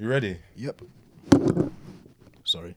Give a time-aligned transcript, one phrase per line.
[0.00, 0.38] You ready?
[0.56, 0.80] Yep.
[2.44, 2.74] Sorry.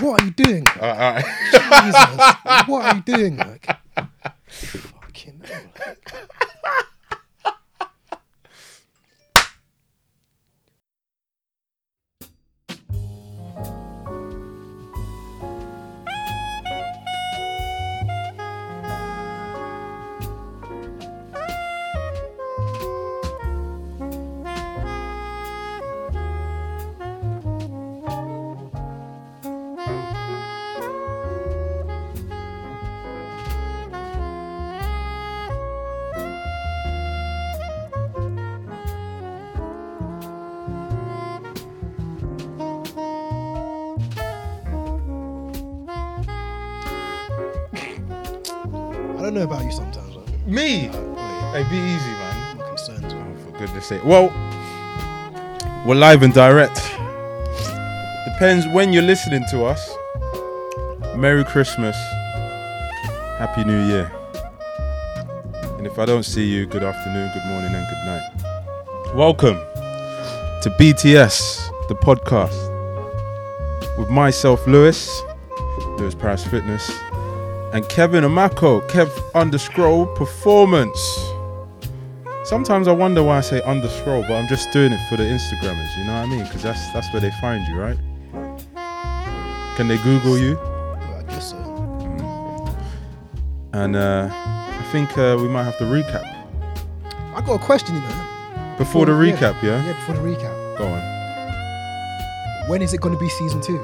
[0.00, 0.66] what are you doing?
[0.80, 1.24] All right, all right.
[1.84, 3.36] Jesus, what are you doing?
[3.36, 3.66] Like,
[4.48, 5.79] fucking hell.
[53.90, 54.04] Sake.
[54.04, 54.32] Well,
[55.84, 56.76] we're live and direct.
[58.24, 59.80] Depends when you're listening to us.
[61.16, 61.96] Merry Christmas.
[63.40, 64.12] Happy New Year.
[65.76, 69.16] And if I don't see you, good afternoon, good morning, and good night.
[69.16, 69.56] Welcome
[70.62, 72.68] to BTS, the podcast.
[73.98, 75.20] With myself, Lewis,
[75.98, 76.96] Lewis Paris Fitness,
[77.72, 81.29] and Kevin Amako, Kev underscore performance.
[82.50, 85.96] Sometimes I wonder why I say underscroll, but I'm just doing it for the Instagrammers.
[85.96, 86.42] You know what I mean?
[86.42, 87.96] Because that's that's where they find you, right?
[89.76, 90.58] Can they Google you?
[90.58, 91.58] I guess so.
[93.72, 96.24] And uh, I think uh, we might have to recap
[97.36, 98.74] I got a question, you know.
[98.76, 99.36] before the yeah.
[99.36, 99.62] recap.
[99.62, 100.76] Yeah, Yeah, before the recap.
[100.76, 102.68] go on.
[102.68, 103.78] When is it going to be season two?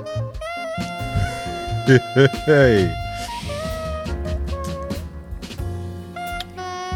[1.87, 2.93] hey,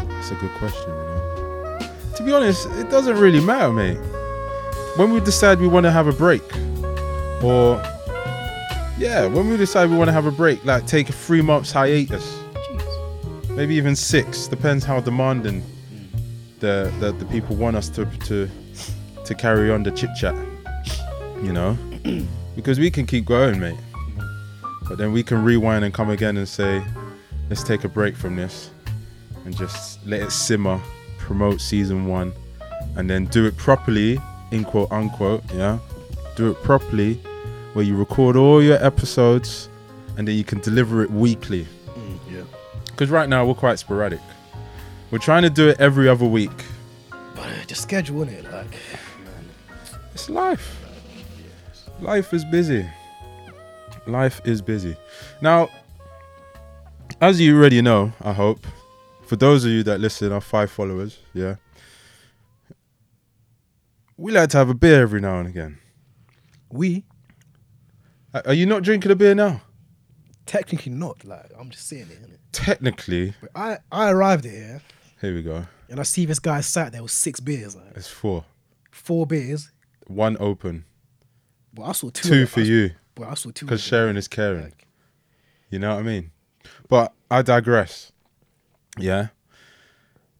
[0.09, 0.89] that's a good question.
[0.89, 1.20] You know,
[2.21, 3.97] to be honest, it doesn't really matter, mate.
[4.95, 6.43] When we decide we want to have a break,
[7.43, 7.81] or
[8.97, 11.71] yeah, when we decide we want to have a break, like take a three months
[11.71, 12.37] hiatus.
[12.53, 13.55] Jeez.
[13.55, 16.59] maybe even six depends how demanding mm.
[16.59, 18.47] the the, the people want us to to
[19.25, 20.35] to carry on the chit chat
[21.41, 21.77] you know
[22.55, 23.79] because we can keep going mate
[24.87, 26.83] but then we can rewind and come again and say
[27.49, 28.71] let's take a break from this
[29.45, 30.79] and just let it simmer
[31.31, 32.33] promote season one
[32.97, 34.19] and then do it properly
[34.51, 35.77] in quote unquote yeah
[36.35, 37.13] do it properly
[37.73, 39.69] where you record all your episodes
[40.17, 41.65] and then you can deliver it weekly
[41.95, 42.43] Mm, yeah.
[42.87, 44.19] because right now we're quite sporadic.
[45.09, 46.57] We're trying to do it every other week.
[47.35, 48.71] But uh, just schedule it, like,
[49.25, 49.43] man.
[50.13, 50.67] It's life.
[51.99, 52.85] Life is busy.
[54.07, 54.95] Life is busy.
[55.41, 55.67] Now,
[57.19, 58.65] as you already know, I hope,
[59.31, 61.55] for those of you that listen, our five followers, yeah.
[64.17, 65.77] We like to have a beer every now and again.
[66.69, 67.05] We
[68.33, 69.61] Are you not drinking a beer now?
[70.45, 71.23] technically not.
[71.23, 72.21] Like, I'm just saying it.
[72.21, 72.37] Innit?
[72.51, 74.81] Technically, But I I arrived here
[75.21, 75.65] here we go.
[75.89, 78.43] and I see this guy sat there with six beers, like It's four.
[78.91, 79.71] four beers.
[80.07, 80.83] One open,
[81.73, 82.27] But I saw two.
[82.27, 83.65] two for I you, But I saw two.
[83.65, 84.63] because sharing is caring.
[84.65, 84.87] Like,
[85.69, 86.31] You know what I mean?
[86.89, 88.11] But I digress.
[88.97, 89.27] Yeah.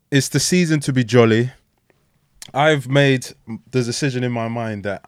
[0.10, 1.52] It's the season to be jolly.
[2.54, 3.28] I've made
[3.70, 5.06] the decision in my mind that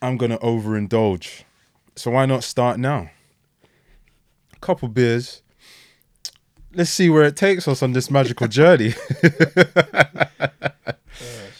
[0.00, 1.42] I'm going to overindulge.
[1.94, 3.10] So why not start now?
[4.54, 5.42] A couple beers.
[6.72, 8.94] Let's see where it takes us on this magical journey.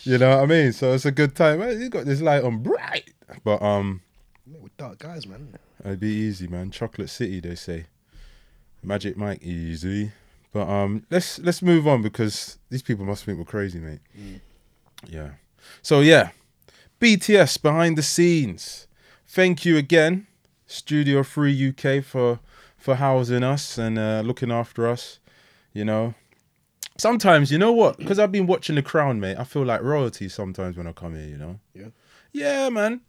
[0.05, 0.73] you know what I mean?
[0.73, 1.61] So it's a good time.
[1.81, 3.13] You got this light on bright.
[3.45, 4.03] But um
[4.47, 5.59] with dark guys, man.
[5.85, 6.71] It'd be easy, man.
[6.71, 7.87] Chocolate City, they say.
[8.83, 10.13] Magic Mike, easy.
[10.57, 14.01] But um, let's let's move on because these people must think we're crazy, mate.
[15.07, 15.33] Yeah.
[15.83, 16.31] So yeah,
[16.99, 18.87] BTS behind the scenes.
[19.27, 20.27] Thank you again,
[20.67, 22.41] Studio Free UK for
[22.79, 25.19] for housing us and uh, looking after us.
[25.75, 26.15] You know,
[26.97, 27.99] sometimes you know what?
[27.99, 29.37] Because I've been watching The Crown, mate.
[29.39, 31.29] I feel like royalty sometimes when I come here.
[31.29, 31.61] You know.
[31.75, 31.89] Yeah.
[32.33, 33.03] Yeah, man.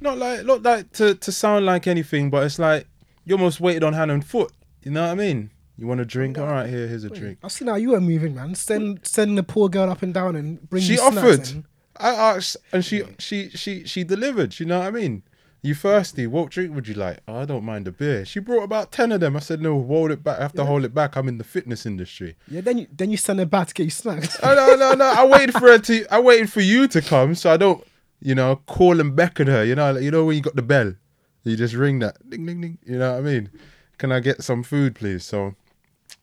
[0.00, 2.86] Not like not like to to sound like anything, but it's like
[3.24, 4.52] you almost waited on hand and foot.
[4.84, 5.50] You know what I mean?
[5.76, 6.38] You want a drink?
[6.38, 7.38] All right, here, here's a drink.
[7.42, 8.54] I see now you were moving, man.
[8.54, 11.64] Send send the poor girl up and down and bring She offered.
[11.96, 14.58] I asked, and she she she she delivered.
[14.60, 15.22] You know what I mean?
[15.62, 16.26] You thirsty?
[16.26, 17.20] What drink would you like?
[17.26, 18.24] Oh, I don't mind a beer.
[18.24, 19.36] She brought about ten of them.
[19.36, 20.38] I said, no, hold it back.
[20.38, 21.16] I have to hold it back.
[21.16, 22.36] I'm in the fitness industry.
[22.48, 24.38] Yeah, then you then you send her back to get you snacks.
[24.42, 25.04] Oh no, no, no.
[25.04, 26.06] I waited for her to.
[26.12, 27.84] I waited for you to come, so I don't,
[28.20, 29.64] you know, call and beckon her.
[29.64, 30.94] You know, like, you know when you got the bell,
[31.42, 32.78] you just ring that, ding, ding, ding.
[32.84, 33.50] You know what I mean?
[33.98, 35.24] can I get some food, please?
[35.24, 35.54] So,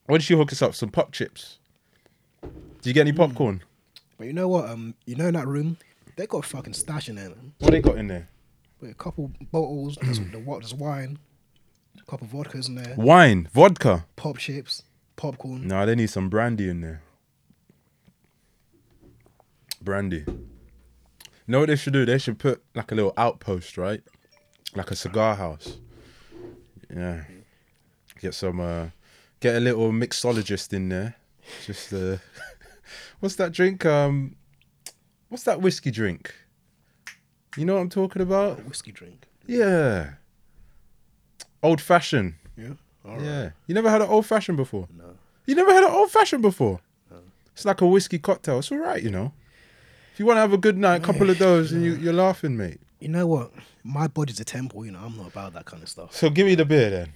[0.06, 1.58] why don't you hook us up some pop chips?
[2.42, 2.50] Do
[2.90, 3.64] you get any popcorn?
[4.18, 4.70] But you know what?
[4.70, 5.78] Um, you know in that room,
[6.16, 7.54] they got a fucking stash in there, man.
[7.60, 8.28] What they got in there?
[8.80, 11.20] With a couple bottles, there's, the, wa- there's wine,
[12.00, 14.06] a couple vodkas in there, Wine, vodka.
[14.16, 14.84] pop chips,
[15.16, 15.68] popcorn.
[15.68, 17.02] No, they need some brandy in there.
[19.82, 20.26] Brandy.
[21.48, 22.06] know what they should do?
[22.06, 24.02] They should put like a little outpost, right?
[24.76, 25.78] Like a cigar house.
[26.94, 27.24] Yeah.
[28.20, 28.88] Get some uh
[29.42, 31.16] get a little mixologist in there.
[31.66, 32.18] Just uh
[33.20, 33.86] what's that drink?
[33.86, 34.36] Um
[35.28, 36.34] what's that whiskey drink?
[37.58, 38.64] You know what I'm talking about?
[38.66, 39.28] whiskey drink.
[39.46, 40.12] Yeah.
[41.62, 42.36] Old fashioned.
[42.56, 42.74] Yeah.
[43.06, 43.24] All right.
[43.26, 43.50] Yeah.
[43.68, 44.88] You never had an old fashioned before?
[44.98, 45.18] No.
[45.46, 46.80] You never had an old fashioned before?
[47.10, 47.18] No.
[47.54, 48.60] It's like a whiskey cocktail.
[48.60, 49.34] It's all right, you know.
[50.14, 52.14] If you want to have a good night, a couple of those, and you, you're
[52.14, 52.80] laughing, mate.
[53.00, 53.52] You know what?
[53.84, 54.86] My body's a temple.
[54.86, 56.16] You know, I'm not about that kind of stuff.
[56.16, 57.14] So give me the beer then.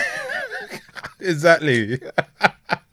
[1.20, 2.00] exactly.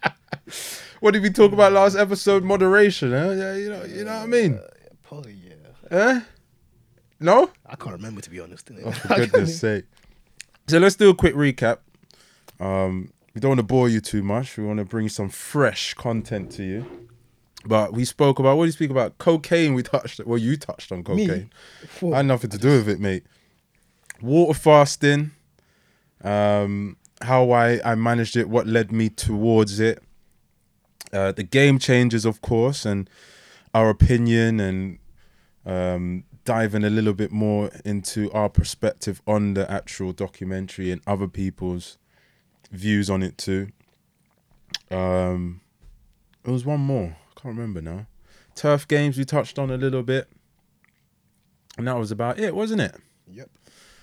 [0.99, 2.43] what did we talk about last episode?
[2.43, 3.31] Moderation, huh?
[3.31, 4.55] Yeah, you know, you know what I mean?
[4.55, 4.67] Uh,
[5.03, 5.53] probably yeah.
[5.91, 6.21] Huh?
[7.19, 7.49] No?
[7.65, 8.69] I can't remember to be honest.
[8.83, 9.85] Oh, for goodness sake.
[10.67, 11.79] So let's do a quick recap.
[12.59, 14.57] Um, we don't want to bore you too much.
[14.57, 17.07] We want to bring some fresh content to you.
[17.65, 19.17] But we spoke about what do you speak about?
[19.17, 19.73] Cocaine.
[19.73, 20.19] We touched.
[20.25, 21.49] Well, you touched on cocaine.
[22.01, 23.23] I had nothing to do with it, mate.
[24.21, 25.31] Water fasting.
[26.23, 28.49] Um, how I I managed it.
[28.49, 30.01] What led me towards it.
[31.11, 33.09] Uh, the Game Changers, of course, and
[33.73, 34.99] our opinion and
[35.65, 41.27] um, diving a little bit more into our perspective on the actual documentary and other
[41.27, 41.97] people's
[42.71, 43.69] views on it too.
[44.91, 45.61] Um,
[46.43, 47.15] there was one more.
[47.15, 48.07] I can't remember now.
[48.55, 50.27] Turf games we touched on a little bit,
[51.77, 52.95] and that was about it, wasn't it?
[53.31, 53.49] Yep.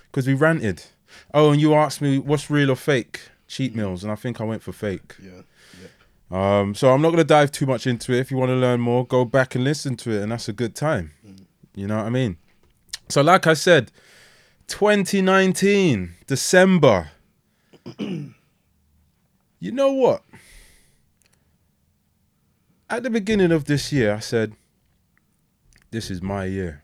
[0.05, 0.83] Because we ranted.
[1.33, 4.43] Oh, and you asked me what's real or fake cheat meals, and I think I
[4.43, 5.15] went for fake.
[5.21, 5.41] Yeah.
[6.29, 8.19] Um, so I'm not going to dive too much into it.
[8.19, 10.53] If you want to learn more, go back and listen to it, and that's a
[10.53, 11.11] good time.
[11.73, 12.37] You know what I mean?
[13.07, 13.91] So, like I said,
[14.67, 17.11] 2019, December.
[17.99, 18.33] you
[19.61, 20.23] know what?
[22.89, 24.53] At the beginning of this year, I said,
[25.91, 26.83] "This is my year."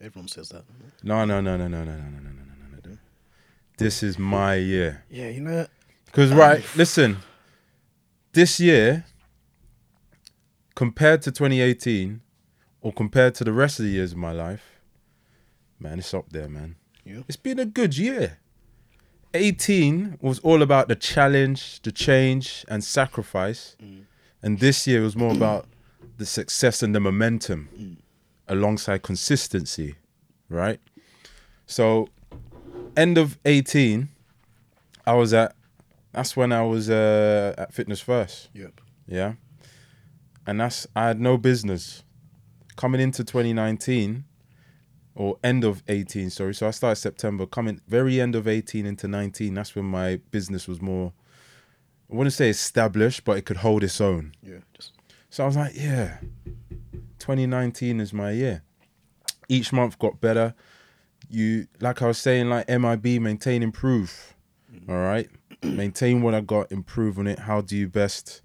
[0.00, 0.64] Everyone says that.
[1.02, 2.43] No, no, no, no, no, no, no, no, no.
[3.76, 5.04] This is my year.
[5.10, 5.66] Yeah, you know.
[6.06, 7.18] Because right, listen,
[8.32, 9.04] this year
[10.74, 12.20] compared to 2018
[12.80, 14.80] or compared to the rest of the years of my life,
[15.78, 16.76] man, it's up there, man.
[17.04, 17.22] Yeah.
[17.28, 18.38] It's been a good year.
[19.34, 23.76] 18 was all about the challenge, the change, and sacrifice.
[23.82, 24.04] Mm.
[24.42, 25.66] And this year was more about
[26.18, 27.96] the success and the momentum mm.
[28.46, 29.96] alongside consistency,
[30.48, 30.80] right?
[31.66, 32.08] So,
[32.96, 34.08] end of 18,
[35.06, 35.54] I was at,
[36.12, 38.48] that's when I was uh, at Fitness First.
[38.54, 38.80] Yep.
[39.06, 39.34] Yeah.
[40.46, 42.04] And that's I had no business
[42.76, 44.24] coming into 2019
[45.14, 46.54] or end of 18, sorry.
[46.54, 49.54] So I started September, coming very end of 18 into 19.
[49.54, 51.12] That's when my business was more
[52.10, 54.34] I wouldn't say established, but it could hold its own.
[54.42, 54.58] Yeah.
[54.74, 54.92] Just
[55.30, 56.18] So I was like, yeah,
[57.18, 58.62] 2019 is my year.
[59.48, 60.54] Each month got better.
[61.34, 64.34] You, like I was saying, like MIB, maintain, improve.
[64.88, 65.28] All right,
[65.62, 67.40] maintain what I got, improve on it.
[67.40, 68.42] How do you best?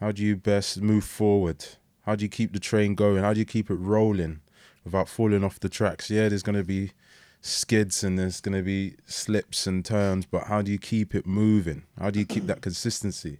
[0.00, 1.64] How do you best move forward?
[2.06, 3.22] How do you keep the train going?
[3.22, 4.40] How do you keep it rolling
[4.84, 6.10] without falling off the tracks?
[6.10, 6.92] Yeah, there's gonna be
[7.40, 11.84] skids and there's gonna be slips and turns, but how do you keep it moving?
[12.00, 13.38] How do you keep that consistency?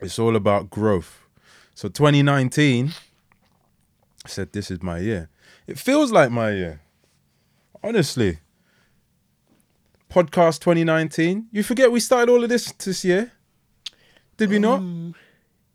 [0.00, 1.20] It's all about growth.
[1.74, 2.92] So 2019,
[4.24, 5.30] I said, this is my year.
[5.66, 6.81] It feels like my year.
[7.82, 8.38] Honestly.
[10.10, 11.48] Podcast 2019.
[11.50, 13.32] You forget we started all of this this year?
[14.36, 14.78] Did we not?
[14.78, 15.14] Um,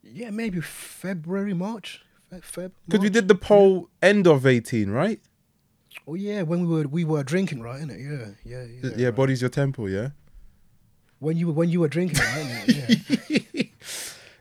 [0.04, 2.04] yeah, maybe February, March.
[2.30, 2.72] Fe- Feb.
[2.86, 5.20] Because we did the poll end of 18, right?
[6.08, 7.82] Oh yeah, when we were we were drinking, right?
[7.82, 8.00] Innit?
[8.00, 8.92] Yeah, yeah, yeah.
[8.96, 9.16] Yeah, right.
[9.16, 10.10] body's your temple, yeah?
[11.20, 12.64] When you were when you were drinking, right?
[13.30, 13.64] Yeah.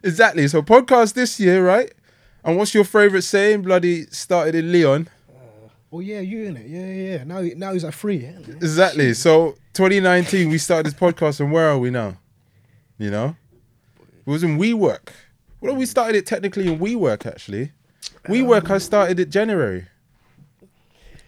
[0.02, 0.46] Exactly.
[0.46, 1.92] So podcast this year, right?
[2.44, 3.62] And what's your favorite saying?
[3.62, 5.08] Bloody started in Leon.
[5.96, 6.66] Oh yeah, you in it?
[6.66, 7.16] Yeah, yeah.
[7.18, 7.24] yeah.
[7.24, 8.18] Now now he's at three.
[8.18, 8.38] Yeah.
[8.48, 9.14] Exactly.
[9.14, 12.18] So 2019, we started this podcast, and where are we now?
[12.98, 13.36] You know,
[14.00, 15.08] it was in WeWork.
[15.60, 17.72] Well, we started it technically in WeWork actually.
[18.26, 19.86] WeWork, I started it January,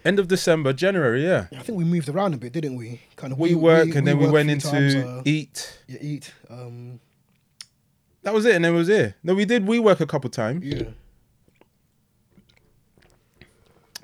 [0.04, 1.24] end of December, January.
[1.24, 1.46] Yeah.
[1.52, 3.00] I think we moved around a bit, didn't we?
[3.16, 5.80] Kind of we WeWork, and then we went into times, uh, Eat.
[5.86, 6.32] yeah, eat.
[6.50, 7.00] Um,
[8.22, 9.14] That was it, and then it was here.
[9.22, 10.64] No, we did WeWork a couple times.
[10.64, 10.88] yeah.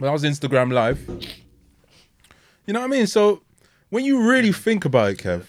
[0.01, 1.01] That was Instagram Live.
[2.67, 3.07] You know what I mean?
[3.07, 3.43] So
[3.91, 5.45] when you really think about it, Kev,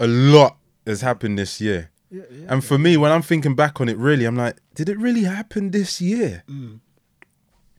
[0.00, 0.56] a lot
[0.86, 1.90] has happened this year.
[2.10, 2.46] Yeah, yeah.
[2.48, 5.24] And for me, when I'm thinking back on it, really, I'm like, did it really
[5.24, 6.44] happen this year?
[6.48, 6.80] Mm.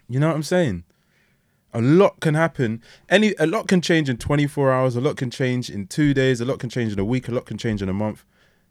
[0.08, 0.84] You know what I'm saying?
[1.74, 2.82] A lot can happen.
[3.10, 4.96] Any a lot can change in 24 hours.
[4.96, 6.42] A lot can change in two days.
[6.42, 7.28] A lot can change in a week.
[7.28, 8.24] A lot can change in a month.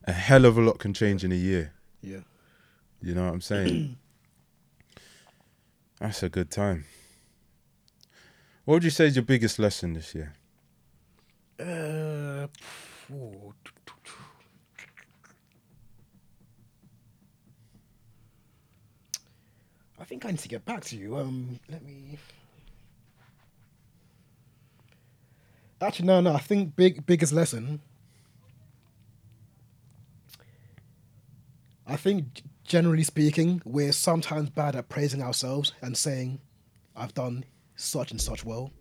[0.04, 1.72] A hell of a lot can change in a year.
[2.02, 2.20] Yeah.
[3.00, 3.96] You know what I'm saying?
[6.00, 6.84] That's a good time.
[8.68, 10.34] What would you say is your biggest lesson this year?
[11.58, 12.46] Uh,
[19.98, 21.16] I think I need to get back to you.
[21.16, 22.18] Um, let me.
[25.80, 26.34] Actually, no, no.
[26.34, 27.80] I think big biggest lesson.
[31.86, 36.40] I think, generally speaking, we're sometimes bad at praising ourselves and saying,
[36.94, 37.46] "I've done
[37.78, 38.72] such and such well."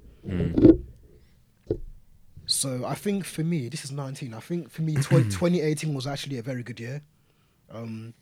[2.46, 4.34] So I think for me, this is 19.
[4.34, 7.02] I think for me, 20, 2018 was actually a very good year.
[7.70, 8.14] Um,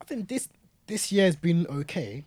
[0.00, 0.48] I think this
[0.86, 2.24] this year has been okay.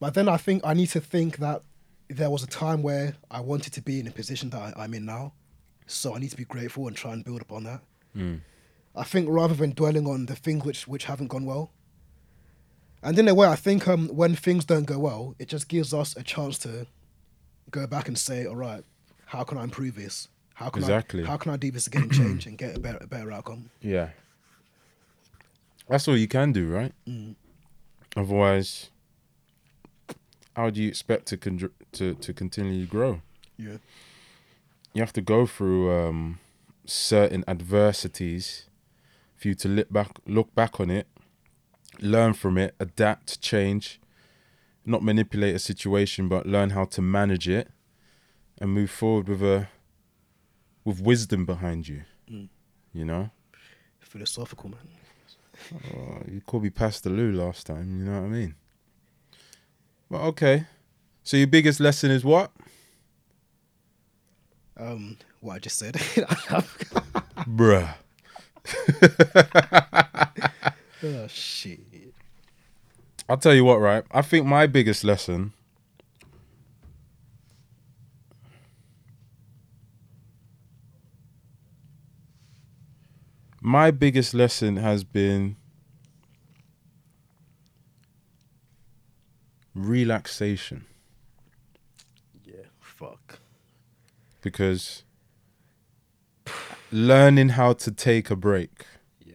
[0.00, 1.62] But then I think I need to think that
[2.08, 4.94] there was a time where I wanted to be in a position that I, I'm
[4.94, 5.32] in now.
[5.86, 7.80] So I need to be grateful and try and build upon that.
[8.98, 11.70] I think rather than dwelling on the things which, which haven't gone well,
[13.02, 15.94] and in a way, I think um, when things don't go well, it just gives
[15.94, 16.86] us a chance to
[17.70, 18.82] go back and say, all right,
[19.26, 20.28] how can I improve this?
[20.54, 21.22] How can Exactly.
[21.22, 23.30] I how can I do this again and change and get a better a better
[23.30, 23.70] outcome?
[23.80, 24.08] Yeah.
[25.88, 26.92] That's all you can do, right?
[28.16, 28.90] Otherwise,
[30.56, 33.22] how do you expect to con- to to continually grow?
[33.56, 33.76] Yeah.
[34.92, 36.40] You have to go through um,
[36.86, 38.67] certain adversities
[39.38, 41.06] for you to look back look back on it,
[42.00, 44.00] learn from it, adapt, change,
[44.84, 47.68] not manipulate a situation, but learn how to manage it,
[48.60, 49.68] and move forward with a
[50.84, 52.02] with wisdom behind you.
[52.92, 53.30] You know.
[54.00, 54.88] Philosophical man.
[55.94, 58.54] Oh, you called me Pastor Lou last time, you know what I mean?
[60.08, 60.66] Well, okay.
[61.22, 62.50] So your biggest lesson is what?
[64.78, 65.94] Um, what I just said.
[67.46, 67.94] Bruh.
[71.02, 71.80] oh shit.
[73.28, 74.04] I'll tell you what, right?
[74.10, 75.52] I think my biggest lesson
[83.60, 85.56] my biggest lesson has been
[89.74, 90.84] relaxation
[92.44, 92.54] Yeah.
[92.80, 93.38] Fuck.
[94.40, 95.04] because
[96.90, 98.86] learning how to take a break
[99.24, 99.34] Yeah.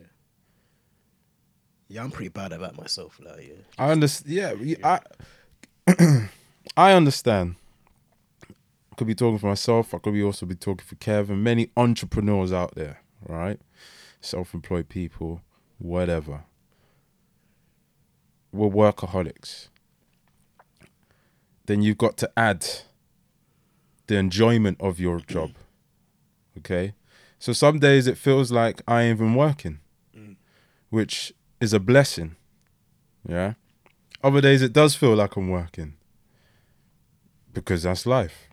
[1.88, 3.20] Yeah, I'm pretty bad about myself.
[3.24, 3.54] Like, yeah.
[3.78, 4.34] I understand.
[4.34, 5.00] Yeah, y- I
[5.88, 6.30] I understand.
[6.78, 7.56] I understand.
[8.98, 9.94] could be talking for myself.
[9.94, 11.44] I could be also be talking for Kevin.
[11.44, 13.60] Many entrepreneurs out there, right?
[14.22, 15.42] Self-employed people,
[15.78, 16.46] whatever.
[18.52, 19.68] We're workaholics.
[21.66, 22.66] Then you've got to add
[24.08, 25.52] the enjoyment of your job.
[26.58, 26.94] Okay,
[27.44, 29.82] so some days it feels like I ain't even working,
[30.18, 30.38] mm.
[30.90, 32.38] which is a blessing.
[33.28, 33.56] Yeah.
[34.24, 35.96] Other days it does feel like I'm working
[37.54, 38.48] because that's life.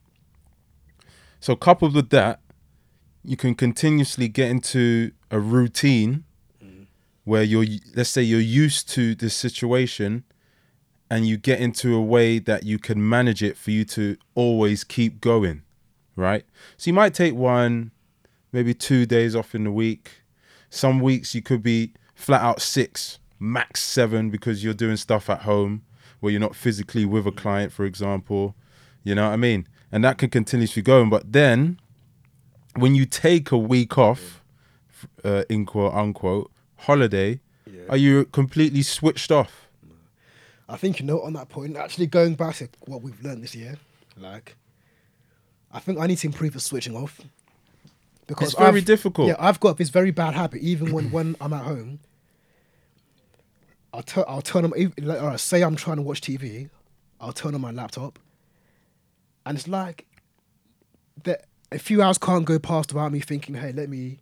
[1.38, 2.40] So, coupled with that,
[3.22, 6.24] you can continuously get into a routine
[6.60, 6.86] mm.
[7.22, 10.24] where you're, let's say, you're used to this situation
[11.08, 14.82] and you get into a way that you can manage it for you to always
[14.82, 15.62] keep going,
[16.16, 16.44] right?
[16.76, 17.92] So, you might take one,
[18.52, 20.22] maybe two days off in the week.
[20.70, 25.42] Some weeks you could be flat out six, max seven because you're doing stuff at
[25.42, 25.82] home
[26.20, 28.54] where you're not physically with a client, for example.
[29.02, 29.66] You know what I mean?
[29.90, 31.00] And that can continuously go.
[31.02, 31.10] On.
[31.10, 31.80] But then
[32.76, 34.42] when you take a week off,
[35.24, 37.82] uh, in quote unquote, holiday, Yeah.
[37.88, 39.68] are you completely switched off?
[40.68, 41.76] I think you know on that point.
[41.76, 43.78] Actually, going back to what we've learned this year,
[44.16, 44.56] like,
[45.72, 47.20] I think I need to improve the switching off
[48.30, 49.28] because It's very I've- difficult.
[49.28, 50.62] Yeah, I've got this very bad habit.
[50.62, 51.98] Even when when I'm at home,
[53.92, 54.70] I'll turn I'll turn on.
[54.98, 56.70] Like, all right, say I'm trying to watch TV,
[57.20, 58.18] I'll turn on my laptop,
[59.44, 60.06] and it's like
[61.24, 61.44] that.
[61.72, 64.18] A few hours can't go past without me thinking, "Hey, let me,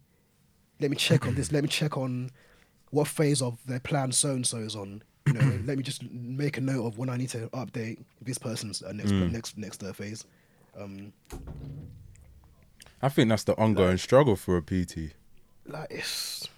[0.80, 1.50] let me check on this.
[1.50, 2.30] Let me check on
[2.90, 5.02] what phase of their plan so and so is on.
[5.26, 8.36] You know, let me just make a note of when I need to update this
[8.38, 10.24] person's uh, next next next uh, phase.
[10.78, 11.12] Um,
[13.00, 15.14] I think that's the ongoing struggle for a PT.
[15.66, 16.48] like it's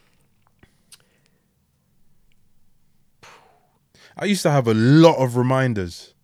[4.17, 6.15] I used to have a lot of reminders.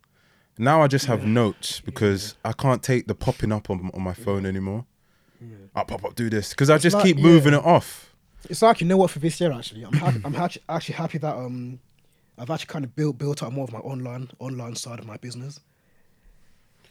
[0.59, 4.15] Now I just have notes because I can't take the popping up on, on my
[4.15, 4.85] phone anymore.
[5.75, 7.59] I pop up, do this because I just like- keep moving yeah.
[7.61, 8.15] it off.
[8.49, 9.85] It's like you know what for this year actually.
[9.85, 11.79] I'm happy, I'm happy, actually happy that um
[12.39, 15.17] I've actually kind of built built up more of my online online side of my
[15.17, 15.61] business.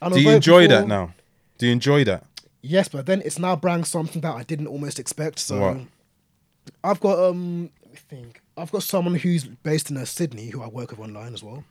[0.02, 1.14] And Do you enjoy that now?
[1.58, 2.24] Do you enjoy that?
[2.68, 5.38] Yes, but then it's now brand something that I didn't almost expect.
[5.38, 5.78] So What?
[6.84, 8.42] I've got um let me think.
[8.58, 11.64] I've got someone who's based in uh, Sydney who I work with online as well.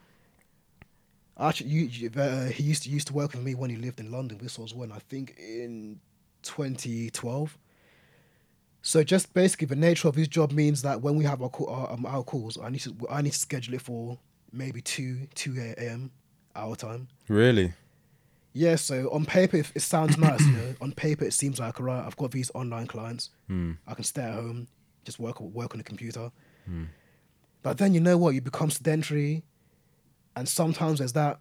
[1.39, 3.99] Actually, you, you, uh, he used to used to work with me when he lived
[3.99, 4.39] in London.
[4.41, 5.99] This was when I think in
[6.43, 7.59] 2012.
[8.83, 11.71] So just basically, the nature of his job means that when we have our call,
[11.71, 14.17] our, um, our calls, I need to I need to schedule it for
[14.53, 16.13] maybe two two a.m.
[16.55, 17.09] our time.
[17.27, 17.73] Really?
[18.57, 20.41] Yeah, so on paper it, sounds nice.
[20.41, 22.05] You know, on paper it seems like alright.
[22.07, 23.31] I've got these online clients.
[23.51, 24.69] I can stay at home,
[25.05, 26.31] just work work on the computer.
[27.63, 28.35] But then you know what?
[28.35, 29.43] You become sedentary,
[30.37, 31.41] and sometimes there's that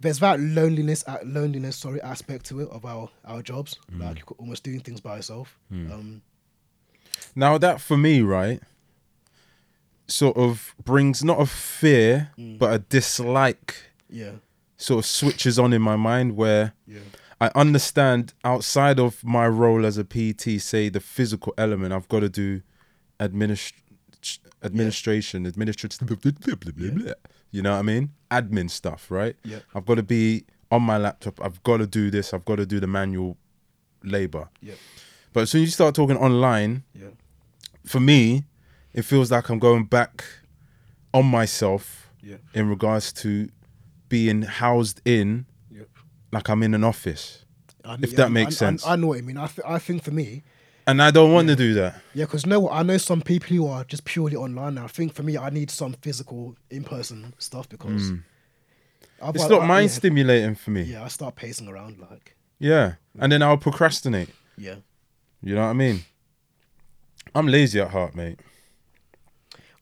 [0.00, 3.78] there's that loneliness uh, loneliness sorry aspect to it of our our jobs.
[3.92, 5.56] Like you're almost doing things by yourself.
[5.70, 6.22] Um,
[7.36, 8.60] Now that for me, right,
[10.08, 13.74] sort of brings not a fear but a dislike
[14.10, 14.32] yeah,
[14.78, 17.00] sort of switches on in my mind where yeah,
[17.40, 22.20] I understand outside of my role as a PT, say the physical element, I've got
[22.20, 22.62] to do
[23.20, 23.72] administ-
[24.62, 26.00] administration, administrative,
[27.50, 28.12] you know what I mean?
[28.30, 29.36] Admin stuff, right?
[29.44, 29.58] Yeah.
[29.74, 31.40] I've got to be on my laptop.
[31.42, 32.32] I've got to do this.
[32.34, 33.36] I've got to do the manual
[34.04, 34.48] labor.
[34.60, 34.74] yeah,
[35.32, 37.08] But as soon as you start talking online, yeah,
[37.84, 38.44] for me,
[38.92, 40.24] it feels like I'm going back
[41.14, 43.48] on myself yeah, in regards to
[44.08, 45.82] being housed in yeah.
[46.32, 47.44] like I'm in an office.
[47.84, 48.86] I- If yeah, that makes I- I- sense.
[48.86, 49.36] I, know what you mean.
[49.38, 50.42] I, th- I think for me,
[50.86, 52.00] And I don't want to do that.
[52.14, 54.84] Yeah, because no, what I know some people who are just purely online now.
[54.84, 58.22] I think for me, I need some physical, in-person stuff because Mm.
[59.34, 60.82] It's not I- mind yeah, stimulating for me.
[60.82, 62.94] Yeah, I start pacing around like Yeah.
[63.18, 64.30] And then I'll procrastinate.
[64.56, 64.76] yeah.
[65.42, 66.04] You know what I mean?
[67.34, 68.40] I'm lazy at heart, mate.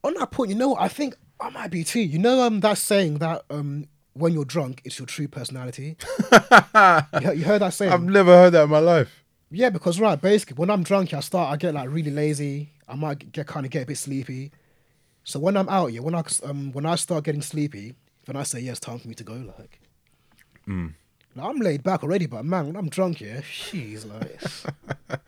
[0.05, 0.83] On that point, you know, what?
[0.83, 2.01] I think I might be too.
[2.01, 5.97] You know, um, that saying that um, when you're drunk, it's your true personality.
[6.33, 7.93] you, heard, you heard that saying?
[7.93, 9.25] I've never heard that in my life.
[9.51, 12.71] Yeah, because right, basically, when I'm drunk, I start, I get like really lazy.
[12.89, 14.51] I might get kind of get a bit sleepy.
[15.25, 17.95] So when I'm out, yeah, when I um when I start getting sleepy,
[18.27, 19.35] then I say, yeah, it's time for me to go.
[19.59, 19.81] Like,
[20.67, 20.95] Mm.
[21.35, 24.41] Now, I'm laid back already, but man, when I'm drunk, yeah, she's like,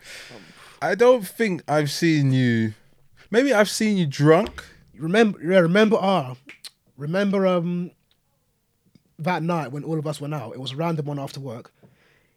[0.83, 2.75] I don't think I've seen you.
[3.31, 4.65] Maybe I've seen you drunk.
[4.97, 6.35] remember, yeah, remember, ah,
[6.97, 7.91] remember, um,
[9.19, 10.53] that night when all of us went out.
[10.55, 11.73] It was random one after work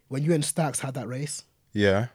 [0.08, 1.44] when you and Stacks had that race.
[1.72, 2.08] Yeah.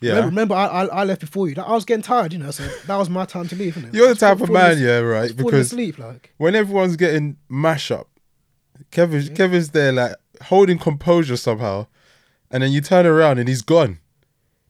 [0.00, 0.10] Yeah.
[0.14, 1.54] Remember, remember I, I I left before you.
[1.62, 3.74] I was getting tired, you know, so that was my time to leave.
[3.76, 3.94] Innit?
[3.94, 5.36] You're the type of man, yeah, right?
[5.36, 6.32] Because asleep, like.
[6.38, 8.08] when everyone's getting mash up,
[8.90, 11.86] Kevin's Kevin's there like holding composure somehow,
[12.50, 14.00] and then you turn around and he's gone.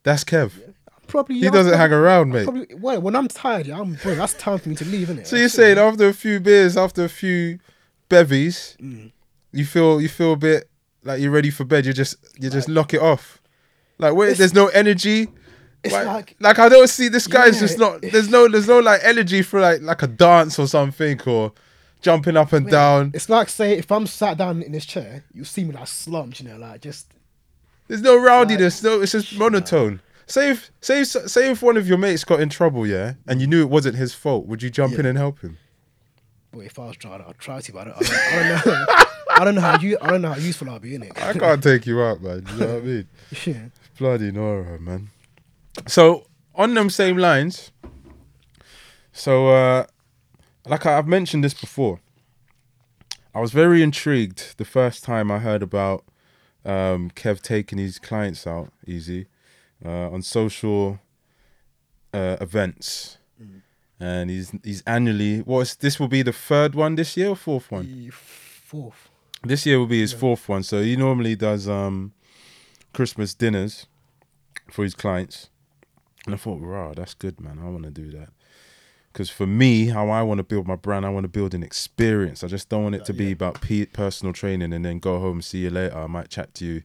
[0.03, 0.53] That's Kev.
[1.07, 2.45] Probably He yeah, doesn't probably- hang around, mate.
[2.45, 5.27] Probably, well, when I'm tired, yeah, I'm bro, that's time for me to leave, innit?
[5.27, 7.59] So you're saying after a few beers, after a few
[8.11, 9.13] bevies, Mm.
[9.53, 10.69] You feel you feel a bit
[11.05, 11.87] like you're ready for bed.
[11.87, 13.41] You just you just lock it off.
[13.99, 15.29] Like wait, It's- there's no energy.
[15.85, 18.03] It's Why- like like I don't see this guy's Yeah, just not.
[18.03, 21.53] There's no there's no like energy for like like a dance or something or
[22.01, 23.11] jumping up and down.
[23.15, 26.41] it's like say if I'm sat down in this chair, you see me like slumped,
[26.41, 27.13] you know, like just
[27.89, 28.83] There's no rowdiness.
[28.83, 30.01] No, it's just monotone.
[30.27, 33.41] Say if say if, say if one of your mates got in trouble, yeah, and
[33.41, 35.59] you knew it wasn't his fault, would you jump in and help him?
[36.53, 38.65] Boy, if I was trying, I'd try to, but I don't, I don't, I don't
[38.65, 38.87] know.
[39.31, 39.99] I don't know how you.
[40.01, 41.13] I don't know how useful I'll be in it.
[41.21, 42.45] I can't take you out, man.
[42.53, 43.09] You know what I mean?
[43.47, 43.65] yeah.
[43.99, 45.09] Bloody Nora, man.
[45.87, 47.73] So on them same lines,
[49.13, 49.87] so uh
[50.67, 52.01] like I've mentioned this before,
[53.35, 56.05] I was very intrigued the first time I heard about
[56.65, 59.27] um, Kev taking his clients out easy
[59.85, 61.01] uh, on social
[62.15, 63.19] uh, events,
[64.03, 65.39] and he's he's annually.
[65.41, 66.01] What's this?
[66.01, 67.87] Will be the third one this year or fourth one?
[67.87, 69.09] The fourth.
[69.45, 70.63] This year will be his fourth one.
[70.63, 72.13] So he normally does um
[72.93, 73.87] Christmas dinners
[74.71, 75.49] for his clients.
[76.27, 77.59] And I thought, wow, that's good, man.
[77.61, 78.29] I want to do that.
[79.13, 81.63] Because for me, how I want to build my brand, I want to build an
[81.63, 82.43] experience.
[82.45, 83.33] I just don't want it to be Yeah.
[83.33, 85.97] about pe- personal training and then go home, see you later.
[85.99, 86.83] I might chat to you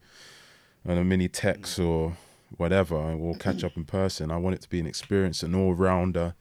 [0.86, 2.18] on a mini text or
[2.58, 4.32] whatever, and we'll catch up in person.
[4.32, 6.34] I want it to be an experience, an all rounder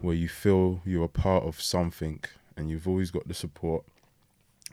[0.00, 2.20] where you feel you're a part of something
[2.56, 3.84] and you've always got the support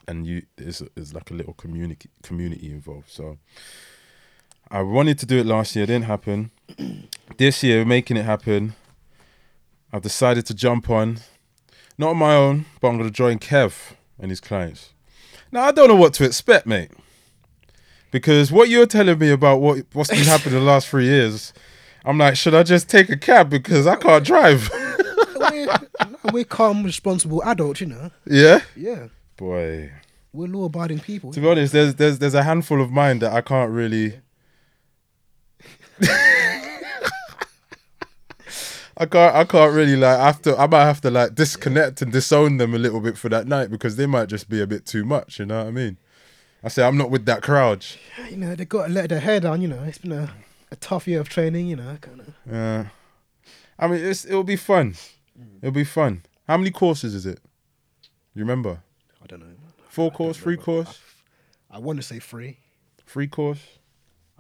[0.08, 3.10] and you there's, there's like a little community community involved.
[3.10, 3.38] So
[4.70, 6.52] I wanted to do it last year, it didn't happen.
[7.38, 8.76] this year, making it happen.
[9.94, 11.20] I've decided to jump on.
[11.98, 14.94] Not on my own, but I'm going to join Kev and his clients.
[15.52, 16.92] Now, I don't know what to expect, mate.
[18.12, 21.54] Because what you're telling me about what, what's been happening the last three years,
[22.06, 24.70] I'm like, should I just take a cab because I can't drive?
[25.40, 28.12] we're, we're calm, responsible adults, you know.
[28.26, 28.62] yeah?
[28.76, 29.92] Yeah, Boy.
[30.34, 31.32] we're law-abiding people.
[31.34, 34.20] To be honest, there's there's there's a handful of mine that I can't really.
[39.00, 42.02] I can't I can't really like I have to I might have to like disconnect
[42.02, 44.66] and disown them a little bit for that night because they might just be a
[44.68, 45.98] bit too much, you know what I mean?
[46.64, 47.86] I say I'm not with that crowd.
[48.30, 49.62] You know, they got to let their hair down.
[49.62, 50.34] You know, it's been a,
[50.72, 51.68] a tough year of training.
[51.68, 52.34] You know, kind of.
[52.52, 52.88] Yeah.
[53.78, 54.96] I mean it's it'll be fun.
[55.62, 56.24] It'll be fun.
[56.48, 57.40] How many courses is it?
[58.34, 58.82] You remember?
[59.24, 59.54] I don't know.
[59.90, 61.00] Four I course, three course,
[61.72, 62.58] I want to say free.
[63.06, 63.80] three course?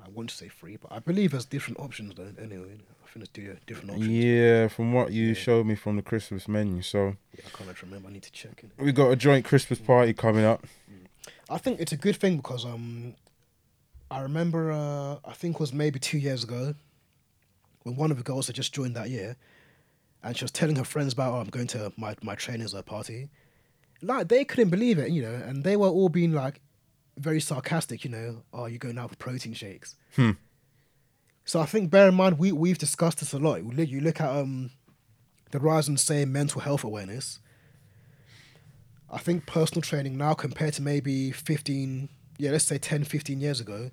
[0.04, 2.32] I want to say free, but I believe there's different options though.
[2.42, 4.08] Anyway, I think there's different options.
[4.10, 5.34] Yeah, from what you Yeah.
[5.34, 6.82] showed me from the Christmas menu.
[6.82, 8.08] So Yeah, I can't remember.
[8.10, 8.72] I need to check it.
[8.82, 10.66] we got a joint Christmas party coming up.
[11.50, 13.16] I think it's a good thing because um,
[14.12, 16.76] I remember uh, I think it was maybe two years ago
[17.84, 19.36] when one of the girls had just joined that year,
[20.28, 23.30] and she was telling her friends about oh, I'm going to my my trainer's party.
[24.02, 26.62] Like they couldn't believe it, you know, and they were all being like
[27.18, 28.44] very sarcastic, you know.
[28.54, 29.96] Oh, you're going out for protein shakes.
[30.16, 30.32] Hmm.
[31.46, 33.64] So I think bear in mind we we've discussed this a lot.
[33.64, 34.72] You look, you look at um
[35.52, 37.40] the rise in say mental health awareness.
[39.10, 43.62] I think personal training now compared to maybe 15, yeah, let's say 10, 15 years
[43.62, 43.90] ago,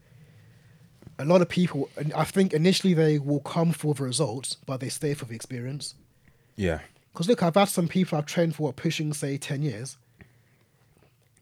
[1.20, 4.88] a lot of people, I think initially they will come for the results, but they
[4.88, 5.94] stay for the experience.
[6.56, 6.80] Yeah.
[7.12, 9.98] Because look, I've had some people I've trained for pushing, say, 10 years.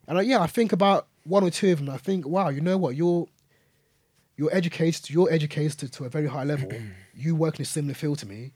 [0.06, 1.90] And I, yeah, I think about one or two of them.
[1.90, 2.94] I think, wow, you know what?
[2.94, 3.26] You're,
[4.36, 6.70] you're educated, you're educated to, a very high level.
[7.14, 8.52] you work in a similar field to me.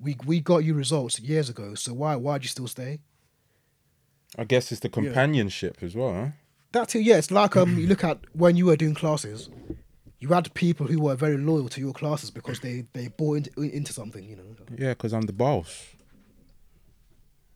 [0.00, 1.74] We, we got you results years ago.
[1.74, 3.00] So why, why'd you still stay?
[4.38, 6.28] I guess it's the companionship as well, huh?
[6.72, 7.16] That too, yeah.
[7.16, 9.50] It's like um, you look at when you were doing classes,
[10.22, 13.60] you had people who were very loyal to your classes because they they bought into,
[13.62, 14.44] into something, you know.
[14.78, 15.88] Yeah, because I'm the boss.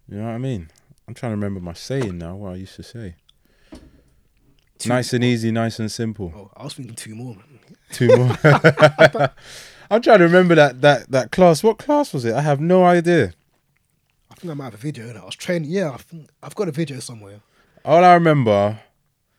[0.08, 0.68] You know what I mean?
[1.06, 3.14] I'm trying to remember my saying now, what I used to say.
[4.78, 6.32] Two- Nice and easy, nice and simple.
[6.34, 7.36] Oh, I was thinking two more.
[7.36, 7.60] Man.
[7.92, 8.36] Two more.
[9.90, 11.62] I'm trying to remember that, that, that class.
[11.62, 12.34] What class was it?
[12.34, 13.32] I have no idea.
[14.28, 15.08] I think I might have a video.
[15.14, 15.70] I was training.
[15.70, 17.40] Yeah, I think, I've got a video somewhere.
[17.84, 18.80] All I remember,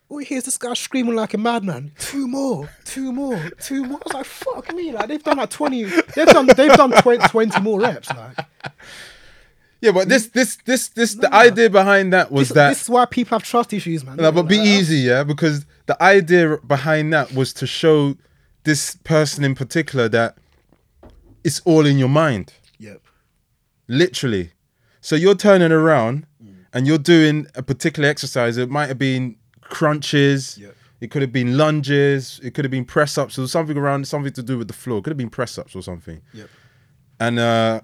[0.09, 1.91] Oh, here's this guy screaming like a madman.
[1.99, 3.97] Two more, two more, two more.
[3.97, 5.83] I was like, fuck me, like they've done like twenty.
[5.83, 8.09] They've done they've done 20, 20 more reps.
[8.09, 8.37] Like
[9.81, 12.69] yeah, but this, this, this, this, the idea behind that was this, that.
[12.69, 14.17] this is why people have trust issues, man.
[14.17, 18.15] No, but be Like, easy, yeah, because the idea behind that was to show
[18.63, 20.37] this person in particular that
[21.43, 23.01] it's all in your mind, Yep.
[23.87, 24.51] literally.
[24.99, 26.65] So you're turning around mm.
[26.73, 28.57] and you're doing a particular exercise.
[28.57, 29.35] It might have been
[29.69, 30.57] crunches.
[30.57, 30.75] Yep.
[30.99, 32.39] It could have been lunges.
[32.43, 34.97] It could have been press ups or something around something to do with the floor.
[34.99, 36.21] It could have been press ups or something.
[36.33, 36.49] Yep.
[37.19, 37.81] And uh,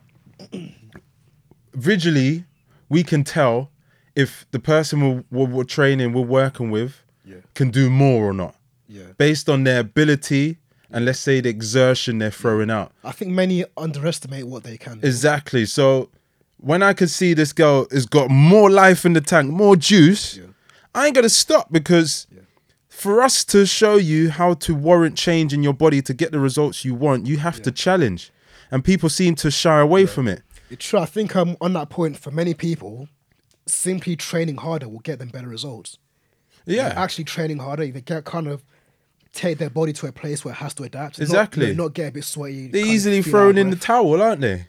[1.74, 2.46] visually,
[2.90, 3.70] we can tell
[4.16, 7.38] if the person we're, we're, training, we're working with, Yeah.
[7.56, 8.56] can do more or not
[8.88, 9.14] Yeah.
[9.18, 10.58] based on their ability
[10.92, 12.92] and let's say the exertion they're throwing out.
[13.04, 15.08] I think many underestimate what they can do.
[15.08, 15.66] Exactly.
[15.66, 16.10] So
[16.58, 20.38] when I could see this girl has got more life in the tank, more juice,
[20.38, 20.44] Yeah.
[20.96, 22.42] I ain't gonna stop because Yeah.
[22.88, 26.40] for us to show you how to warrant change in your body to get the
[26.40, 28.32] results you want, you have to challenge.
[28.72, 30.42] And people seem to shy away from it.
[30.70, 31.00] It's true.
[31.00, 33.08] I think um, on that point, for many people,
[33.68, 35.98] simply training harder will get them better results.
[36.66, 36.94] Yeah.
[36.96, 38.64] Actually, training harder, they get kind of
[39.34, 41.20] take their body to a place where it has to adapt.
[41.20, 41.74] Exactly.
[41.76, 42.68] know, Not, get a bit sweaty.
[42.68, 44.66] They're easily thrown in the towel, aren't they?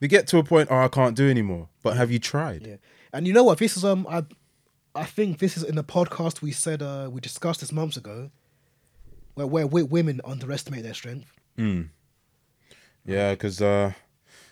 [0.00, 1.68] They get to a point, oh, I can't do anymore.
[1.82, 2.66] But have you tried?
[2.66, 2.76] Yeah.
[3.12, 3.58] And you know what?
[3.58, 4.22] This is um, I,
[4.94, 8.30] I think this is in the podcast we said uh, we discussed this months ago,
[9.34, 11.32] where where women underestimate their strength.
[13.04, 13.92] Yeah, because uh,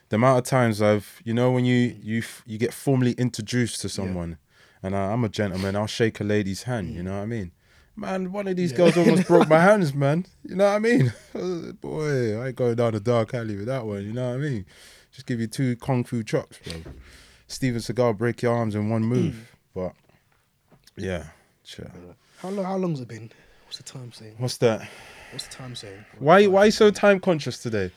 [0.09, 3.89] the amount of times I've, you know, when you you you get formally introduced to
[3.89, 4.39] someone,
[4.83, 6.95] and I, I'm a gentleman, I'll shake a lady's hand.
[6.95, 7.53] You know what I mean?
[7.99, 10.27] Man, one of these girls almost broke my hands, man.
[10.45, 11.13] You know what I mean?
[11.81, 14.05] Boy, I ain't going down a dark alley with that one.
[14.05, 14.67] You know what I mean?
[15.11, 16.93] Just give you two kung fu chops, bro.
[17.49, 19.93] Steven Seagal break your arms in one move, but
[20.97, 21.25] yeah,
[21.65, 21.91] sure.
[22.39, 22.65] How long?
[22.65, 23.31] How long's it been?
[23.65, 24.35] What's the time saying?
[24.39, 24.89] What's that?
[25.33, 26.05] What's the time saying?
[26.19, 27.91] Why why are you so time conscious today?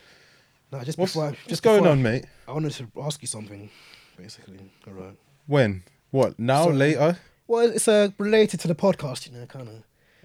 [0.71, 1.25] No, just What's, before.
[1.25, 2.25] I- what's just going before I- on, mate?
[2.47, 3.69] I wanted to ask you something,
[4.17, 4.59] basically.
[4.87, 5.15] All right.
[5.47, 5.83] When?
[6.11, 6.37] What?
[6.39, 6.65] Now?
[6.65, 7.17] So- later?
[7.47, 9.75] Well, it's uh, related to the podcast, you know, kind of.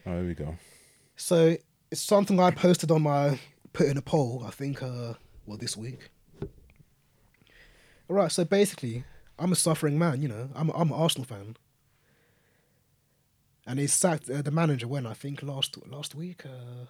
[0.07, 0.57] Oh, here we go.
[1.17, 1.57] So
[1.91, 3.39] it's something I posted on my
[3.73, 4.45] put in a poll.
[4.47, 5.15] I think, uh,
[5.47, 6.11] well, this week.
[8.11, 8.31] All right.
[8.31, 9.05] So basically,
[9.39, 10.51] I'm a suffering man, you know.
[10.55, 11.57] I'm I'm an Arsenal fan.
[13.67, 16.45] And he sacked uh, the manager when I think last last week.
[16.45, 16.87] Uh,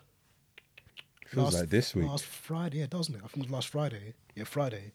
[1.27, 2.07] Feels like this week.
[2.07, 3.21] Last Friday, yeah, doesn't it?
[3.25, 4.15] I think it was last Friday.
[4.35, 4.93] Yeah, Friday.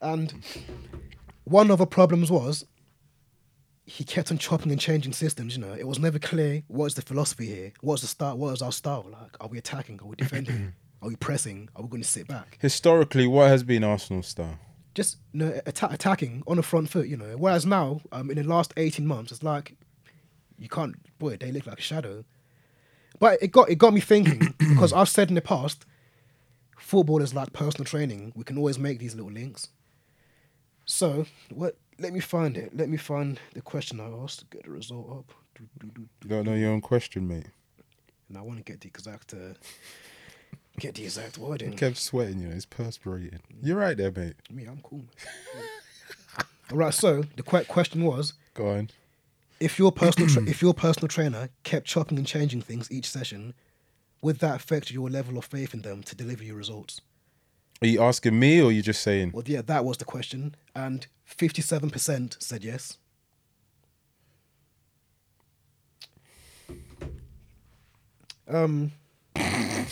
[0.00, 0.32] And
[1.44, 2.64] one of the problems was
[3.86, 5.56] he kept on chopping and changing systems.
[5.56, 7.72] You know, it was never clear what is the philosophy here.
[7.80, 8.36] What's the start?
[8.36, 9.06] What is our style?
[9.10, 10.00] Like, are we attacking?
[10.00, 10.74] Are we defending?
[11.02, 11.68] are we pressing?
[11.76, 12.58] Are we going to sit back?
[12.60, 14.58] Historically, what has been Arsenal's style?
[14.94, 17.06] Just you know, atta- attacking on the front foot.
[17.08, 19.76] You know, whereas now, um, in the last eighteen months, it's like
[20.58, 20.94] you can't.
[21.18, 22.24] Boy, they look like a shadow.
[23.18, 25.84] But it got it got me thinking because I've said in the past,
[26.78, 28.32] football is like personal training.
[28.36, 29.68] We can always make these little links.
[30.84, 31.76] So what?
[31.98, 32.76] Let me find it.
[32.76, 34.40] Let me find the question I asked.
[34.40, 35.32] To get the result up.
[36.26, 37.46] Don't know your own question, mate.
[38.28, 39.32] And I want to get the exact.
[39.32, 39.54] Uh,
[40.78, 41.72] get the exact wording.
[41.72, 43.40] Kept sweating, you know, it's perspirating.
[43.62, 44.34] You're right there, mate.
[44.50, 45.04] Me, I'm cool.
[46.70, 46.92] All right.
[46.92, 48.90] So the question was: Go on.
[49.60, 53.54] If your personal tra- if your personal trainer kept chopping and changing things each session,
[54.22, 57.00] would that affect your level of faith in them to deliver you results?
[57.82, 59.32] Are you asking me or are you just saying?
[59.34, 62.96] Well, yeah, that was the question, and fifty-seven percent said yes.
[68.48, 68.92] Um,
[69.36, 69.86] and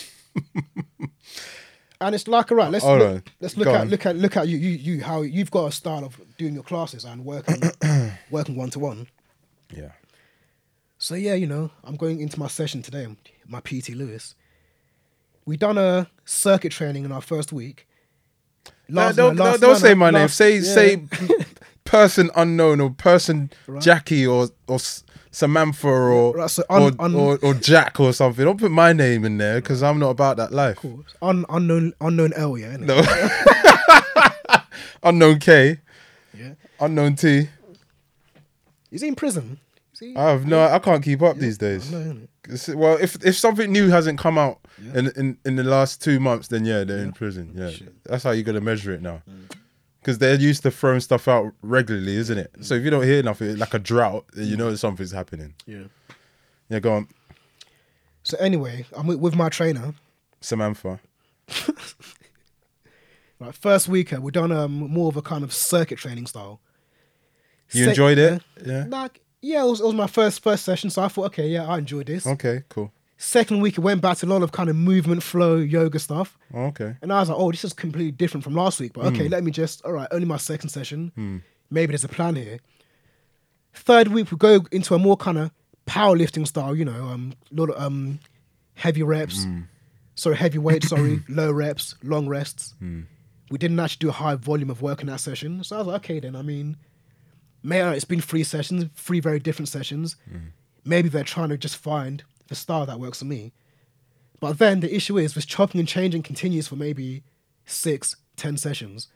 [2.14, 3.22] it's like, all right, let's Hold look, on.
[3.40, 3.88] let's look Go at on.
[3.88, 6.62] look at look at you you you how you've got a style of doing your
[6.62, 7.60] classes and working
[8.30, 9.08] working one to one.
[9.72, 9.92] Yeah.
[10.98, 13.06] So yeah, you know, I'm going into my session today,
[13.46, 14.34] my PT Lewis.
[15.44, 17.86] We done a circuit training in our first week.
[18.88, 20.28] No, don't no, don't no, say my name.
[20.28, 20.74] Say yeah.
[20.74, 21.02] say
[21.84, 23.82] person unknown or person Right.
[23.82, 24.78] Jackie or or
[25.30, 28.44] Samantha or Right, so un- or, un- or or Jack or something.
[28.44, 30.78] Don't put my name in there because I'm not about that life.
[31.20, 32.76] Un, unknown unknown L, yeah.
[32.78, 33.02] No.
[35.02, 35.80] unknown K,
[36.38, 36.54] Yeah.
[36.80, 37.48] unknown T.
[38.94, 39.58] Is he in prison?
[39.92, 40.16] Is he?
[40.16, 40.62] I have no.
[40.64, 41.90] I can't keep up these days.
[41.90, 42.16] No,
[42.74, 44.98] Well, if if something new hasn't come out Yeah.
[44.98, 47.52] in, in in the last two months, then yeah, they're in prison.
[47.54, 47.88] Yeah, Shit.
[47.88, 47.92] Mm.
[48.04, 49.22] that's how you're gonna measure it now.
[50.00, 52.50] Because they're used to throwing stuff out regularly, isn't it?
[52.60, 55.54] So if you don't hear nothing, like a drought, then you know that something's happening.
[55.66, 55.84] Yeah.
[56.68, 57.08] Yeah, go on,
[58.22, 59.94] So anyway, I'm with, with my trainer.
[60.40, 61.00] Samantha.
[63.40, 66.60] Right, first week uh, we done um more of a kind of circuit training style.
[67.74, 68.42] You enjoyed it?
[68.64, 68.86] Yeah.
[68.88, 71.66] Like yeah, it was, it was my first first session, so I thought, okay, yeah,
[71.66, 72.26] I enjoyed this.
[72.26, 72.92] Okay, cool.
[73.16, 76.36] Second week, it went back to a lot of kind of movement, flow, yoga stuff.
[76.54, 76.96] Okay.
[77.00, 78.92] And I was like, oh, this is completely different from last week.
[78.94, 81.42] But okay, let me just, all right, only my second session.
[81.70, 82.58] Maybe there's a plan here.
[83.72, 85.50] Third week, we go into a more kind of
[85.86, 88.18] powerlifting style, you know, um, lot of um,
[88.74, 89.46] heavy reps,
[90.14, 92.74] sorry, heavy weight, sorry, low reps, long rests.
[93.50, 95.62] We didn't actually do a high volume of work in that session.
[95.64, 96.76] So I was like, okay, then, I mean,
[97.64, 100.16] maybe it's been three sessions, three very different sessions.
[100.84, 103.52] Maybe they're trying to just find the style that works for me.
[104.38, 107.24] But then the issue is this chopping and changing continues for maybe
[107.64, 109.08] six, ten sessions.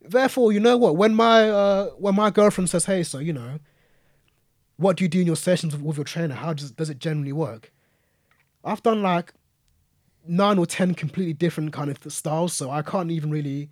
[0.00, 0.96] Therefore, you know what?
[0.96, 3.58] When my uh, when my girlfriend says, "Hey, so you know,
[4.76, 6.34] what do you do in your sessions with, with your trainer?
[6.34, 7.72] How does does it generally work?"
[8.64, 9.32] I've done like
[10.26, 13.70] nine or ten completely different kind of styles, so I can't even really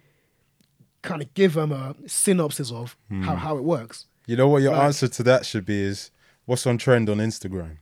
[1.03, 4.07] kind of give them a synopsis of how, how it works.
[4.27, 6.11] You know what your Like- answer to that should be is
[6.47, 7.79] what's on trend on Instagram.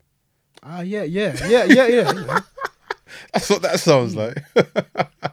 [0.62, 2.12] Ah, yeah, yeah, yeah, yeah, yeah.
[2.12, 2.38] you know.
[3.32, 4.38] That's what that sounds like.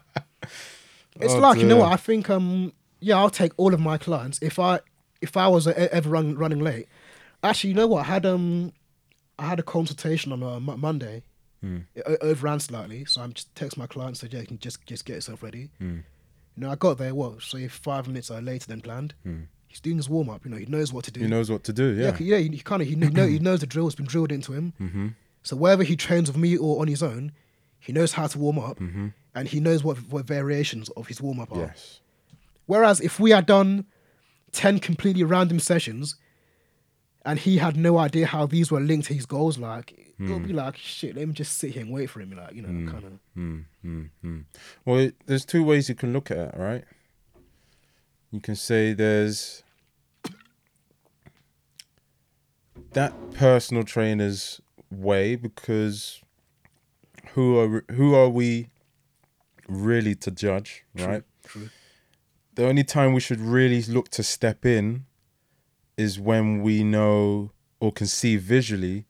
[1.19, 2.30] It's Oh, like you know what I think.
[2.30, 4.80] Um, yeah, I'll take all of my clients if I
[5.19, 6.88] if I was uh, ever run, running late.
[7.43, 8.02] Actually, you know what?
[8.02, 8.71] I had um,
[9.39, 11.23] I had a consultation on a Monday.
[11.62, 11.80] Hmm.
[11.95, 15.06] It overran slightly, so I'm just text my client said, "Yeah, you can just just
[15.06, 16.00] get yourself ready." Hmm.
[16.58, 17.13] You know, I got there.
[17.13, 17.41] What?
[17.43, 19.13] Say five minutes uh, later than planned.
[19.67, 20.43] He's doing his warm up.
[20.43, 21.20] You know, he knows what to do.
[21.20, 21.26] Hmm.
[21.26, 21.93] he knows what to do.
[21.93, 22.17] yeah, Yeah.
[22.20, 22.38] yeah.
[22.38, 23.86] He, he kind of he, kn- know, he knows the drill.
[23.88, 24.74] It's been drilled into him.
[24.82, 25.08] Mm-hmm.
[25.43, 27.32] So wherever he trains with me or on his own,
[27.80, 29.08] he knows how to warm up, Mm-hmm.
[29.36, 31.60] and he knows what what variations of his warm up are.
[31.60, 32.00] Yes.
[32.65, 33.86] Whereas if we had done
[34.52, 36.15] 10 completely random sessions
[37.28, 40.54] and he had no idea how these were linked to his goals, like, it'll be
[40.54, 42.32] like, shit, let me just sit here and wait for him.
[42.32, 43.12] Like, you know, kind of.
[43.38, 44.46] Mm, mm, mm.
[44.86, 46.86] Well, it, there's two ways you can look at it, right?
[48.32, 49.62] You can say there's
[52.94, 56.22] that personal trainer's way because
[57.34, 58.70] who are who are we
[59.68, 61.24] really to judge, right?
[61.44, 61.70] True.
[62.56, 65.07] The only time we should really look to step in
[65.98, 69.06] is when we know or can see visually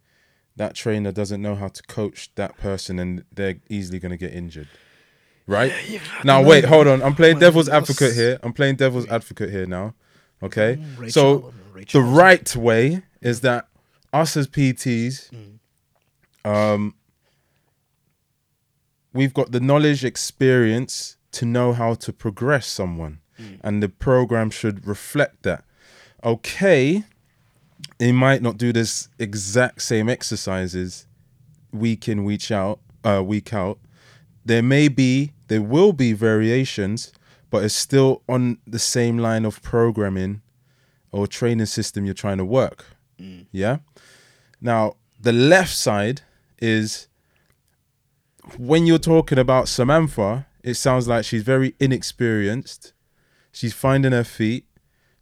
[0.55, 4.33] that trainer doesn't know how to coach that person and they're easily going to get
[4.33, 4.67] injured.
[5.45, 5.71] Right?
[6.25, 7.01] now, wait, hold on.
[7.01, 8.39] I'm playing devil's advocate here.
[8.43, 9.93] I'm playing devil's advocate here now.
[10.43, 13.67] Okay, Mm, Ray so Ray the right way is that
[14.13, 15.31] us as PTs,
[16.45, 16.93] um,
[19.13, 23.19] we've got the knowledge, experience to know how to progress someone,
[23.61, 25.63] and the program should reflect that.
[26.23, 27.03] Okay,
[27.99, 31.05] it might not do this exact same exercises
[31.71, 33.79] week in, week out, uh, week out.
[34.45, 37.11] There may be, there will be variations,
[37.49, 40.41] but it's still on the same line of programming
[41.11, 42.85] or training system you're trying to work.
[43.51, 43.77] Yeah.
[44.61, 46.21] Now, the left side
[46.59, 47.07] is
[48.57, 52.93] when you're talking about Samantha, it sounds like she's very inexperienced.
[53.51, 54.65] She's finding her feet.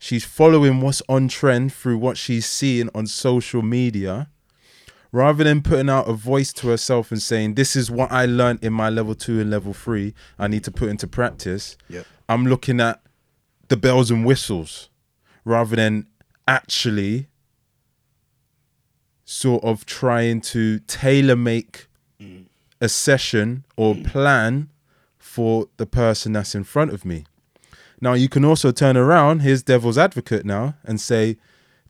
[0.06, 4.30] She's following what's on trend through what she's seeing on social media.
[5.12, 8.64] Rather than putting out a voice to herself and saying, This is what I learned
[8.64, 11.76] in my level two and level three, I need to put into practice.
[11.90, 12.06] Yep.
[12.30, 13.02] I'm looking at
[13.70, 14.92] the bells and whistles
[15.44, 16.06] rather than
[16.48, 17.26] actually
[19.24, 21.88] sort of trying to tailor make
[22.22, 22.46] mm.
[22.80, 24.06] a session or mm.
[24.06, 24.70] plan
[25.18, 27.26] for the person that's in front of me.
[28.06, 31.38] Now you can also turn around, here's devil's advocate now, and say,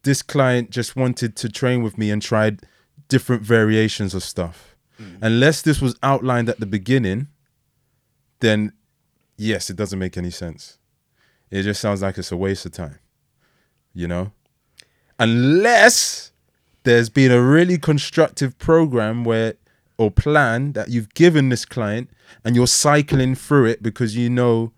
[0.03, 2.61] this client just wanted to train with me and tried
[3.09, 4.77] different variations of stuff.
[4.97, 5.17] Mm.
[5.21, 7.27] Unless this was outlined at the beginning,
[8.39, 8.71] then
[9.35, 10.77] yes, it doesn't make any sense.
[11.51, 12.99] It just sounds like it's a waste of time.
[13.93, 14.31] You know?
[15.19, 16.31] Unless
[16.83, 19.55] there's been a really constructive program where
[19.97, 22.09] or plan that you've given this client
[22.45, 24.71] and you're cycling through it because you know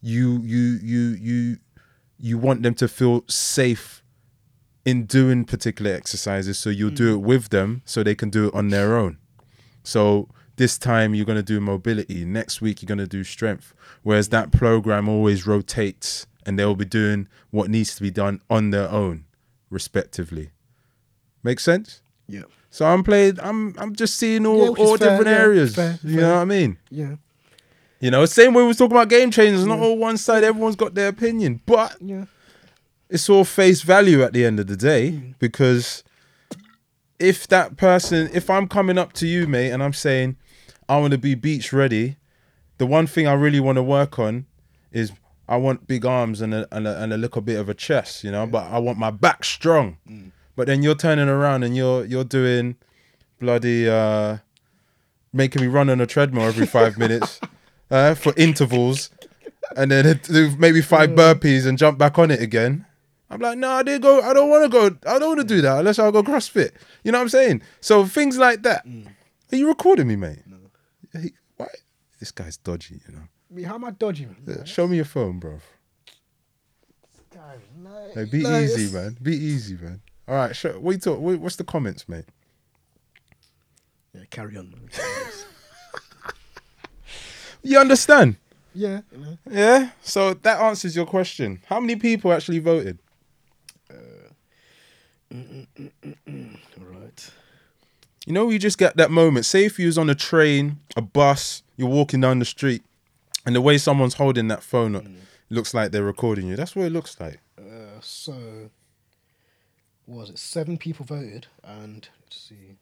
[0.00, 1.56] you you you you
[2.18, 4.02] you want them to feel safe
[4.84, 7.14] in doing particular exercises so you'll do mm.
[7.18, 9.18] it with them so they can do it on their own
[9.82, 13.74] so this time you're going to do mobility next week you're going to do strength
[14.02, 18.70] whereas that program always rotates and they'll be doing what needs to be done on
[18.70, 19.24] their own
[19.70, 20.50] respectively
[21.42, 22.42] make sense Yeah.
[22.70, 25.74] so i'm playing i'm i'm just seeing Yeah, all, which all fair, different yeah, areas
[25.74, 26.20] fair, you fair.
[26.20, 27.16] know what i mean Yeah.
[28.00, 30.76] You know same way we was talking about game changers not all one side everyone's
[30.76, 32.26] got their opinion but Yeah.
[33.08, 36.02] it's all face value at the end of the day because
[37.18, 40.36] if that person if i'm coming up to you mate and i'm saying
[40.88, 42.16] i want to be beach ready
[42.78, 44.44] the one thing i really want to work on
[44.92, 45.12] is
[45.48, 48.22] i want big arms and a, and a, and a little bit of a chest
[48.22, 49.96] you know but i want my back strong.
[50.54, 52.76] But then you're turning around and you're you're doing
[53.38, 54.38] bloody uh
[55.30, 57.40] making me run on a treadmill every five minutes
[57.90, 59.10] uh, for intervals
[59.76, 62.86] and then do maybe five burpees and jump back on it again.
[63.28, 64.20] I'm like, no, I didn't go.
[64.20, 65.10] I don't want to go.
[65.10, 66.70] I don't want to do that unless I go CrossFit.
[67.02, 67.62] You know what I'm saying?
[67.80, 68.86] So things like that.
[69.52, 70.42] Are you recording me, mate?
[70.46, 70.58] No.
[71.56, 71.66] Why?
[72.20, 73.00] This guy's dodgy.
[73.08, 73.22] You know.
[73.50, 74.26] Mean, how am I dodgy?
[74.26, 74.64] Man?
[74.64, 75.58] Show me your phone, bro.
[78.14, 79.16] Hey, be easy, man.
[79.20, 80.00] Be easy, man.
[80.28, 80.54] All right.
[80.54, 81.18] Show, what you talk?
[81.18, 82.24] What's the comments, mate?
[84.14, 84.72] Yeah, carry on.
[87.66, 88.36] You understand?
[88.74, 89.00] yeah.
[89.50, 89.90] Yeah.
[90.02, 91.60] So that answers your question.
[91.66, 92.98] How many people actually voted?
[95.32, 95.38] All
[96.78, 97.30] right.
[98.26, 99.46] You know, you just get that moment.
[99.46, 102.84] Say if you was on a train, a bus, you're walking down the street,
[103.44, 105.04] and the way someone's holding that phone up
[105.50, 106.56] looks like they're recording you.
[106.56, 107.40] That's what it looks like.
[107.58, 108.70] Uh, so,
[110.06, 112.75] was it seven people voted, and let's see.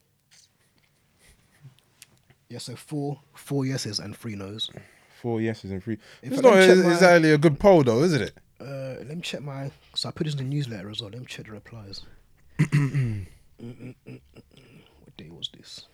[2.55, 4.71] Yeah, so four, four yeses and three nos.
[5.21, 5.99] Four yeses and three.
[6.23, 8.39] If It's I not don't my- exactly a good poll, though, isn't it?
[8.61, 9.73] Uh, let me check my.
[9.97, 11.11] So I put this in the newsletter as well.
[11.11, 12.03] Let me check the replies.
[13.59, 15.87] What day was this?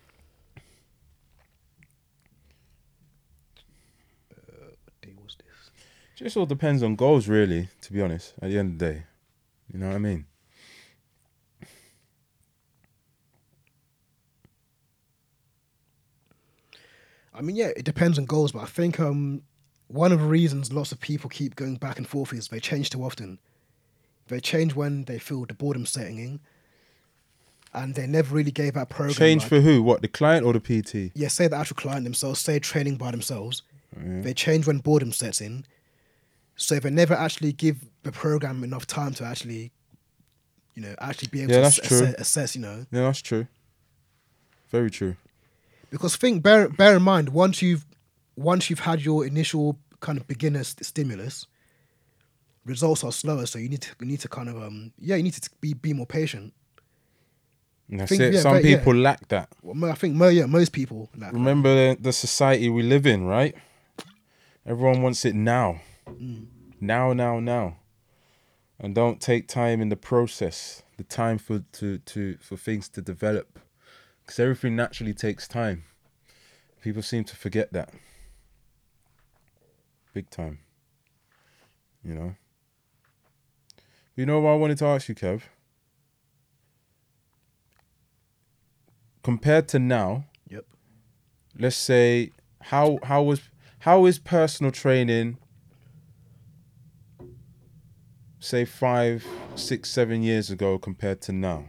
[4.31, 5.71] Uh, what day was this?
[6.15, 7.69] Just all depends on goals, really.
[7.81, 9.03] To be honest, at the end of the day,
[9.73, 10.27] you know what I mean.
[17.35, 19.43] I mean, yeah, it depends on goals, but I think um,
[19.89, 22.91] one of the reasons lots of people keep going back and forth is they change
[22.91, 23.39] too often.
[24.29, 26.41] They change when they feel the boredom setting in,
[27.73, 29.15] and they never really gave that program.
[29.15, 29.83] Change like- for who?
[29.83, 31.13] What the client or the PT?
[31.15, 33.63] yeah, say the actual client themselves, say training by themselves.
[33.97, 35.67] They change when boredom sets in.
[36.55, 39.73] So they never actually give the program enough time to actually,
[40.75, 42.87] you know, actually be able Yeah, to ass- assess, you know.
[42.93, 43.49] Yeah, that's true.
[44.71, 45.17] Very true.
[45.91, 47.85] Because think, bear bear in mind, once you've
[48.37, 51.47] once you've had your initial kind of beginner st- stimulus,
[52.65, 53.47] results are slower.
[53.47, 55.75] So you need to you need to kind of um yeah you need to be
[55.75, 56.53] be more patient.
[57.91, 58.35] And that's Think- it.
[58.35, 58.77] yeah, Some very- yeah.
[58.79, 59.49] people lack that.
[59.63, 63.25] Well, I think mo- yeah most people like Remember the, the society we live in,
[63.25, 63.55] right?
[64.65, 65.81] Everyone wants it now.
[66.81, 67.77] Now, now, now.
[68.79, 73.03] and don't take time in the process, the time for to to for things to
[73.03, 73.59] develop,
[74.31, 75.83] because everything naturally takes time.
[76.81, 77.93] People seem to forget that.
[80.15, 80.61] Big time.
[82.05, 82.37] You know.
[84.15, 85.43] You know what I wanted to ask you, Kev?
[89.25, 90.65] Compared to now, Yep.
[91.59, 93.41] let's say how how was
[93.81, 95.39] how is personal training
[98.39, 99.27] say five
[99.57, 101.67] six seven years ago compared to now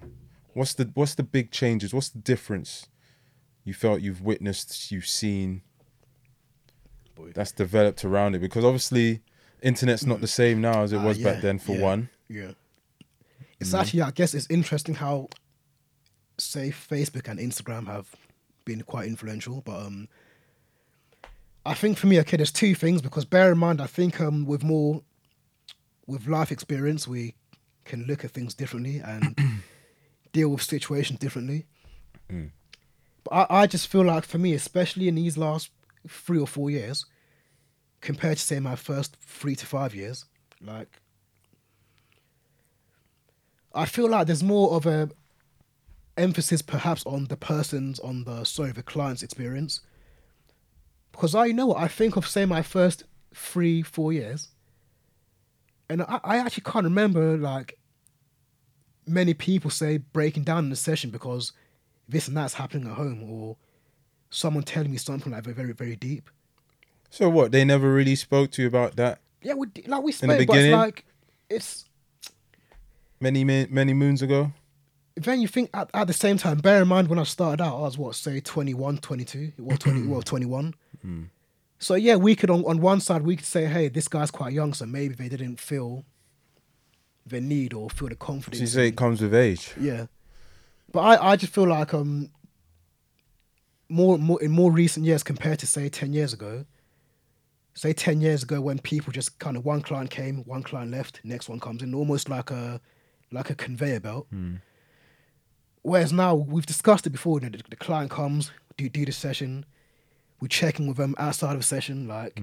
[0.53, 2.87] what's the what's the big changes what's the difference
[3.63, 5.61] you felt you've witnessed you've seen
[7.15, 7.31] Boy.
[7.33, 9.21] that's developed around it because obviously
[9.61, 12.09] internet's not the same now as it Ah, was yeah, back then for yeah, one
[12.27, 12.51] Yeah.
[13.59, 13.79] It's Mm-hmm.
[13.79, 15.29] actually, I guess, it's interesting how,
[16.39, 18.07] say, Facebook and Instagram have
[18.65, 19.61] been quite influential.
[19.61, 20.07] But um,
[21.63, 24.45] I think for me, okay, there's two things because bear in mind, I think um,
[24.47, 25.03] with more,
[26.07, 27.35] with life experience, we
[27.85, 29.37] can look at things differently and
[30.31, 31.65] deal with situations differently.
[32.31, 32.51] Mm.
[33.23, 35.69] But I, I just feel like for me, especially in these last
[36.07, 37.05] three or four years,
[37.99, 40.25] compared to say my first three to five years,
[40.61, 41.01] like
[43.73, 45.09] I feel like there's more of a
[46.17, 49.79] emphasis perhaps on the person's on the sorry the client's experience
[51.11, 54.49] because I you know what I think of say my first three four years
[55.89, 57.77] and I, I actually can't remember like
[59.07, 61.53] many people say breaking down in the session because
[62.07, 63.57] this and that's happening at home or
[64.29, 66.29] someone telling me something like very very very deep.
[67.09, 69.19] So what they never really spoke to you about that?
[69.41, 71.05] Yeah we like we the spoke but it's like
[71.49, 71.85] it's
[73.19, 74.51] many many moons ago?
[75.15, 77.75] Then you think at, at the same time, bear in mind when I started out,
[77.75, 80.73] I was what, say 21, 22, well, 20, well 21.
[81.01, 81.23] Hmm.
[81.79, 84.53] So yeah, we could, on, on one side, we could say, hey, this guy's quite
[84.53, 86.05] young, so maybe they didn't feel
[87.25, 88.57] the need or feel the confidence.
[88.59, 90.07] so you say it comes with age yeah.
[90.91, 92.29] But I, I just feel like um
[93.89, 96.65] more more in more recent years compared to say ten years ago.
[97.73, 101.21] Say ten years ago when people just kind of one client came, one client left,
[101.23, 102.81] next one comes in, almost like a
[103.31, 104.27] like a conveyor belt.
[105.83, 107.39] Whereas now we've discussed it before.
[107.39, 109.65] You know, the, the client comes, do do the session,
[110.41, 112.07] we're checking with them outside of a session.
[112.07, 112.41] Like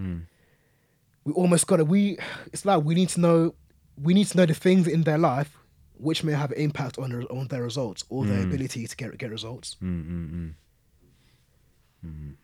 [1.24, 1.85] we almost got to.
[1.85, 2.18] We
[2.53, 3.55] it's like we need to know
[4.03, 5.59] we need to know the things in their life
[5.99, 8.45] which may have impact on their on their results or their mm.
[8.45, 9.77] ability to get get results.
[9.83, 10.55] Mm,
[12.05, 12.35] mm,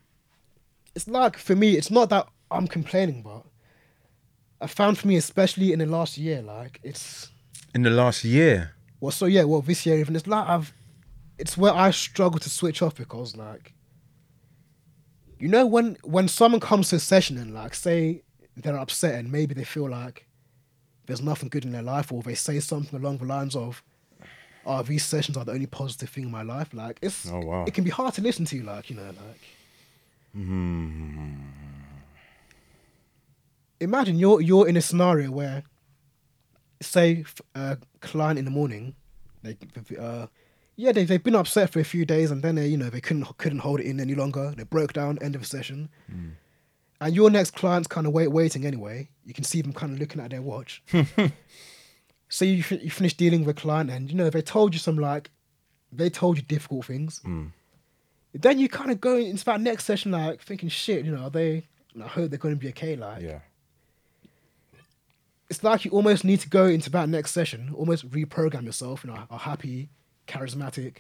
[0.95, 3.45] it's like for me, it's not that I'm complaining, but
[4.61, 7.31] I found for me, especially in the last year, like it's
[7.75, 8.73] in the last year?
[9.01, 10.73] Well, so yeah, well, this year even it's like I've,
[11.39, 13.75] it's where I struggle to switch off because like,
[15.39, 18.23] you know, when when someone comes to a session and like say
[18.57, 20.27] they're upset and maybe they feel like
[21.07, 23.83] there's nothing good in their life or they say something along the lines of,
[24.67, 27.65] "Oh, these sessions are the only positive thing in my life." Like it's, Oh, wow.
[27.67, 29.41] it can be hard to listen to, like you know, like.
[33.81, 35.63] Imagine you're you're in a scenario where
[36.81, 37.25] say
[37.55, 38.95] a client in the morning,
[39.43, 39.57] they,
[39.99, 40.27] uh,
[40.77, 43.01] yeah, they they've been upset for a few days, and then they you know they
[43.01, 44.55] couldn't couldn't hold it in any longer.
[44.57, 45.19] They broke down.
[45.21, 45.89] End of a session.
[47.01, 49.09] And your next client's kind of wait waiting anyway.
[49.25, 50.83] You can see them kind of looking at their watch.
[52.29, 54.97] so you you finish dealing with a client, and you know they told you some
[54.97, 55.31] like,
[55.93, 57.21] they told you difficult things.
[57.25, 57.47] Hmm.
[58.33, 61.31] Then you kind of go into that next session like thinking, shit, you know, are
[61.31, 61.69] they?
[62.03, 62.97] I hope they're going to be okay.
[62.97, 63.39] Like, yeah
[65.51, 69.11] it's like you almost need to go into that next session, almost reprogram yourself, you
[69.11, 69.91] know, a happy,
[70.27, 70.97] charismatic,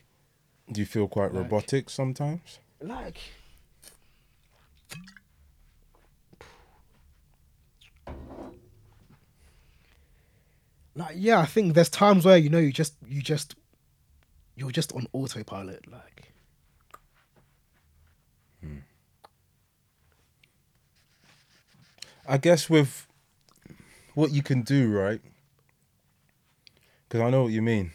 [0.70, 3.18] do you feel quite Like- robotic sometimes like.
[10.96, 13.54] Like yeah, I think there's times where you know you just you just
[14.56, 16.32] you're just on autopilot, like
[18.60, 18.78] hmm.
[22.28, 23.08] I guess with
[24.14, 25.20] what you can do, right?
[27.08, 27.90] Because I know what you mean.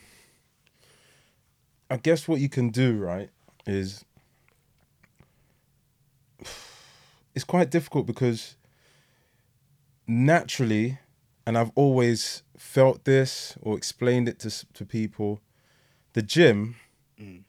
[1.90, 3.30] I guess what you can do, right,
[3.66, 4.04] is
[7.34, 8.58] it's quite difficult because
[10.06, 11.00] naturally,
[11.48, 15.40] and I've always felt this or explained it to to people,
[16.14, 16.76] the gym.
[17.20, 17.44] Mm.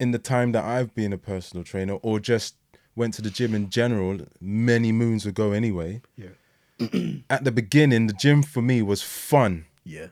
[0.00, 2.56] In the time that I've been a personal trainer, or just
[2.96, 6.02] went to the gym in general, many moons ago anyway.
[6.16, 6.34] yeah,
[7.30, 10.08] At the beginning, the gym for me was fun yeah,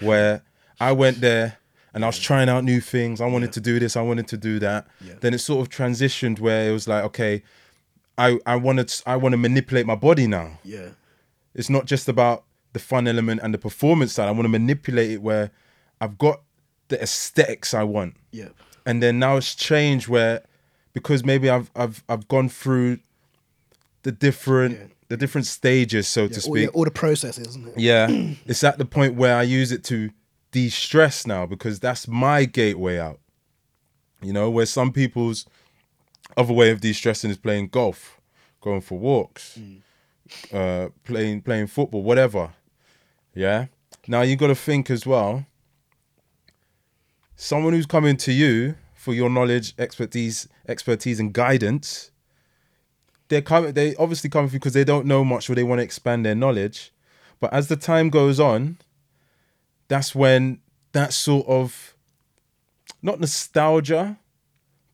[0.00, 0.42] where
[0.80, 1.58] I went there
[1.94, 3.20] and I was trying out new things.
[3.20, 4.88] I wanted to do this, I wanted to do that.
[5.00, 5.14] Yeah.
[5.20, 7.42] Then it sort of transitioned where it was like, okay,
[8.18, 10.58] I I wanted I want to manipulate my body now.
[10.64, 10.88] yeah,
[11.54, 14.28] It's not just about the fun element and the performance side.
[14.28, 15.50] I want to manipulate it where
[16.00, 16.42] I've got
[16.88, 18.14] the aesthetics I want.
[18.32, 18.48] Yeah.
[18.86, 20.42] And then now it's changed where
[20.92, 22.98] because maybe I've I've I've gone through
[24.02, 24.86] the different Yeah.
[25.08, 26.62] the different stages, so Yeah, to all, speak.
[26.62, 27.78] yeah, all the processes, isn't it?
[27.78, 28.08] Yeah,
[28.46, 30.10] it's at the point where I use it to
[30.52, 33.20] de-stress now because that's my gateway out.
[34.22, 35.46] You know, where some people's
[36.36, 38.20] other way of de-stressing is playing golf,
[38.60, 39.58] going for walks,
[40.52, 42.50] uh, playing playing football, whatever.
[43.34, 43.66] Yeah.
[44.06, 45.46] Now you got to think as well.
[47.36, 52.10] Someone who's coming to you for your knowledge, expertise, expertise, and guidance.
[53.28, 53.72] They're coming.
[53.72, 56.92] They obviously come because they don't know much or they want to expand their knowledge.
[57.38, 58.76] But as the time goes on,
[59.88, 60.60] that's when
[60.92, 61.94] that sort of
[63.00, 64.18] not nostalgia,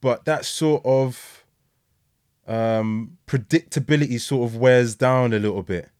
[0.00, 1.44] but that sort of
[2.46, 5.90] um, predictability sort of wears down a little bit,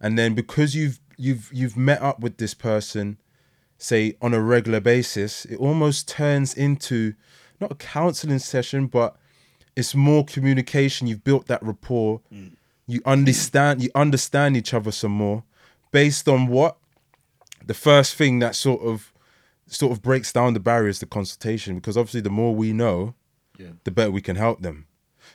[0.00, 3.18] and then because you've you've you've met up with this person,
[3.76, 7.14] say on a regular basis, it almost turns into
[7.60, 9.16] not a counseling session, but
[9.76, 11.06] it's more communication.
[11.06, 12.20] You've built that rapport.
[12.32, 12.52] Mm.
[12.86, 13.82] You understand.
[13.82, 15.44] You understand each other some more,
[15.92, 16.78] based on what
[17.66, 19.12] the first thing that sort of
[19.66, 23.14] sort of breaks down the barriers to consultation because obviously the more we know
[23.58, 23.72] Yeah.
[23.84, 24.86] the better we can help them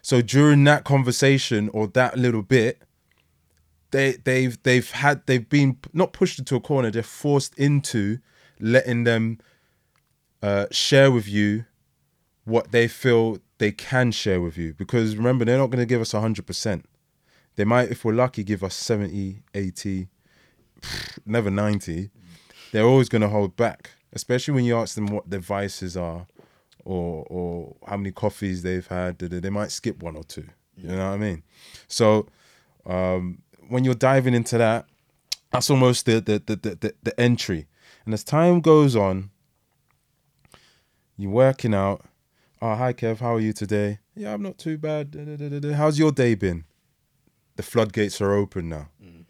[0.01, 2.81] so during that conversation or that little bit
[3.93, 8.17] they they've they've had they've been not pushed into a corner they're forced into
[8.59, 9.39] letting them
[10.41, 11.65] uh, share with you
[12.43, 14.73] what they feel they can share with you.
[14.73, 16.83] Because remember they're not going to give us 100%
[17.55, 20.07] they might if we're lucky give us 70 80
[21.25, 22.09] never 90
[22.71, 26.27] they're always going to hold back especially when you ask them what their vices are
[26.85, 29.17] or or how many coffees they've had.
[29.19, 30.45] They might skip one or two.
[30.75, 31.43] You know what i mean?
[31.87, 32.27] So
[32.85, 33.39] um
[33.73, 34.85] when you're diving into that
[35.51, 37.67] that's almost the the the the, the, entry.
[38.05, 39.31] And as time goes on
[41.17, 42.05] you're working out
[42.61, 43.99] oh hi kev how are you today?
[44.15, 45.05] Yeah i'm not too bad.
[45.75, 46.65] How's your day been?
[47.55, 48.89] The floodgates are open now.
[49.03, 49.25] Mm.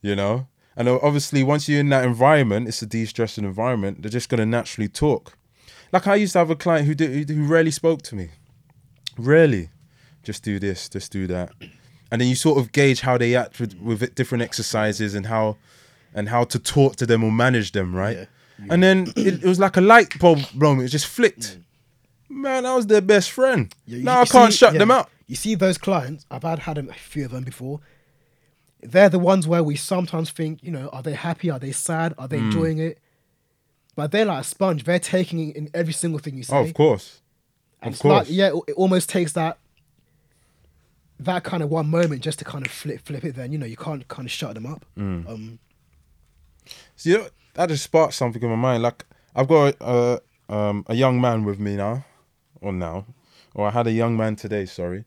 [0.00, 0.48] You know?
[0.74, 4.46] And obviously once you're in that environment it's a de-stressing environment they're just going to
[4.46, 5.36] naturally talk.
[5.92, 8.30] Like i used to have a client who did who rarely spoke to me.
[9.18, 9.68] Rarely
[10.22, 11.50] just do this just do that
[12.12, 15.56] and then you sort of gauge how they act with, with different exercises and how
[16.14, 18.26] and how to talk to them or manage them right Yeah.
[18.70, 21.58] and then it, it was like a light bulb moment it just flicked
[22.28, 24.90] man i was their best friend Yeah, you- now i can't see- shut yeah, them
[24.90, 27.80] out You see those clients, I've had had a few of them before.
[28.82, 31.48] They're the ones where we sometimes think, you know, are they happy?
[31.50, 32.12] Are they sad?
[32.18, 32.46] Are they Hmm.
[32.46, 32.98] enjoying it?
[33.96, 34.84] But they're like a sponge.
[34.84, 36.56] They're taking in every single thing you say.
[36.56, 37.20] oh of course
[37.80, 39.56] And of it's like, course yeah, it almost takes that
[41.24, 43.34] that kind of one moment just to kind of flip flip it.
[43.34, 44.84] Then you know you can't kind of shut them up.
[44.96, 45.26] Hmm.
[45.28, 45.58] Um,
[46.96, 48.82] So, you know, that just sparked something in my mind.
[48.82, 49.04] Like
[49.34, 52.04] I've got a um, a young man with me now,
[52.60, 53.06] or now,
[53.54, 54.66] or I had a young man today.
[54.66, 55.04] Sorry.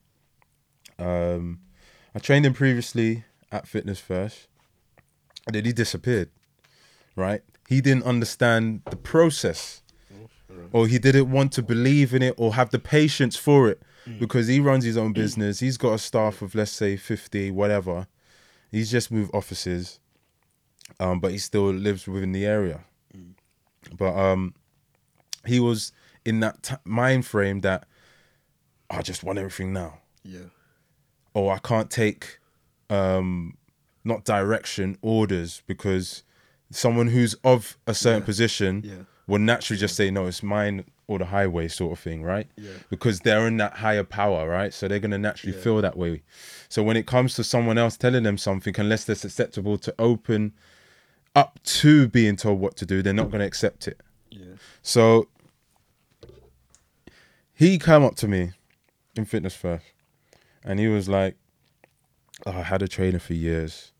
[0.97, 1.59] Um,
[2.13, 4.47] I trained him previously at Fitness First,
[5.45, 6.29] and then he disappeared.
[7.15, 7.41] Right?
[7.67, 9.81] He didn't understand the process,
[10.71, 13.81] or he didn't want to believe in it, or have the patience for it,
[14.19, 15.59] because he runs his own business.
[15.59, 18.07] He's got a staff of let's say fifty, whatever.
[18.71, 19.99] He's just moved offices
[20.99, 22.83] um, but he still lives within the area.
[23.97, 24.53] But um,
[25.45, 25.91] he was
[26.25, 27.87] in that t- mind frame that
[28.89, 30.49] I just want everything now, yeah,
[31.33, 32.39] or I can't take
[32.89, 33.57] um,
[34.03, 36.23] not direction orders because
[36.71, 38.25] someone who's of a certain Yeah.
[38.25, 38.93] position Yeah.
[39.27, 42.47] will naturally just say no, it's mine or the highway sort of thing, right?
[42.57, 42.71] Yeah.
[42.89, 44.73] Because they're in that higher power, right?
[44.73, 45.61] So they're gonna naturally Yeah.
[45.63, 46.23] feel that way.
[46.69, 50.53] So when it comes to someone else telling them something, unless they're susceptible to open
[51.35, 54.01] up to being told what to do, they're not gonna accept it.
[54.31, 55.27] yeah, So
[57.53, 58.51] he came up to me
[59.15, 59.85] in fitness first,
[60.63, 61.35] and he was like,
[62.45, 63.91] oh, "I had a trainer for years.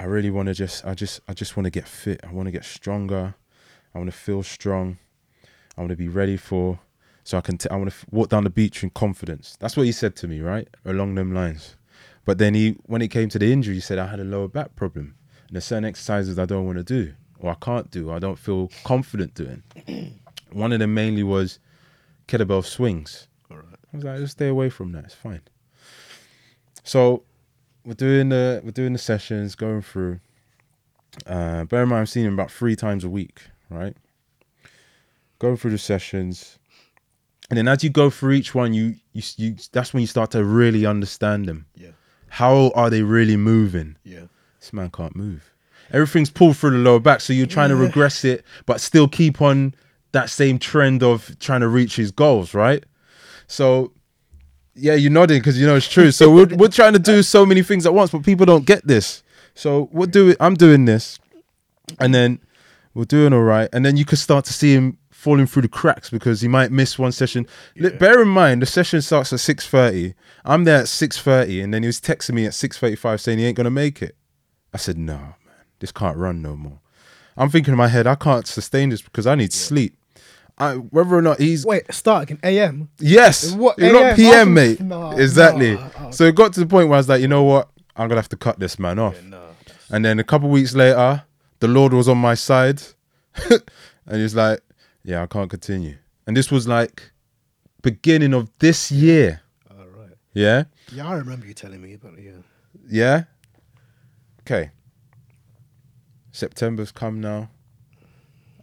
[0.00, 2.20] I really want to just, I just, I just want to get fit.
[2.24, 3.34] I want to get stronger.
[3.94, 4.98] I want to feel strong.
[5.76, 6.78] I want to be ready for,
[7.24, 9.56] so I can, t- I want to f- walk down the beach in confidence.
[9.60, 11.76] That's what he said to me, right, along them lines.
[12.24, 14.48] But then he, when it came to the injury, he said I had a lower
[14.48, 15.14] back problem,
[15.46, 18.10] and there's certain exercises I don't want to do or I can't do.
[18.10, 19.62] I don't feel confident doing.
[20.52, 21.58] One of them mainly was
[22.28, 23.28] kettlebell swings.
[23.50, 25.04] all right, I was like, just stay away from that.
[25.04, 25.40] It's fine.
[26.84, 27.22] So
[27.84, 30.20] we're doing the we're doing the sessions, going through.
[31.26, 33.96] Uh, bear in mind, I'm seeing him about three times a week, right?
[35.40, 36.58] Going through the sessions,
[37.48, 40.30] and then as you go through each one, you you you that's when you start
[40.32, 41.66] to really understand them.
[41.74, 41.92] yeah,
[42.28, 43.96] How are they really moving?
[44.04, 44.26] yeah,
[44.60, 45.50] this man can't move.
[45.92, 49.40] Everything's pulled through the lower back, so you're trying to regress it, but still keep
[49.42, 49.74] on
[50.12, 52.84] that same trend of trying to reach his goals, right?
[53.46, 53.92] So,
[54.74, 56.10] yeah, you're nodding because you know it's true.
[56.12, 58.86] So we're we're trying to do so many things at once, but people don't get
[58.86, 59.22] this.
[59.54, 60.36] So we're doing.
[60.38, 61.18] I'm doing this,
[61.98, 62.40] and then
[62.94, 65.68] we're doing all right, and then you could start to see him falling through the
[65.68, 67.46] cracks because he might miss one session.
[67.76, 70.14] Li- Bear in mind, the session starts at six thirty.
[70.46, 73.38] I'm there at six thirty, and then he was texting me at six thirty-five saying
[73.38, 74.16] he ain't gonna make it.
[74.72, 75.36] I said, "No, man,
[75.78, 76.80] this can't run no more."
[77.36, 79.94] I'm thinking in my head, I can't sustain this because I need sleep.
[80.56, 82.38] I, whether or not he's Wait, start again.
[82.42, 82.90] AM.
[82.98, 83.52] Yes.
[83.52, 84.16] What, You're not AM?
[84.16, 84.80] PM, mate.
[84.80, 85.74] No, exactly.
[85.74, 86.10] no, oh.
[86.10, 87.70] So it got to the point where I was like, you know what?
[87.96, 89.18] I'm gonna have to cut this man off.
[89.90, 91.22] And then a couple weeks later,
[91.60, 92.82] the Lord was on my side,
[93.50, 93.60] and
[94.20, 94.60] he's like,
[95.02, 95.96] "Yeah, I can't continue."
[96.26, 97.10] And this was like
[97.82, 99.40] beginning of this year.
[99.70, 100.10] All right.
[100.34, 102.30] Yeah, Yeah, I remember you telling me, but yeah.
[102.88, 103.24] yeah.
[104.40, 104.70] Okay.
[106.32, 107.50] September's come now.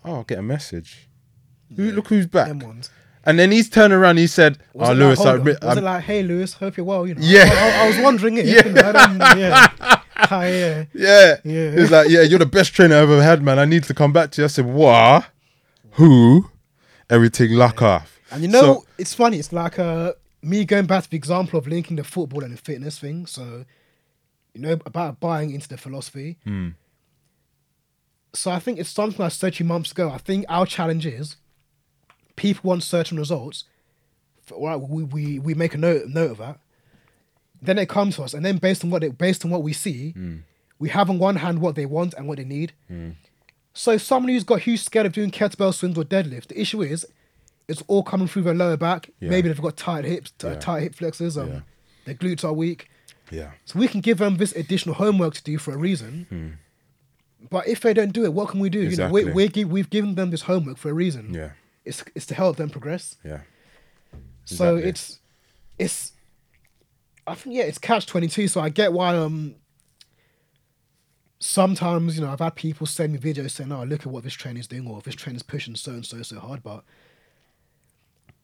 [0.06, 1.10] Oh, I'll get a message.
[1.76, 2.54] Who, look who's back.
[3.26, 4.18] And then he's turned around.
[4.18, 6.78] He said, Was "Oh, Lewis, like, I admit, was I'm, it like, hey, Lewis, hope
[6.78, 7.06] you're well?
[7.06, 7.50] You know, Yeah.
[7.52, 8.46] I, I, I was wondering it.
[8.46, 8.64] Yeah.
[8.68, 9.68] You know, yeah.
[10.16, 10.86] Hi, yeah.
[10.94, 11.36] Yeah.
[11.44, 11.72] Yeah.
[11.72, 13.60] He's like, yeah, you're the best trainer I've ever had, man.
[13.60, 14.46] I need to come back to you.
[14.46, 15.26] I said, what?
[15.98, 16.50] Who?
[17.10, 18.20] Everything luck off.
[18.32, 19.38] And you know, So- it's funny.
[19.40, 22.58] It's like uh, me going back to the example of linking the football and the
[22.62, 23.26] fitness thing.
[23.26, 23.66] So,
[24.54, 26.38] you know, about buying into the philosophy.
[26.44, 26.70] Hmm.
[28.34, 30.10] So I think it's something I said you months ago.
[30.10, 31.38] I think our challenge is
[32.36, 33.64] people want certain results.
[34.56, 36.60] Right, we, we, we make a note note of that.
[37.62, 39.74] Then they come to us, and then based on what they, based on what we
[39.74, 40.36] see, Hmm.
[40.80, 42.74] we have on one hand what they want and what they need.
[43.78, 47.06] So someone who's got huge scared of doing kettlebell swings or deadlift, the issue is
[47.68, 49.10] it's all coming through their lower back.
[49.20, 49.30] Yeah.
[49.30, 50.56] Maybe they've got tight hips, t- Yeah.
[50.56, 51.60] tight hip flexors, um, Yeah.
[52.06, 52.90] their glutes are weak.
[53.30, 53.52] Yeah.
[53.66, 56.58] So we can give them this additional homework to do for a reason.
[57.52, 58.80] But if they don't do it, what can we do?
[58.82, 59.28] You know, we, Hmm.
[59.30, 59.34] Exactly.
[59.34, 61.34] we're, gi- we've given them this homework for a reason.
[61.34, 61.52] Yeah.
[61.86, 63.16] It's, it's to help them progress.
[63.24, 63.42] Yeah.
[64.46, 65.20] So it's
[65.78, 66.14] it's
[67.28, 68.48] I think yeah, it's catch twenty two.
[68.48, 69.56] So I get why um
[71.40, 74.34] sometimes, you know, I've had people send me videos saying, Oh, look at what this
[74.34, 76.84] train is doing or this train is pushing so and so so hard, but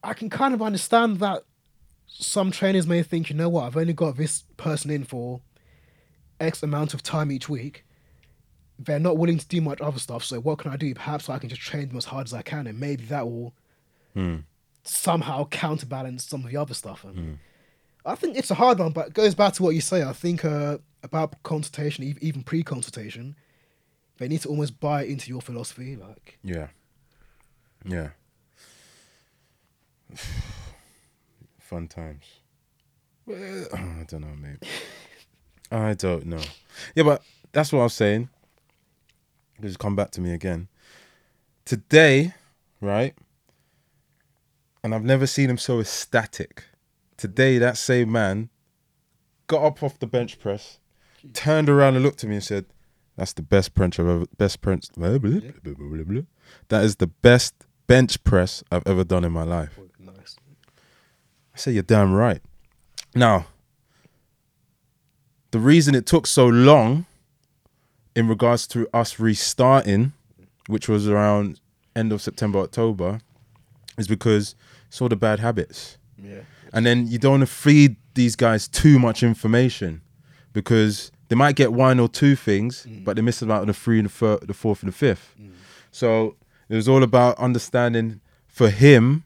[0.02, 1.44] I can kind of understand that
[2.06, 5.40] some trainers may think, you know what, I've only got this person in for
[6.38, 7.84] X amount of time each week.
[8.78, 10.94] They're not willing to do much other stuff, so what can I do?
[10.94, 13.54] Perhaps I can just train them as hard as I can and maybe that will
[14.84, 17.04] somehow counterbalance some of the other stuff.
[17.04, 17.38] And
[18.04, 20.02] I think it's a hard one, but it goes back to what you say.
[20.02, 23.36] I think uh, about consultation, even pre-consultation,
[24.18, 25.94] they need to almost buy into your philosophy.
[25.94, 26.68] Like, Yeah.
[27.84, 28.08] Yeah.
[31.60, 32.24] Fun times.
[33.28, 34.66] I don't know, mate.
[35.70, 36.42] I don't know.
[36.94, 38.28] Yeah, but that's what I was saying.
[39.60, 40.68] Just come back to me again.
[41.64, 42.34] Today,
[42.80, 43.14] right?
[44.82, 46.64] And I've never seen him so ecstatic.
[47.16, 48.50] Today, that same man
[49.46, 50.78] got up off the bench press,
[51.32, 52.66] turned around and looked at me and said,
[53.16, 54.88] "That's the best bench I've ever best press.
[54.94, 56.22] blah, blah, blah.
[56.68, 57.54] That is the best
[57.86, 60.36] bench press I've ever done in my life." Oh, nice.
[61.54, 62.42] I say, you're damn right.
[63.14, 63.46] Now,
[65.52, 67.06] the reason it took so long
[68.16, 70.12] in regards to us restarting,
[70.66, 71.60] which was around
[71.94, 73.20] end of September, October,
[73.96, 74.56] is because
[74.88, 75.96] it's all the bad habits.
[76.20, 76.40] Yeah.
[76.72, 80.02] And then you don't want to feed these guys too much information
[80.52, 83.98] because they might get one or two things, but they miss out on the three
[83.98, 85.34] and the, thir- the fourth and the fifth.
[85.90, 86.36] So
[86.68, 89.24] it was all about understanding for him,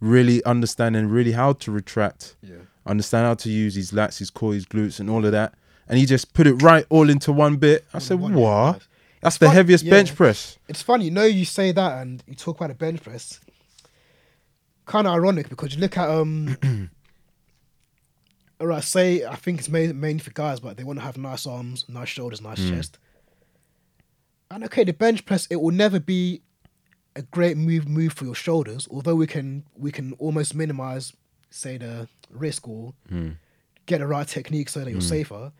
[0.00, 2.56] really understanding really how to retract, Yeah.
[2.86, 5.54] understand how to use his lats, his core, his glutes, and all of that.
[5.88, 7.84] And he just put it right all into one bit.
[7.94, 8.86] I said, what?
[9.22, 9.90] That's the fun- heaviest yeah.
[9.90, 10.58] bench press.
[10.68, 13.40] It's funny, you know, you say that and you talk about a bench press.
[14.86, 16.90] Kind of ironic because you look at um.
[18.60, 21.16] all right, say I think it's made mainly for guys, but they want to have
[21.16, 22.74] nice arms, nice shoulders, nice hmm.
[22.74, 22.98] chest.
[24.50, 26.42] And okay, the bench press it will never be
[27.14, 31.12] a great move move for your shoulders, although we can we can almost minimize,
[31.50, 33.30] say the risk or hmm.
[33.86, 35.06] get the right technique so that you're hmm.
[35.06, 35.52] safer.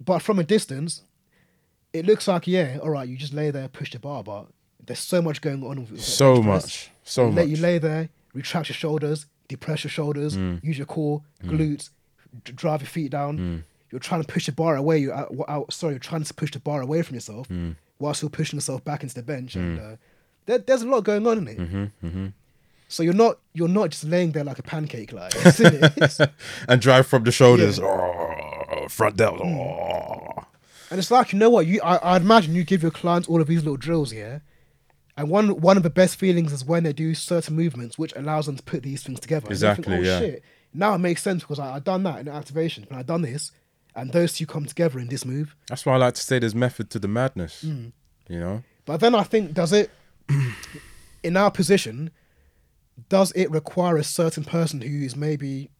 [0.00, 1.02] But from a distance,
[1.92, 4.46] it looks like yeah, all right, you just lay there, push the bar, but
[4.84, 5.86] there's so much going on.
[5.90, 6.62] With, So bench press.
[6.64, 6.90] much.
[7.04, 7.48] So you much.
[7.48, 10.62] you lay there, retract your shoulders, depress your shoulders, Mm.
[10.64, 11.94] use your core, glutes, d-
[12.44, 13.38] drive your feet down.
[13.38, 13.62] Mm.
[13.90, 14.98] You're trying to push the bar away.
[14.98, 17.76] You're out, out, sorry, you're trying to push the bar away from yourself Mm.
[17.98, 19.56] whilst you're pushing yourself back into the bench.
[19.56, 19.96] And uh,
[20.46, 21.58] there, there's a lot going on in it.
[21.58, 22.26] Mm-hmm,
[22.88, 25.82] So you're not you're not just laying there like a pancake, like isn't it?
[25.96, 26.20] It's-
[26.68, 27.78] and drive from the shoulders.
[27.80, 29.42] Oh, front delta.
[29.44, 30.44] Oh.
[30.90, 33.40] And it's like you know what you I, I'd imagine you give your clients all
[33.40, 34.38] of these little drills, yeah.
[35.16, 38.46] And one one of the best feelings is when they do certain movements, which allows
[38.46, 39.48] them to put these things together.
[39.48, 40.18] They think, Exactly, oh yeah.
[40.20, 40.42] shit!
[40.74, 43.52] Now it makes sense because I, I've done that in activation, and I've done this,
[43.94, 45.54] and those two come together in this move.
[45.68, 47.64] That's why I like to say there's method to the madness.
[47.64, 47.92] Mm.
[48.28, 48.62] You know?
[48.84, 49.90] But then I think, does it,
[51.22, 52.10] in our position,
[53.08, 55.70] does it require a certain person who is maybe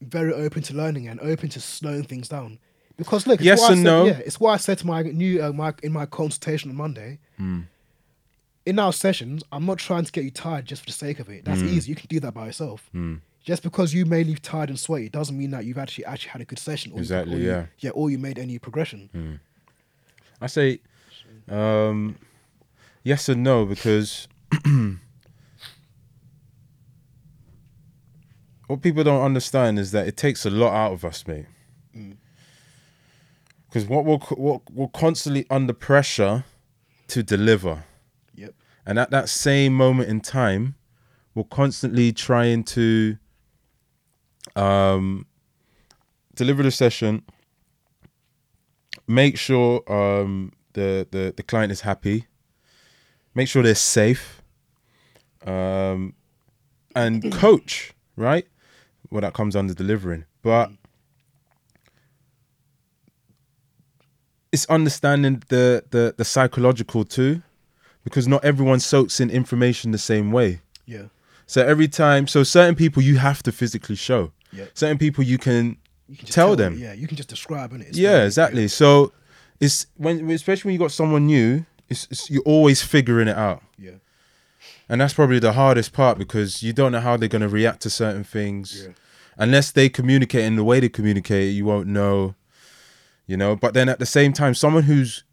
[0.00, 2.58] very open to learning and open to slowing things down?
[2.96, 4.04] Because look, it's Yes I and said- no.
[4.06, 7.18] Yeah, it's what I said to my new uh, my in my consultation on Monday.
[7.38, 7.62] Hmm.
[8.66, 11.28] In our sessions, I'm not trying to get you tired just for the sake of
[11.28, 11.44] it.
[11.44, 11.68] That's Hmm.
[11.68, 11.90] easy.
[11.90, 12.88] You can do that by yourself.
[13.44, 16.40] Just because you may leave tired and sweaty doesn't mean that you've actually actually had
[16.40, 16.92] a good session.
[16.92, 17.66] Or you- Exactly, or you- yeah.
[17.78, 19.38] Yeah, or you made any progression.
[20.40, 20.80] I say
[21.48, 22.16] um,
[23.02, 24.26] yes and no because
[28.66, 31.46] what people don't understand is that it takes a lot out of us, mate.
[33.68, 36.44] Because what we're, what we're constantly under pressure
[37.08, 37.84] to deliver.
[38.34, 38.54] Yep.
[38.86, 40.76] And at that same moment in time,
[41.34, 43.18] we're constantly trying to
[44.56, 45.26] um,
[46.34, 47.22] deliver the session,
[49.06, 52.26] make sure um, the, the the client is happy,
[53.34, 54.42] make sure they're safe,
[55.46, 56.14] um,
[56.94, 58.46] and coach right.
[59.10, 60.70] Well, that comes under delivering, but
[64.52, 67.42] it's understanding the the the psychological too,
[68.04, 70.60] because not everyone soaks in information the same way.
[70.86, 71.06] Yeah.
[71.46, 74.32] So every time, so certain people you have to physically show.
[74.52, 74.64] Yeah.
[74.74, 75.76] Certain people you can
[76.08, 76.78] You can just tell them.
[76.78, 77.80] Yeah, you can just describe it.
[77.82, 78.68] It's yeah, exactly.
[78.68, 79.12] So
[79.60, 83.62] it's when, especially when you got someone new, it's, it's you're always figuring it out,
[83.78, 83.98] Yeah.
[84.88, 87.90] and that's probably the hardest part because you don't know how they're gonna react to
[87.90, 88.92] certain things, Yeah.
[89.36, 91.54] unless they communicate in the way they communicate.
[91.54, 92.34] You won't know,
[93.26, 93.54] you know.
[93.54, 95.24] But then at the same time, someone who's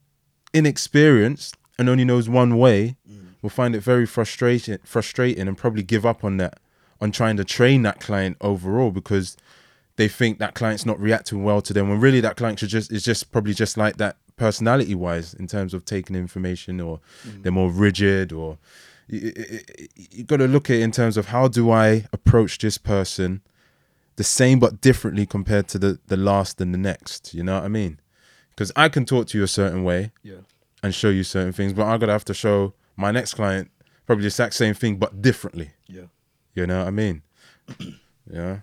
[0.53, 2.95] inexperienced and only knows one way
[3.41, 6.59] will find it very frustrating, frustrating, and probably give up on that,
[6.99, 9.37] on trying to train that client overall because
[9.95, 12.91] they think that client's not reacting well to them when really that client should just
[12.91, 17.43] is just probably just like that personality wise in terms of taking information or mm.
[17.43, 18.57] they're more rigid or
[19.07, 19.31] you,
[19.95, 23.41] you got to look at it in terms of how do I approach this person
[24.15, 27.63] the same but differently compared to the the last and the next you know what
[27.63, 27.99] I mean
[28.49, 30.41] because I can talk to you a certain way Yeah.
[30.81, 33.69] and show you certain things but I'm gonna have to show my next client
[34.05, 36.07] probably the exact same thing but differently Yeah.
[36.55, 37.21] you know what I mean?
[38.31, 38.59] yeah.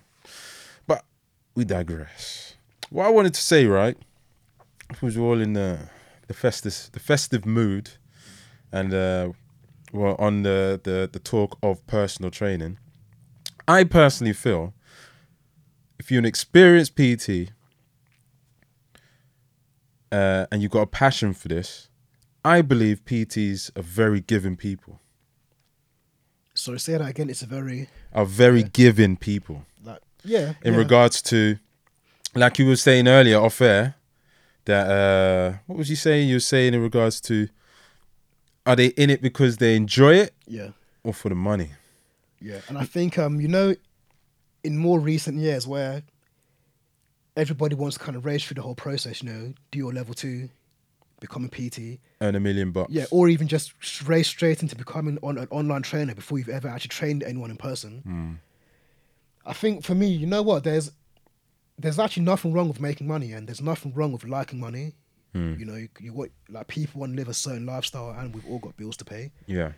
[0.87, 1.05] But
[1.55, 2.55] we digress.
[2.91, 3.97] What I wanted to say, right?
[4.89, 5.89] Because we're all in the
[6.27, 7.91] the festive the festive mood,
[8.73, 9.33] and uh,
[9.93, 12.79] we're on the, the the talk of personal training.
[13.67, 14.73] I personally feel
[15.99, 17.53] if you're an experienced PT
[20.13, 21.88] uh, and you've got a passion for this,
[22.45, 25.01] I believe PTs are very giving people,
[26.55, 27.31] Sorry, say that again.
[27.31, 29.65] It's a very are very giving people.
[29.85, 30.55] like yeah.
[30.63, 30.79] in yeah.
[30.79, 31.59] regards to
[32.35, 33.95] like you were saying earlier off air
[34.65, 37.49] that uh what was you saying you were saying in regards to
[38.67, 40.71] are they in it because they enjoy it Yeah.
[41.05, 41.71] or for the money
[42.41, 42.61] Yeah.
[42.69, 43.75] And I think um, you know,
[44.65, 46.03] in more recent years where
[47.37, 50.15] everybody wants to kind of race through the whole process, you know, do your level
[50.15, 50.49] two,
[51.21, 51.99] become a PT.
[52.21, 53.73] earn a million bucks Yeah, or even just
[54.07, 57.57] race straight into becoming on, an online trainer before you've ever actually trained anyone in
[57.57, 58.01] person.
[58.05, 58.33] Hmm.
[59.47, 60.65] I think for me, you know what?
[60.65, 60.91] There's
[61.79, 64.95] there's actually nothing wrong with making money, and there's nothing wrong with liking money.
[65.33, 65.55] Hmm.
[65.59, 68.47] You know, you, you want like people want to live a certain lifestyle, and we've
[68.47, 69.31] all got bills to pay.
[69.47, 69.73] yeah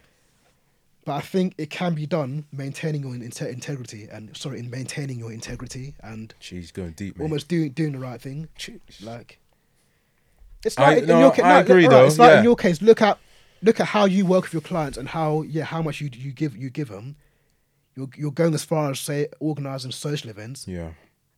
[1.04, 5.18] But I think it can be done maintaining your inte- integrity, and sorry, in maintaining
[5.18, 7.24] your integrity and She's going deep mate.
[7.24, 8.48] almost doing doing the right thing.
[9.02, 9.38] Like
[10.64, 12.38] it's I- like in no, your case, I agree, though, It's like yeah.
[12.38, 13.18] in your case, look at
[13.62, 16.32] look at how you work with your clients and how yeah how much you you
[16.32, 17.16] give you give them.
[17.96, 20.66] You're you're going as far as say organizing social events.
[20.68, 20.90] yeah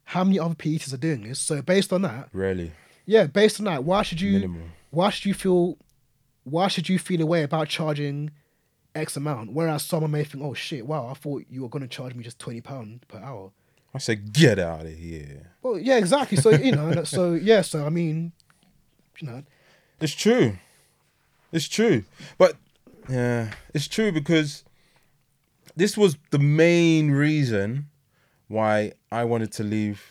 [0.05, 1.39] How many other PETs are doing this?
[1.41, 2.73] So based on that, really,
[3.07, 4.63] yeah, based on that, why should you Minimal.
[4.91, 5.79] why should you feel
[6.45, 8.31] why should you feel a way about charging
[8.95, 9.53] X amount?
[9.53, 12.39] Whereas someone may think, oh shit, wow, I thought you were gonna charge me just
[12.39, 13.53] twenty pound per hour.
[13.95, 16.37] I say get out of here Well, yeah, exactly.
[16.39, 18.33] So you know, so yeah, so I mean,
[19.21, 19.43] you know,
[20.01, 20.59] it's true
[21.53, 22.05] it's true
[22.39, 22.57] but
[23.09, 24.65] yeah it's true because
[25.77, 27.89] this was the main reason
[28.49, 30.03] why I wanted to leave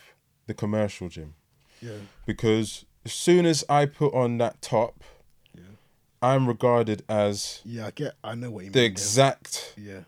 [0.46, 1.34] the commercial gym
[1.80, 5.02] yeah, because as soon as I put on that top,
[5.52, 5.62] Yeah.
[6.22, 8.90] I'm regarded as yeah, I get, I know what you the mean.
[8.92, 10.02] exact yeah,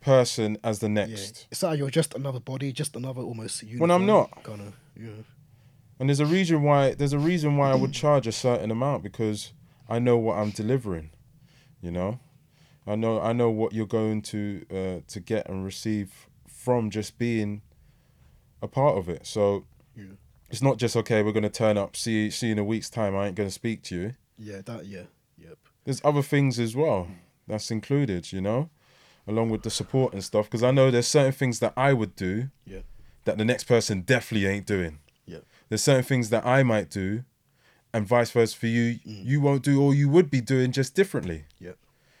[0.00, 0.94] person as the yeah.
[0.94, 1.46] next.
[1.50, 3.62] It's like you're just another body, just another almost.
[3.76, 4.42] When I'm not.
[4.42, 5.10] Kind of, yeah.
[5.98, 9.02] And there's a reason why there's a reason why I would charge a certain amount
[9.02, 9.52] because
[9.88, 11.10] I know what I'm delivering.
[11.80, 12.20] You know,
[12.86, 17.18] I know I know what you're going to uh, to get and receive from just
[17.18, 17.62] being
[18.60, 19.26] a part of it.
[19.26, 19.64] So
[19.96, 20.04] Yeah.
[20.50, 21.22] it's not just okay.
[21.22, 23.16] We're gonna turn up, see see you in a week's time.
[23.16, 24.14] I ain't gonna speak to you.
[24.38, 25.04] Yeah, that yeah,
[25.38, 25.56] yep.
[25.84, 27.08] There's other things as well
[27.46, 28.32] that's included.
[28.32, 28.68] You know,
[29.26, 30.46] along with the support and stuff.
[30.46, 32.80] Because I know there's certain things that I would do Yeah.
[33.24, 34.98] that the next person definitely ain't doing.
[35.66, 35.70] Yeah.
[35.70, 37.24] There's certain things that I might do,
[37.92, 38.98] and vice versa for you.
[39.04, 41.44] You won't do, or you would be doing just differently.
[41.58, 41.76] Yep.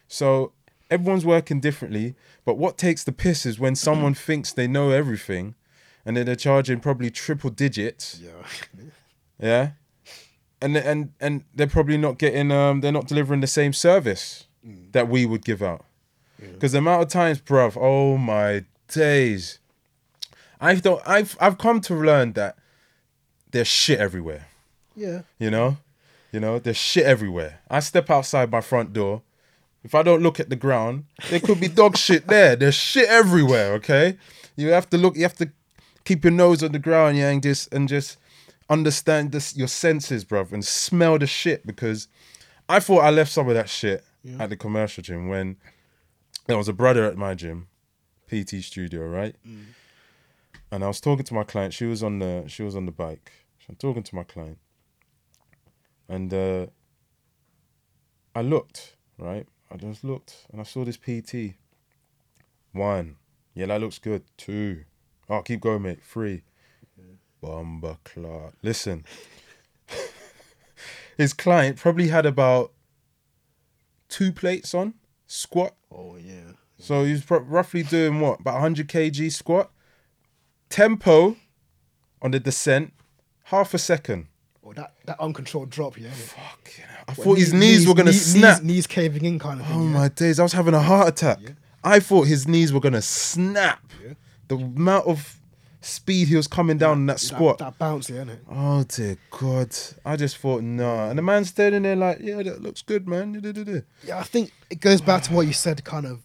[0.08, 0.52] So
[0.90, 2.14] everyone's working differently.
[2.44, 5.54] But what takes the piss is when someone thinks they know everything,
[6.04, 8.20] and then they're charging probably triple digits.
[8.22, 8.30] Yeah.
[9.38, 9.72] Yeah.
[10.62, 14.46] And and and they're probably not getting um they're not delivering the same service
[14.92, 15.84] that we would give out.
[16.40, 19.58] Because the amount of times, bruv, oh my days.
[20.58, 22.56] I've don't I've I've come to learn that
[23.56, 24.48] there's shit everywhere.
[24.94, 25.22] yeah.
[25.38, 25.78] You know?
[26.32, 27.60] You know, there's shit everywhere.
[27.70, 29.22] I step outside my front door.
[29.82, 32.56] If I don't look at the ground, there could be dog shit there.
[32.56, 34.18] There's shit everywhere, okay?
[34.56, 35.50] You have to look, you have to
[36.04, 38.18] keep your nose on the ground, yeah, and just and just
[38.68, 42.08] understand this your senses, bruv, and smell the shit because
[42.68, 44.04] I thought I left some of that shit
[44.38, 45.56] at the commercial gym when
[46.46, 47.68] there was a brother at my gym,
[48.28, 49.36] PT studio, right?
[49.46, 49.66] Mm.
[50.72, 51.72] And I was talking to my client.
[51.72, 53.32] She was on the she was on the bike.
[53.66, 54.58] So I'm talking to my client.
[56.08, 56.66] And uh,
[58.34, 59.46] I looked, right?
[59.72, 61.56] I just looked and I saw this PT.
[62.72, 63.16] One.
[63.54, 64.22] Yeah, that looks good.
[64.36, 64.84] Two.
[65.28, 66.04] Oh, keep going, mate.
[66.04, 66.42] Three.
[67.40, 68.54] Bomber Clark.
[68.62, 69.04] Listen.
[71.16, 72.72] His client probably had about
[74.08, 74.94] two plates on
[75.26, 75.74] squat.
[75.90, 76.52] Oh yeah.
[76.78, 78.40] So he's pro- roughly doing what?
[78.40, 79.70] About 100 kg squat.
[80.68, 81.36] Tempo
[82.20, 82.92] on the descent,
[83.46, 84.28] half a second.
[84.62, 86.08] Or that, that uncontrolled drop, yeah.
[86.08, 86.44] Hell.
[87.08, 88.62] I thought his knees, were going to knees, snap.
[88.62, 89.76] Knees, knees caving in kind of thing.
[89.76, 89.90] Oh yeah.
[89.90, 91.38] my days, I was having a heart attack.
[91.84, 93.80] I thought his knees were gonna snap.
[94.04, 94.14] Yeah.
[94.48, 95.36] The amount of
[95.80, 97.58] speed he was coming down in that That, squat.
[97.58, 98.38] that bounce, yeah, innit?
[98.50, 99.70] Oh dear God.
[100.04, 101.10] I just thought, nah.
[101.10, 103.40] And the man's standing there like, yeah, that looks good, man.
[104.04, 106.22] Yeah, I think it goes back to what you said, kind of,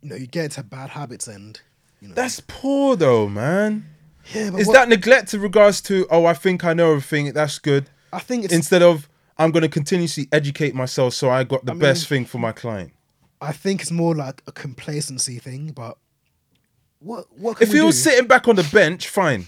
[0.00, 1.60] you know, you get into bad habits and,
[2.00, 2.14] you know.
[2.14, 3.86] That's poor though, man.
[4.32, 7.58] Yeah, Is what- that neglect in regards to, oh, I think I know everything, that's
[7.58, 7.90] good.
[8.12, 8.54] I think it's.
[8.54, 12.26] Instead of I'm gonna continuously educate myself so I got the I best mean- thing
[12.26, 12.92] for my client.
[13.40, 15.98] I think it's more like a complacency thing, but
[17.00, 19.46] what what can If he was sitting back on the bench, fine.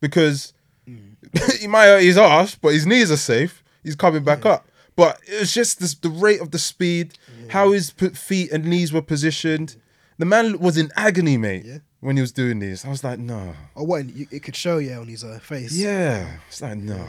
[0.00, 0.52] Because
[0.88, 1.14] Mm.
[1.60, 3.62] he might hurt his ass, but his knees are safe.
[3.84, 4.66] He's coming back up.
[4.96, 7.14] But it's just this, the rate of the speed,
[7.50, 9.76] how his feet and knees were positioned.
[10.18, 11.78] The man was in agony, mate, Yeah.
[12.02, 12.84] When he was doing this.
[12.84, 13.54] I was like, no.
[13.76, 15.72] or what you, it could show yeah on his uh, face.
[15.72, 16.36] Yeah.
[16.48, 17.08] It's like, no.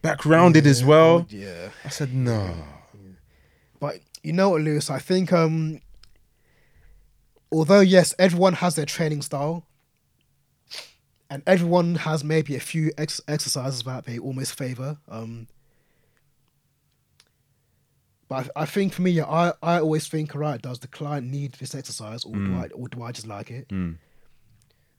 [0.00, 1.26] Back rounded as well.
[1.28, 2.54] Yeah, I said, no.
[3.78, 4.88] but you know what, Lewis?
[4.88, 5.80] I think um,
[7.52, 9.66] although yes, everyone has their training style,
[11.28, 14.98] and everyone has maybe a few ex- exercises that they almost favor.
[15.08, 15.48] Um,
[18.28, 21.30] but I, I think for me, yeah, I, I always think, right, does the client
[21.30, 22.60] need this exercise, or do mm.
[22.60, 23.68] I or do I just like it?
[23.68, 23.96] Mm.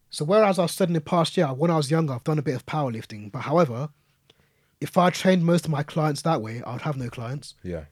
[0.09, 2.41] So whereas I've said in the past year, when I was younger, I've done a
[2.43, 3.32] bit of powerlifting.
[3.32, 3.89] But however,
[4.80, 7.55] if I trained most of my clients that way, I would have no clients.
[7.63, 7.86] Yeah.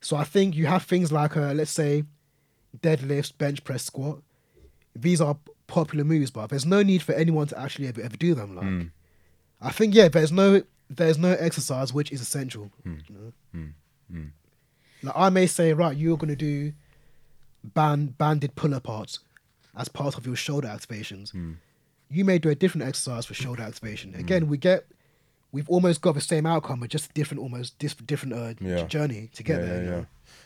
[0.00, 2.04] So I think you have things like, uh, let's say,
[2.80, 4.22] deadlifts, bench press, squat.
[4.96, 5.36] These are
[5.66, 8.56] popular moves, but there's no need for anyone to actually ever, ever do them.
[8.56, 8.90] Like, mm.
[9.60, 12.70] I think yeah, there's no there's no exercise which is essential.
[12.86, 13.02] Mm.
[13.08, 13.32] You know?
[15.02, 16.72] Like I may say, right, you're gonna do
[17.64, 19.18] band banded pull aparts
[19.76, 21.30] as part of your shoulder activations.
[21.30, 21.52] Hmm.
[22.10, 24.12] You may do a different exercise for shoulder activation.
[24.12, 24.20] Hmm.
[24.20, 24.86] Again, we get
[25.52, 28.82] we've almost got the same outcome, but just different, almost dis- different uh, Yeah.
[28.86, 29.84] journey to get yeah, there.
[29.84, 30.04] yeah, yeah.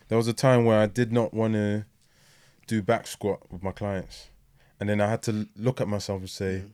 [0.08, 1.84] There was a time where I did not want to
[2.68, 4.28] do back squat with my clients,
[4.78, 6.68] and then I had to look at myself and say, hmm.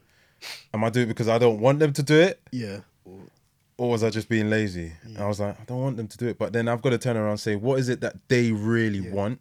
[0.74, 2.81] "Am I doing it because I don't want them to do it, Yeah.
[3.05, 3.18] or
[3.87, 6.26] was I just being lazy?" And I was like, "I don't want them to do
[6.29, 8.51] it," but then I've got to turn around and say, "What is it that they
[8.53, 9.12] really Yeah.
[9.12, 9.41] want?"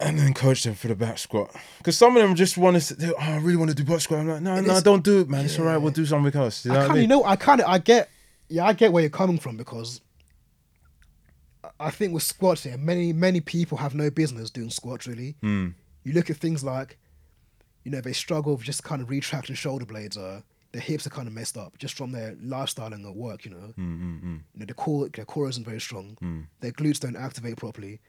[0.00, 2.80] And then coach them for the back squat because some of them just want to.
[2.80, 4.18] Say, oh, I really want to do back squat.
[4.20, 5.44] I'm like, no, And no, it's- don't do it, man.
[5.44, 5.76] It's all right.
[5.76, 6.64] We'll do something else.
[6.64, 7.02] You know I I kind of, mean?
[7.02, 8.10] you know, I kind of, I get,
[8.48, 10.00] yeah, I get where you're coming from because
[11.78, 15.36] I- think with squats here, many, many people have no business doing squats really.
[15.40, 15.74] Mm.
[16.02, 16.98] You look at things like,
[17.84, 20.16] you know, they struggle with just kind of retracting shoulder blades.
[20.16, 20.40] Uh,
[20.72, 23.44] their hips are kind of messed up just from their lifestyle and their work.
[23.44, 24.22] You know, Mm,
[24.54, 26.16] you know, the core, their core isn't very strong.
[26.22, 26.46] Mm.
[26.60, 28.00] Their glutes don't activate properly.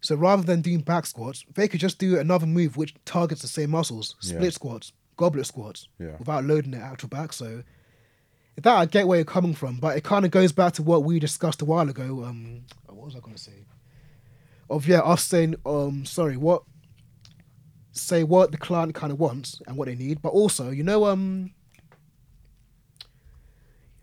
[0.00, 3.48] So rather than doing back squats, they could just do another move which targets the
[3.48, 4.50] same muscles, split Yeah.
[4.50, 6.16] squats, goblet squats Yeah.
[6.18, 7.32] without loading the actual back.
[7.32, 7.62] So
[8.62, 11.04] that I get where you're coming from, but it kind of goes back to what
[11.04, 12.24] we discussed a while ago.
[12.24, 13.66] Um, what was I going to say?
[14.70, 16.62] Of yeah, us saying um, sorry, what
[17.92, 21.04] say what the client kind of wants and what they need, but also you know
[21.06, 21.52] um.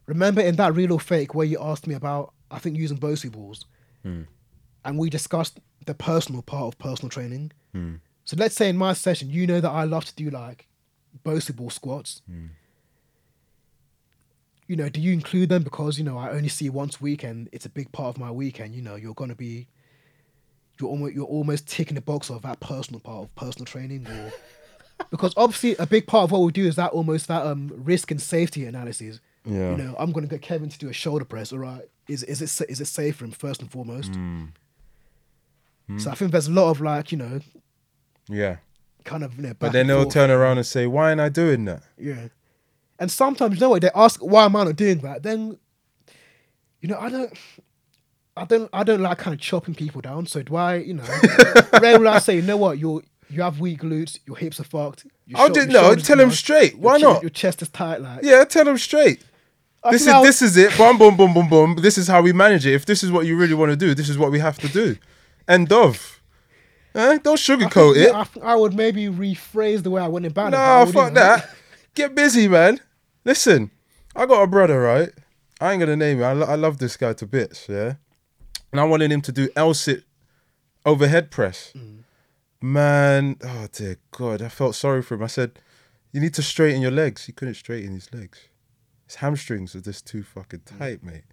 [0.08, 3.32] Remember in that real or fake where you asked me about, I think using Bosu
[3.32, 3.66] balls,
[4.04, 4.24] hmm.
[4.84, 7.52] and we discussed the personal part of personal training.
[7.74, 7.96] Hmm.
[8.24, 10.68] So let's say in my session, you know that I love to do like
[11.24, 12.22] Bosu ball squats.
[12.30, 12.48] Hmm.
[14.68, 17.04] You know, do you include them because you know I only see you once a
[17.04, 18.74] week and it's a big part of my weekend?
[18.74, 19.68] You know, you're gonna be,
[20.80, 24.32] you're almost you're almost ticking the box of that personal part of personal training, or
[25.12, 28.12] because obviously a big part of what we do is that almost that um risk
[28.12, 29.20] and safety analysis.
[29.46, 29.72] Yeah.
[29.72, 31.54] You know, I'm gonna get Kevin to do a shoulder press.
[31.54, 34.12] All right, is is it is it safe for him first and foremost?
[34.14, 34.50] Mm.
[35.98, 37.40] So I think there's a lot of like you know
[38.28, 38.58] Yeah.
[39.04, 39.54] kind of you know.
[39.58, 40.14] But then they'll forth.
[40.14, 42.30] turn around and say, "Why am I doing that?" Yeah.
[42.98, 45.22] And sometimes, you know what, they ask why am I not doing that?
[45.22, 45.58] Then,
[46.80, 47.34] you know, I don't,
[48.38, 50.28] I don't, I don't like kind of chopping people down.
[50.28, 51.04] So do I, you know,
[51.82, 54.64] rarely will I say, you know what, you you have weak glutes, your hips are
[54.64, 55.06] fucked.
[55.36, 55.94] I'll just no.
[55.96, 56.78] Tell them straight.
[56.78, 57.22] Why che- not?
[57.22, 58.22] Your chest is tight, like.
[58.24, 59.22] Yeah, tell them straight.
[59.86, 60.76] I This is this is it.
[60.78, 61.76] Boom, boom, boom, boom, boom.
[61.76, 62.74] This is how we manage it.
[62.74, 64.68] If this is what you really want to do, this is what we have to
[64.68, 64.98] do.
[65.48, 66.22] End of.
[66.96, 67.20] Eh?
[67.24, 68.42] Don't I sugarcoat think, it.
[68.44, 70.58] I, I would maybe rephrase the way I went about it.
[70.58, 71.50] No, fuck that.
[71.94, 72.80] Get busy, man.
[73.24, 73.70] Listen,
[74.16, 75.10] I got a brother, right?
[75.62, 76.24] I ain't gonna name him.
[76.24, 77.96] I, lo- I love this guy to bits, yeah.
[78.72, 80.04] And I wanted him to do L sit
[80.86, 81.74] overhead press.
[81.76, 82.00] Mm.
[82.62, 85.24] Man, oh dear God, I felt sorry for him.
[85.24, 85.60] I said,
[86.12, 88.48] "You need to straighten your legs." He couldn't straighten his legs.
[89.08, 90.78] His hamstrings are just too fucking Mm.
[90.80, 91.24] tight, mate.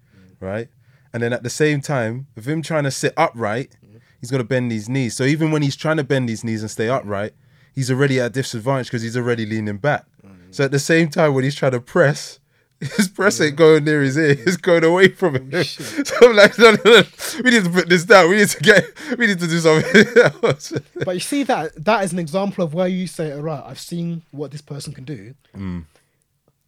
[0.41, 0.69] Right?
[1.13, 4.01] And then at the same time, with him trying to sit upright, Mm.
[4.21, 5.15] he's to bend his knees.
[5.17, 7.35] So even when he's trying to bend his knees and stay upright,
[7.75, 10.05] he's already at a disadvantage because he's already leaning back.
[10.51, 12.39] So at the same time, when he's trying to press,
[12.97, 15.51] his press ain't going near his ear; it's going away from him.
[15.55, 17.03] Oh, so I'm like, no, no, no,
[17.43, 18.29] we need to put this down.
[18.29, 18.85] We need to get,
[19.19, 20.05] we need to do something
[20.43, 20.73] else.
[21.05, 23.81] But you see that that is an example of where you say, all right, I've
[23.81, 25.35] seen what this person can do.
[25.57, 25.85] Mm.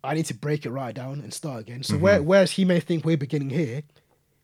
[0.04, 1.82] I need to break it right down and start again.
[1.82, 2.02] So Mm-hmm.
[2.02, 3.82] where, whereas he may think we're beginning here,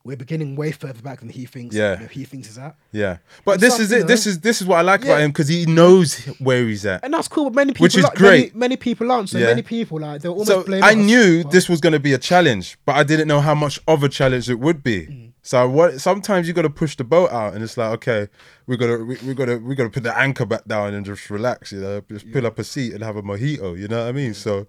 [0.03, 1.77] we're beginning way further back than he thinks.
[1.77, 1.95] Yeah.
[1.97, 4.07] you know, he thinks is at, yeah, but And this some, is you it.
[4.07, 7.05] This is this is what I like about him because he knows where he's at.
[7.05, 7.45] and that's cool.
[7.51, 8.55] But many people, Which is aren't- great.
[8.55, 9.29] Many, many people aren't.
[9.29, 9.47] So Yeah.
[9.49, 10.81] many people like they'll almost so.
[10.83, 13.79] I knew this was going to be a challenge, but I didn't know how much
[13.87, 15.07] of a challenge it would be.
[15.07, 15.33] Mm.
[15.43, 16.01] So what?
[16.01, 18.29] Sometimes you got to push the boat out, and it's like, okay,
[18.67, 20.95] we got to we, we got to we got to put the anchor back down
[20.95, 23.79] and just relax, you know, just pull up a seat and have a mojito.
[23.79, 24.33] You know what I mean?
[24.33, 24.67] So,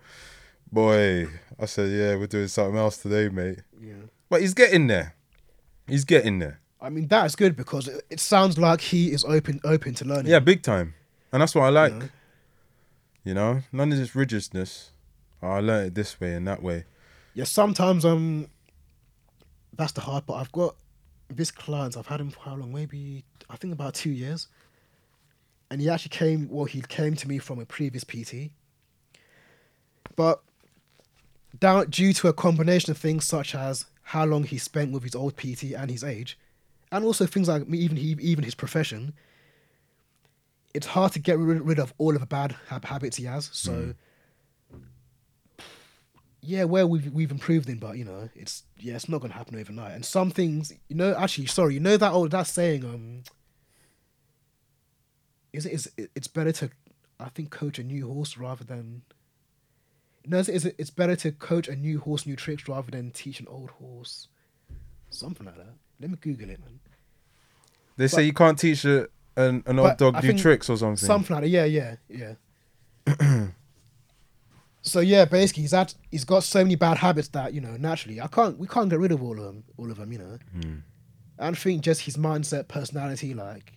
[0.71, 1.27] boy,
[1.59, 3.59] I said, yeah, we're doing something else today, mate.
[3.79, 3.93] Yeah.
[4.29, 5.15] But he's getting there.
[5.87, 6.59] He's getting there.
[6.79, 10.05] I mean, that is good because it, it sounds like he is open open to
[10.05, 10.31] learning.
[10.31, 10.95] Yeah, big time,
[11.31, 11.93] and that's what I like.
[11.93, 12.09] know?
[13.23, 14.91] You know, none of this rigidness.
[15.43, 16.85] Oh, I learned it this way and that way.
[17.35, 18.47] Yeah, sometimes um,
[19.73, 20.41] that's the hard part.
[20.41, 20.75] I've got
[21.29, 21.97] this client.
[21.97, 22.73] I've had him for how long?
[22.73, 24.47] Maybe I think about two years.
[25.69, 26.49] And he actually came.
[26.49, 28.51] Well, he came to me from a previous PT.
[30.15, 30.41] But
[31.61, 35.15] down due to a combination of things such as how long he spent with his
[35.15, 36.37] old PT and his age,
[36.91, 39.13] and also things like even he, even his profession.
[40.73, 43.49] It's hard to get rid, rid of all of the bad hab- habits he has.
[43.53, 43.93] So
[46.41, 49.55] yeah, where we've we've improved in, but you know, it's yeah, it's not gonna happen
[49.55, 49.93] overnight.
[49.93, 53.23] And some things, you know, actually, sorry, you know that old that saying, um,
[55.53, 56.71] is it is it, it's better to,
[57.19, 59.03] I think, coach a new horse rather than.
[60.25, 62.91] No, is it, is it it's better to coach a new horse new tricks rather
[62.91, 64.27] than teach an old horse,
[65.09, 65.73] something like that.
[65.99, 66.79] Let me Google it, man.
[67.97, 70.97] They say you can't teach a, an, an old dog I new tricks or something.
[70.97, 71.49] Something like that.
[71.49, 73.47] Yeah, yeah, yeah.
[74.81, 78.21] so yeah, basically, he's had he's got so many bad habits that you know naturally
[78.21, 79.63] I can't we can't get rid of all of them.
[79.77, 80.37] All of them, you know.
[80.63, 80.83] And
[81.39, 83.73] I think just his mindset, personality, like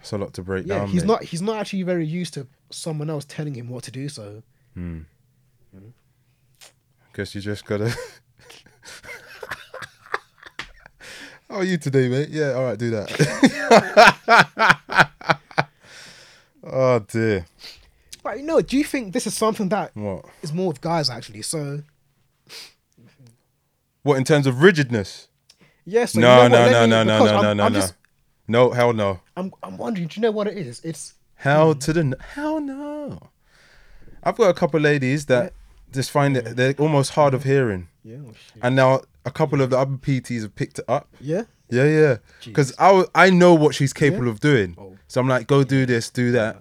[0.00, 0.88] It's a lot to break yeah, down.
[0.88, 1.08] he's mate.
[1.08, 4.08] not he's not actually very used to someone else telling him what to do.
[4.08, 4.42] So
[4.74, 5.00] hmm.
[7.14, 7.88] Guess you just gotta.
[7.88, 7.96] How
[11.50, 12.28] oh, are you today, mate?
[12.28, 13.08] Yeah, all right, do that.
[16.62, 17.46] oh dear.
[18.22, 20.24] but you know, do you think this is something that What?
[20.42, 21.42] is more with guys actually?
[21.42, 21.82] So
[24.02, 25.28] What in terms of rigidness?
[25.84, 27.80] yeah, so you no, know what, no, no, no, no, no, no, no, I'm no.
[27.80, 27.94] just-
[28.48, 29.20] No, hell no.
[29.36, 30.80] I'm I'm wondering, do you know what it is?
[30.84, 31.78] It's Hell hmm.
[31.80, 33.20] to the hell no.
[34.22, 35.52] I've got a couple ladies that
[35.92, 38.62] just find it they're almost hard of hearing, yeah, oh, shit.
[38.62, 41.08] and now a couple of the other PTs have picked it up.
[41.20, 41.42] yeah.
[41.68, 42.16] Yeah, yeah.
[42.44, 44.76] Because I, w- I know what she's capable of doing.
[44.78, 44.96] Oh.
[45.08, 46.58] So I'm like, go do this, do that.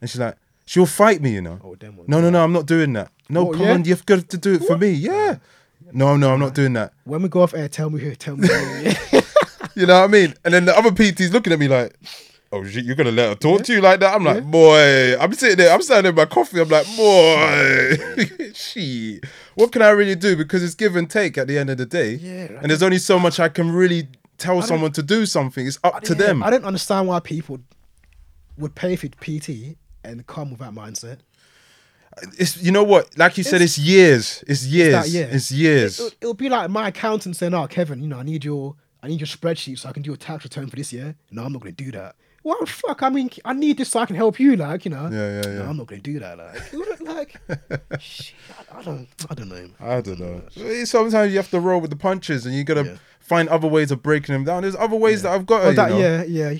[0.00, 1.58] And she's like, She'll fight me, you know.
[1.64, 1.76] Oh.
[2.06, 3.10] No, no, no, I'm not doing that.
[3.28, 3.72] No, What, come yeah?
[3.72, 4.90] on, you've got to do it for me.
[4.92, 5.38] Yeah.
[5.92, 6.92] No, no, I'm not doing that.
[7.02, 8.14] When we go off air, tell me who.
[8.14, 8.46] Tell me.
[8.46, 9.20] who.
[9.74, 10.34] You know what I mean?
[10.44, 11.96] And then the other PT's looking at me like,
[12.52, 14.14] oh shit, you're gonna let her talk to you like that?
[14.14, 17.96] I'm like, boy, I'm sitting there, I'm standing there with my coffee, I'm like, boy,
[18.54, 19.24] shit.
[19.54, 20.36] What can I really do?
[20.36, 22.14] Because it's give and take at the end of the day.
[22.14, 25.66] Yeah, And there's only so much I can really tell someone to do something.
[25.66, 26.42] It's up to Yeah, them.
[26.42, 27.58] I don't understand why people
[28.58, 31.18] would pay for PT and come with that mindset.
[32.38, 33.18] It's you know what?
[33.18, 34.44] Like you said, it's years.
[34.46, 34.92] It's years.
[34.92, 35.28] that year.
[35.32, 35.98] It's years.
[35.98, 39.08] It'll, it'll be like my accountant saying, "Oh, Kevin, you know, I need your, I
[39.08, 41.52] need your spreadsheet so I can do a tax return for this year." No, I'm
[41.52, 42.14] not going to do that.
[42.44, 43.02] Well, fuck.
[43.02, 44.54] I mean, I need this so I can help you.
[44.54, 45.08] Like, you know.
[45.10, 45.68] Yeah, yeah, No, yeah.
[45.70, 46.36] I'm not going to do that.
[46.38, 48.34] Like, like, shit,
[48.70, 49.68] I, I don't, I don't know.
[49.80, 50.84] I don't know.
[50.84, 52.96] Sometimes you have to roll with the punches, and you gotta Yeah.
[53.18, 54.62] find other ways of breaking them down.
[54.62, 56.24] There's other ways that I've got her, Oh, you know?
[56.24, 56.58] yeah, yeah.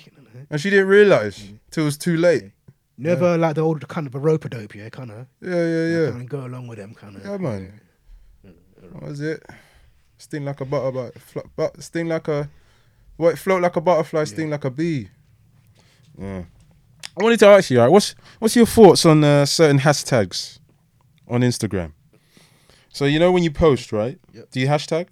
[0.50, 1.58] and she didn't realize mm.
[1.70, 2.52] till it was too late.
[2.96, 5.26] Never like the old kind of a rope dope, yeah, kind of.
[5.42, 6.10] Yeah, yeah, yeah.
[6.10, 7.24] Kind of go along with them, kind of.
[7.24, 7.80] Yeah, man.
[8.92, 9.42] What was it?
[10.16, 11.42] Sting like a butterfly.
[11.56, 12.48] But sting like a.
[13.16, 13.38] What?
[13.38, 14.24] Float like a butterfly.
[14.24, 15.08] Sting like a bee.
[16.18, 16.44] Yeah.
[17.18, 17.88] I wanted to ask you, right?
[17.90, 20.58] What's what's your thoughts on uh, certain hashtags
[21.28, 21.92] on Instagram?
[22.88, 24.18] So you know when you post, right?
[24.32, 24.50] Yep.
[24.50, 25.08] Do you hashtag?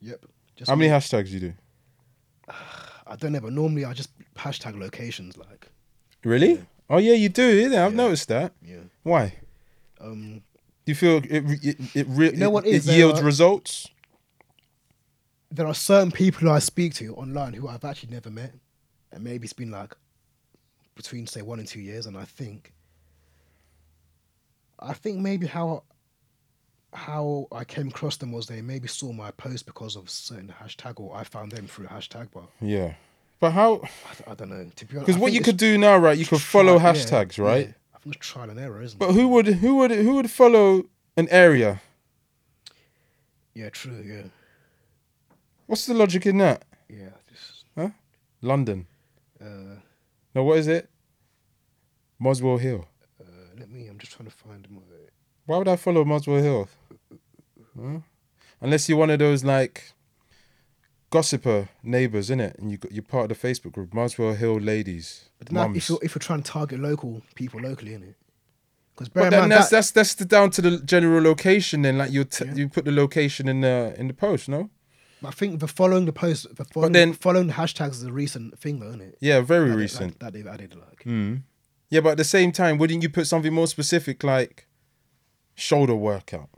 [0.00, 0.24] Yep.
[0.56, 1.52] Just How many hashtags do you do?
[3.06, 5.68] I don't know, but normally I just hashtag locations, like,
[6.24, 6.64] Really?
[6.88, 7.42] Oh yeah, you do.
[7.70, 7.96] Yeah, I've Yeah.
[7.96, 8.52] noticed that.
[8.64, 8.76] yeah.
[9.02, 9.34] Why?
[10.00, 10.42] Um,
[10.84, 11.24] Do you feel it?
[11.64, 13.88] It, it, re- You know what it, is, it yields uh, results.
[15.50, 18.54] there are certain people who I speak to online who I've actually never met,
[19.12, 19.94] and maybe it's been like
[21.02, 22.72] between say one and two years, and I think,
[24.78, 25.82] I think maybe how
[26.94, 31.00] how I came across them was they maybe saw my post because of certain hashtag,
[31.00, 32.94] or I found them through a hashtag, but Yeah.
[33.40, 33.80] But how?
[33.82, 34.70] I, I don't know.
[34.76, 36.16] To be honest, Because what you could do now, right?
[36.16, 37.66] You could follow tri- yeah, hashtags, right?
[37.68, 37.72] yeah.
[37.94, 39.08] I think it's trial and error, isn't But it?
[39.08, 40.84] But who would who would who would follow
[41.16, 41.80] an area?
[43.54, 44.00] Yeah, true.
[44.04, 44.28] Yeah,
[45.66, 46.64] What's the logic in that?
[46.88, 47.10] yeah.
[47.30, 47.88] Just, Huh?
[48.42, 48.86] London.
[49.40, 49.76] uh,
[50.34, 50.88] No, what is it?
[52.22, 52.86] Muswell Hill.
[53.20, 53.24] uh,
[53.58, 53.88] let me.
[53.88, 54.80] I'm just trying to find my.
[55.46, 56.68] Why would I follow Muswell Hill?
[57.80, 57.98] Huh?
[58.60, 59.92] Unless you're one of those like
[61.10, 65.28] gossiper neighbors, in it, And you you're part of the Facebook group, Muswell Hill ladies.
[65.38, 68.14] But if you're if you're trying to target local people locally, innit?
[68.94, 71.82] Because But then that's that, that's that's the, down to the general location.
[71.82, 72.54] Then, like you t- Yeah.
[72.54, 74.70] you put the location in the in the post, no?
[75.24, 78.58] I think the following the post, the following, then- following the hashtags is a recent
[78.58, 79.18] thing, though, isn't it?
[79.20, 80.18] Yeah, very That they- recent.
[80.18, 81.04] that, that they've added, like.
[81.04, 81.42] Mm.
[81.92, 84.66] Yeah, but at the same time, wouldn't you put something more specific like
[85.54, 86.48] shoulder workout?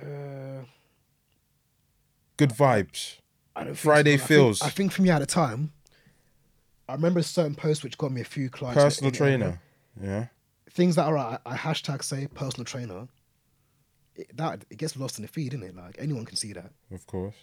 [0.00, 0.62] Uh,
[2.36, 3.16] Good vibes.
[3.56, 4.14] I don't Friday so.
[4.14, 4.62] I think- feels.
[4.62, 5.72] I think, for me at the time,
[6.88, 8.80] I remember a certain post which got me a few clients.
[8.80, 9.38] Personal in the area.
[9.38, 9.60] trainer.
[10.00, 10.26] Yeah.
[10.70, 13.08] Things that are I, I hashtag say personal trainer.
[14.14, 15.74] It, that it gets lost in the feed, isn't it?
[15.74, 16.70] Like anyone can see that.
[16.92, 17.34] Of course.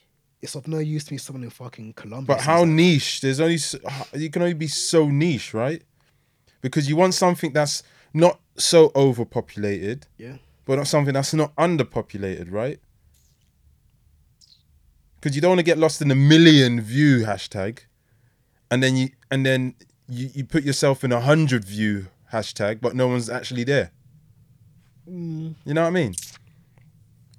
[0.41, 2.35] It's of no use to me someone in fucking Colombia.
[2.35, 2.67] But how that.
[2.67, 3.21] niche?
[3.21, 3.57] There's only
[4.13, 5.81] you can only be so niche, right?
[6.61, 7.83] Because you want something that's
[8.13, 10.37] not so overpopulated, Yeah.
[10.65, 12.79] but not something that's not underpopulated, right?
[15.15, 17.79] Because you don't want to get lost in a million view hashtag,
[18.69, 19.73] and then you and then
[20.07, 23.91] you, you put yourself in a hundred view hashtag, but no one's actually there.
[25.09, 26.13] Mm, You know what I mean?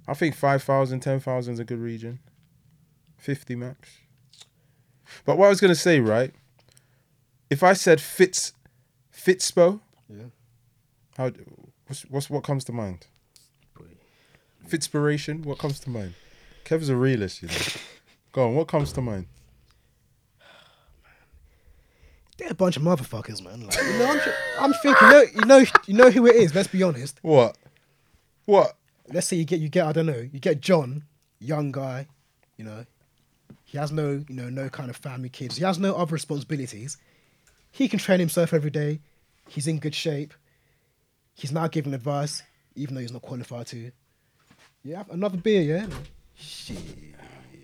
[0.08, 2.20] I think 5,000, 10,000 is a good region.
[3.16, 3.98] 50 max.
[5.24, 6.32] But what I was going to say, right?
[7.50, 8.52] If I said Fitz,
[9.14, 10.24] Fitspo, yeah.
[11.16, 11.30] how,
[11.86, 13.06] what's, what's, what comes to mind?
[13.78, 13.86] Boy.
[14.68, 16.14] Fitspiration, what comes to mind?
[16.64, 17.54] Kev's a realist, you know.
[18.32, 19.26] Go on, what comes to mind?
[22.36, 23.66] They're a bunch of motherfuckers, man.
[23.66, 24.20] Like, you know, I'm,
[24.64, 26.54] I'm thinking, you know, you know, you know who it is.
[26.54, 27.18] Let's be honest.
[27.22, 27.56] What?
[28.44, 28.76] What?
[29.08, 31.04] Let's say you get, you get, I don't know, you get John,
[31.38, 32.08] young guy,
[32.56, 32.84] you know,
[33.66, 35.56] he has no, you know, no kind of family, kids.
[35.58, 36.96] He has no other responsibilities.
[37.72, 39.00] He can train himself every day.
[39.48, 40.32] He's in good shape.
[41.34, 42.42] He's now giving advice,
[42.74, 43.90] even though he's not qualified to.
[44.82, 45.86] Yeah, another beer, yeah.
[46.34, 46.78] Shit,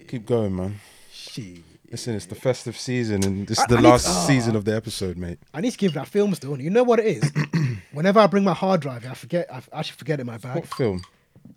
[0.09, 0.75] Keep going, man.
[1.11, 1.63] shit.
[1.91, 4.27] Listen, it's the festive season, and this I- is the I need- last ah.
[4.27, 5.39] season of the episode, mate.
[5.55, 6.61] I need to give that film still.
[6.61, 7.33] You know what it is?
[7.93, 9.47] Whenever I bring my hard drive, I forget.
[9.53, 10.57] I actually forget it in my bag.
[10.57, 11.03] What film?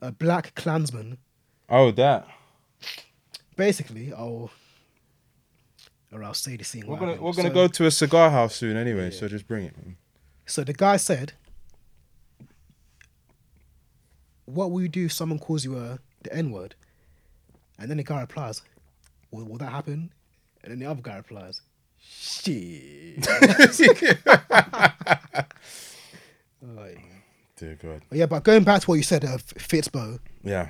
[0.02, 1.18] A Black Klansman.
[1.70, 2.28] Oh, that.
[3.56, 4.52] Basically, I'll
[6.12, 6.86] or I'll say the scene.
[6.88, 9.66] We're gonna we're gonna So- go to a cigar house soon anyway, so just bring
[9.66, 9.76] it.
[10.46, 11.34] So the guy said,
[14.46, 16.76] "What will you do if someone calls you a the N word?"
[17.80, 18.62] And then the guy replies,
[19.32, 20.12] "Will, will that happen?"
[20.64, 21.62] And then the other guy replies,
[22.08, 23.28] Shit.
[26.78, 26.96] Aye.
[27.58, 28.02] Dear God.
[28.12, 30.70] yeah, but going back to what you said, uh, Fitspo, Yeah.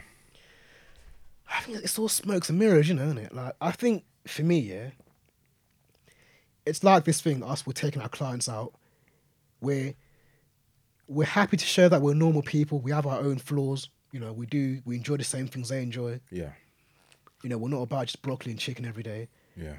[1.49, 3.33] I think it's all smokes and mirrors, you know, isn't it?
[3.33, 4.89] Like, I think for me, yeah,
[6.65, 7.43] it's like this thing.
[7.43, 8.73] Us, we're taking our clients out.
[9.61, 9.93] We're
[11.07, 12.79] we're happy to show that we're normal people.
[12.79, 13.89] We have our own flaws.
[14.11, 14.81] You know, we do.
[14.85, 16.19] We enjoy the same things they enjoy.
[16.31, 16.51] Yeah.
[17.43, 19.27] You know, we're not about just broccoli and chicken every day.
[19.55, 19.75] Yeah.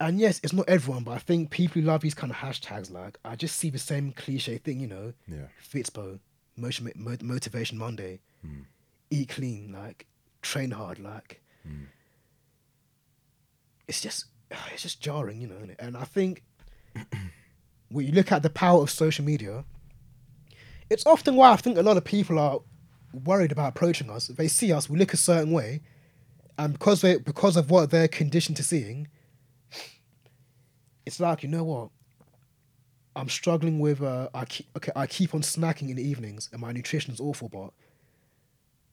[0.00, 2.90] And yes, it's not everyone, but I think people who love these kind of hashtags,
[2.90, 4.80] like I just see the same cliche thing.
[4.80, 5.46] You know, Yeah.
[5.62, 6.18] Fitspo,
[6.56, 6.90] motion,
[7.22, 8.62] motivation Monday, hmm.
[9.10, 10.06] eat clean, like
[10.44, 11.40] train hard, like
[13.88, 14.26] it's just
[14.72, 15.56] it's just jarring, you know.
[15.78, 16.42] And I think
[17.88, 19.64] when you look at the power of social media,
[20.90, 22.60] it's often why I think a lot of people are
[23.12, 24.28] worried about approaching us.
[24.28, 25.80] They see us, we look a certain way,
[26.58, 29.08] and because they because of what they're conditioned to seeing,
[31.06, 31.88] it's like you know what.
[33.16, 36.60] I'm struggling with uh, I keep okay I keep on snacking in the evenings and
[36.60, 37.70] my nutrition is awful, but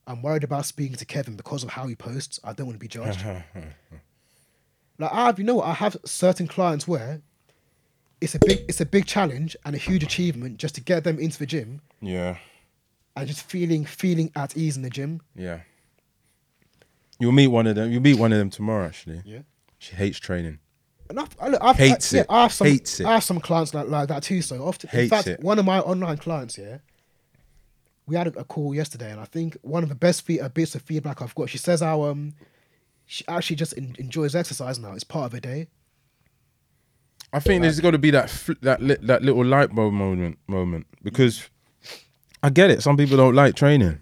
[0.08, 2.40] I'm worried about speaking to Kevin because of how he posts.
[2.44, 3.24] I don't want to be judged.
[5.00, 5.68] like I have, you know what?
[5.68, 7.22] I have certain clients where
[8.20, 11.20] it's a big it's a big challenge and a huge achievement just to get them
[11.20, 12.38] into the gym yeah.
[13.16, 15.22] and just feeling feeling at ease in the gym.
[15.36, 15.62] Yeah.
[17.20, 17.92] You'll meet one of them.
[17.92, 18.86] You'll meet one of them tomorrow.
[18.86, 19.42] Actually, Yeah.
[19.78, 20.60] she hates training.
[21.10, 22.28] And I've, I, I've, Hates I, yeah, it.
[22.30, 23.06] I have some, Hates it.
[23.06, 24.42] I have some clients like, like that too.
[24.42, 25.40] So often, in Hates fact, it.
[25.42, 26.78] one of my online clients, yeah,
[28.08, 30.50] we had a, a call yesterday, and I think one of the best fe- uh,
[30.50, 32.34] bits of feedback I've got, she says how um,
[33.06, 34.94] she actually just en- enjoys exercise now.
[34.94, 35.68] It's part of her day.
[37.34, 40.38] I think there's got to be that fl- that li- that little light bulb moment
[40.48, 41.48] moment because
[42.44, 42.82] I get it.
[42.84, 44.02] Some people don't like training,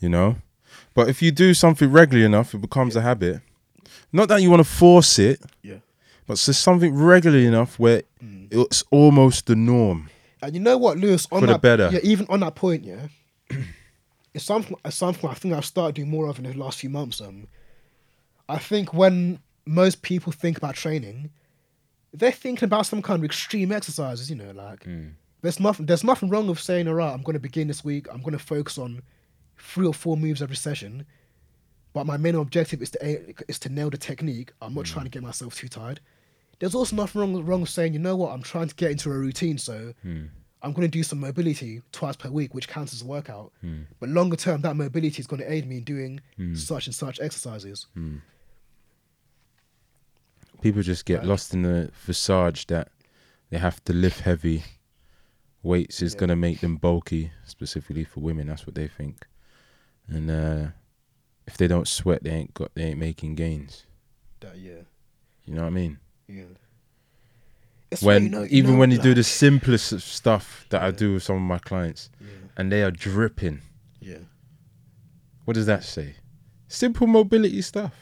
[0.00, 0.36] you know,
[0.94, 3.40] but if you do something regularly enough, it becomes a habit.
[4.12, 5.76] Not that you want to force it, Yeah.
[6.26, 8.02] but it's just something regularly enough where
[8.50, 10.08] it's almost the norm.
[10.42, 11.26] And you know what, Lewis?
[11.30, 11.90] On For the that, better.
[11.92, 13.06] Yeah, even on that point, yeah,
[14.34, 14.76] it's something.
[14.84, 17.20] It's something I think I've started doing more of in the last few months.
[17.20, 17.46] Um,
[18.48, 21.30] I think when most people think about training,
[22.12, 24.28] they're thinking about some kind of extreme exercises.
[24.28, 24.84] You know, like
[25.42, 25.86] there's nothing.
[25.86, 28.08] There's nothing wrong with saying, "All right, I'm going to begin this week.
[28.12, 29.02] I'm going to focus on
[29.56, 31.06] three or four moves every session."
[31.92, 34.52] But my main objective is to is to nail the technique.
[34.60, 36.00] I'm not trying to get myself too tired.
[36.62, 39.10] There's also nothing wrong wrong with saying, you know what, I'm trying to get into
[39.10, 40.26] a routine, so hmm.
[40.62, 43.50] I'm going to do some mobility twice per week, which counts as a workout.
[43.62, 43.80] Hmm.
[43.98, 46.54] But longer term, that mobility is going to aid me in doing hmm.
[46.54, 47.88] such and such exercises.
[50.60, 51.26] People just get Right.
[51.26, 52.92] lost in the facade that
[53.50, 54.62] they have to lift heavy
[55.64, 56.20] weights is Yeah.
[56.20, 58.46] going to make them bulky, specifically for women.
[58.46, 59.26] That's what they think.
[60.06, 60.68] And uh,
[61.44, 63.84] if they don't sweat, they ain't got they ain't making gains.
[64.38, 64.82] That yeah,
[65.44, 65.98] You know what I mean?
[66.32, 66.44] Yeah.
[67.90, 70.82] It's when you know- you even know, when you do the simplest of stuff that
[70.82, 73.60] I do with some of my clients, yeah, and they are dripping.
[74.00, 74.18] yeah,
[75.44, 76.14] What does that say?
[76.68, 77.92] Simple mobility stuff.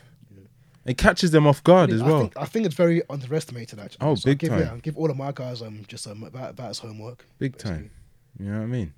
[0.87, 2.21] It catches them off guard I as think- I well.
[2.23, 4.07] think, I think it's very underestimated actually.
[4.07, 4.61] Oh, I big give, time.
[4.61, 7.27] Yeah, give all of my guys um just um about about his homework.
[7.39, 7.71] Big basically.
[7.73, 7.91] time.
[8.39, 8.95] You know what I mean?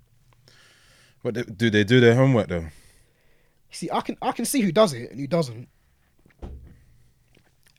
[1.22, 2.66] But they- do they do their homework though?
[3.70, 5.68] See, I can I can see who does it and who doesn't,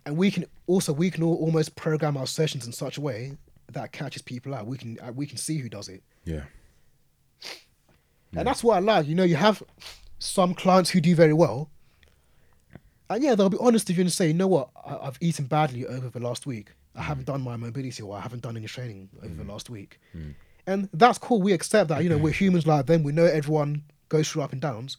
[0.06, 3.38] and we can also we can all, almost program our sessions in such a way
[3.72, 4.68] that catches people out.
[4.68, 6.44] We can uh, we can see who does it, Yeah.
[8.36, 9.08] and that's what I like.
[9.08, 9.64] You know, you have
[10.20, 11.70] some clients who do very well,
[13.10, 15.46] and yeah, they'll be honest with you and say, you know what, I, I've eaten
[15.46, 16.72] badly over the last week.
[16.96, 17.04] I mm.
[17.04, 19.50] haven't done my mobility or I haven't done any training over the mm.
[19.50, 20.34] last week, mm.
[20.68, 21.42] and that's cool.
[21.42, 22.04] We accept that.
[22.04, 23.04] You know, we're humans like them.
[23.04, 24.98] We know everyone goes through up and downs.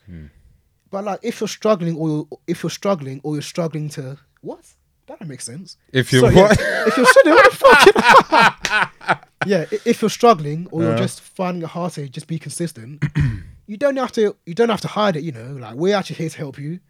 [0.91, 4.65] But like, if you're struggling, or you're, if you're struggling, or you're struggling to what?
[5.07, 5.77] That don't make sense.
[5.93, 6.61] If you're Sorry, yeah, what?
[6.89, 9.29] if you're struggling, what the fuck?
[9.47, 13.05] yeah, if you're struggling, or you're just finding it hard to just be consistent,
[13.67, 14.35] you don't have to.
[14.47, 15.23] You don't have to hide it.
[15.23, 16.81] You know, like we're actually here to help you.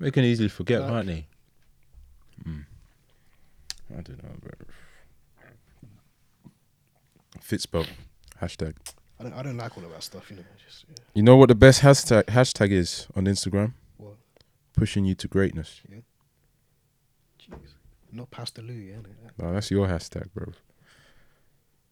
[0.00, 1.26] They can easily forget, Like- can't they?
[2.46, 2.64] Mm.
[3.96, 4.50] I don't know, bro.
[7.40, 7.86] Fitspo.
[8.40, 8.74] Hashtag.
[9.20, 9.32] I don't.
[9.34, 10.30] I don't like all of that stuff.
[10.30, 11.04] You know, just yeah.
[11.14, 13.74] You know what the best hashtag hashtag is on Instagram?
[13.96, 14.14] What?
[14.76, 15.80] Pushing you to greatness.
[17.50, 17.74] Jeez.
[18.12, 18.96] Not Pastor Lou, yeah.
[19.38, 20.52] No, that's your hashtag, bro.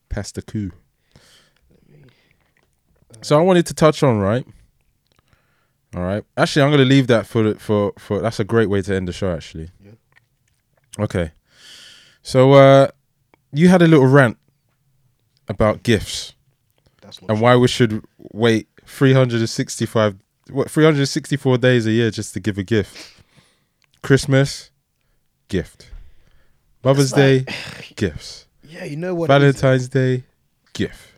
[0.08, 0.70] Pasta coup.
[3.22, 4.46] So I wanted to touch on right.
[5.94, 6.24] All right.
[6.36, 8.20] Actually, I'm gonna leave that for for for.
[8.20, 9.32] That's a great way to end the show.
[9.32, 9.70] Actually.
[9.84, 9.92] Yeah.
[10.98, 11.32] Okay.
[12.22, 12.88] So uh,
[13.52, 14.38] you had a little rant
[15.48, 16.34] about gifts
[17.00, 17.38] That's and true.
[17.38, 20.16] why we should wait 365
[20.50, 23.12] what 364 days a year just to give a gift.
[24.02, 24.70] Christmas,
[25.52, 25.90] gift.
[26.82, 27.54] Mother's like- Day,
[27.96, 28.46] gifts.
[28.64, 29.28] Yeah, you know what?
[29.28, 30.24] Valentine's Day,
[30.72, 31.10] gift.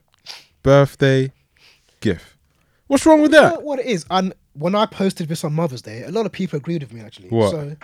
[0.64, 1.30] Birthday,
[2.00, 2.34] gift.
[2.88, 3.62] What's wrong with You that?
[3.62, 4.04] what it is?
[4.10, 7.00] And when I posted this on Mother's Day, a lot of people agreed with me
[7.00, 7.28] actually.
[7.28, 7.50] What?
[7.52, 7.76] So,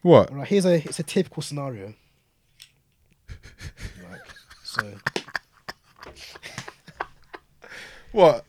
[0.00, 0.30] What?
[0.30, 1.92] all right, here's a it's a typical scenario.
[4.10, 4.20] right.
[4.64, 4.94] So,
[8.12, 8.44] What?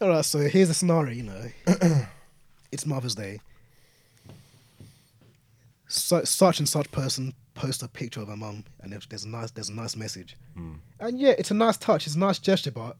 [0.00, 0.24] all right.
[0.24, 1.12] So here's a scenario.
[1.12, 1.44] You know,
[2.72, 3.40] it's Mother's Day.
[5.88, 9.28] So, such and such person posts a picture of her mum, and there's, there's a
[9.28, 10.74] nice there's a nice message, Hmm.
[11.00, 12.06] and yeah, it's a nice touch.
[12.06, 12.96] It's a nice gesture, but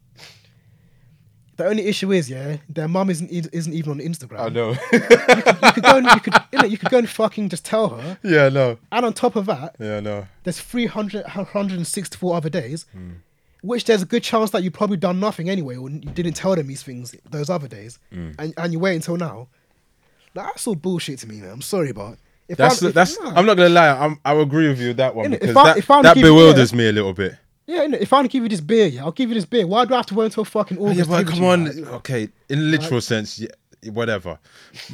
[1.56, 4.38] the only issue is, yeah, their mum isn't e- isn't even on Instagram.
[4.40, 4.70] I know.
[4.92, 7.88] you could go and you could you, know, you could go and fucking just tell
[7.88, 8.18] her.
[8.22, 8.78] yeah, no.
[8.92, 10.26] And on top of that, Yeah, no.
[10.44, 13.10] there's 300, 164 other days, Hmm.
[13.62, 16.54] which there's a good chance that you probably done nothing anyway, or you didn't tell
[16.54, 18.32] them these things those other days, Hmm.
[18.38, 19.48] and and you wait until now.
[20.34, 21.50] Like, that's all bullshit to me, man.
[21.50, 23.18] I'm sorry, but if That's I'm, that's.
[23.20, 23.32] nah.
[23.34, 23.88] I'm not gonna lie.
[23.90, 26.14] I'm, I agree with you with that one Innit, if I- that, if I'm that
[26.14, 27.34] bewilders me a little bit.
[27.66, 27.84] yeah.
[27.86, 29.66] innit, If I to give you this beer, yeah, I'll give you this beer.
[29.66, 30.98] Why do I have to wait until fucking August?
[30.98, 31.64] Yeah, but give it to come on.
[31.64, 31.84] man?
[31.98, 33.48] Okay, in literal sense, yeah,
[33.92, 34.38] whatever.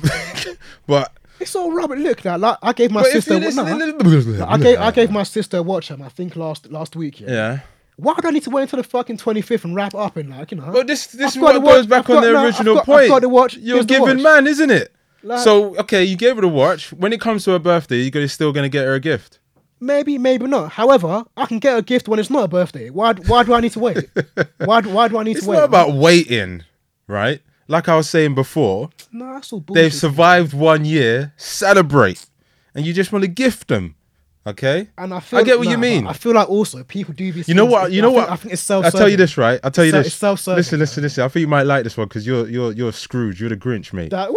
[0.86, 1.96] but It's all rubber.
[1.96, 3.38] Look, now, like I gave my sister.
[3.38, 5.90] nah, I gave I gave my sister a watch.
[5.90, 7.20] um, I think last last week.
[7.20, 7.30] Yeah.
[7.30, 7.58] yeah.
[7.96, 10.50] Why do I need to wait until the fucking 25th and wrap up and like,
[10.50, 10.70] you know?
[10.72, 12.84] Well, this this is what goes watch, back I've on got- the I've original I've
[12.86, 13.08] point.
[13.08, 14.22] got the watch, You're a giving watch.
[14.22, 14.92] man, isn't it?
[15.22, 16.92] Like- so okay, you gave her the watch.
[16.92, 19.38] When it comes to her birthday, you're gonna still gonna get her a gift.
[19.80, 20.72] Maybe, maybe not.
[20.72, 22.88] However, I can get a gift when it's not a birthday.
[22.90, 24.08] Why, why do I need to wait?
[24.58, 25.56] why, why do I need It's to wait?
[25.56, 26.62] It's not about waiting,
[27.08, 27.40] right?
[27.66, 29.82] Like I was saying before, Nah, that's all bullshit.
[29.82, 31.32] they've survived one year.
[31.36, 32.26] Celebrate,
[32.74, 33.96] and you just want to gift them.
[34.44, 34.88] Okay.
[34.98, 36.06] And I feel I get what nah, you mean.
[36.06, 37.48] I feel like also people do these.
[37.48, 37.92] You know what?
[37.92, 38.30] You I know think- what?
[38.30, 38.84] I think it's self.
[38.84, 39.60] I'll tell you this, right?
[39.62, 40.14] I'll tell you So- this.
[40.14, 41.24] self-serving, Listen, listen, listen.
[41.24, 43.40] I think you might like this one because you're you're you're Scrooge.
[43.40, 44.10] You're the Grinch, mate.
[44.10, 44.30] That?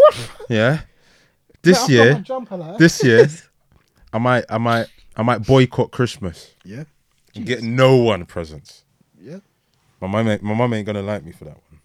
[0.49, 0.82] Yeah.
[1.64, 2.77] This year, jumper, like.
[2.77, 3.27] this year,
[4.14, 4.86] I might, I might,
[5.18, 6.84] I might boycott Christmas Yeah.
[7.36, 8.84] and get no one presents.
[9.19, 9.40] Yeah.
[9.99, 11.82] My mum, ain't, my mum ain't gonna like me for that one.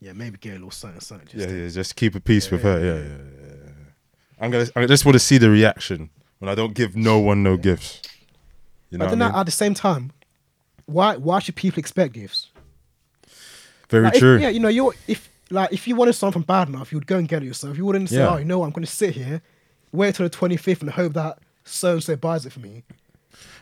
[0.00, 1.28] Yeah, maybe get a little something, something.
[1.28, 1.68] Just Yeah, to- yeah.
[1.68, 2.80] Just keep a peace with her.
[2.80, 3.72] Yeah, yeah, yeah, yeah.
[4.40, 6.10] I'm gonna, I just want to see the reaction
[6.40, 8.02] when I don't give no one no gifts.
[8.90, 9.34] You know But then I mean?
[9.36, 10.10] at the same time,
[10.86, 12.48] why why should people expect gifts?
[13.88, 14.38] Very Like, if- true.
[14.38, 17.16] yeah, you know, you're if like if you wanted something bad enough, you would go
[17.18, 17.76] and get it yourself.
[17.76, 18.30] You wouldn't say, Yeah.
[18.34, 19.42] "Oh, you know, what, I'm going to sit here,
[19.92, 22.82] wait till the 25th, and hope that so and so buys it for me."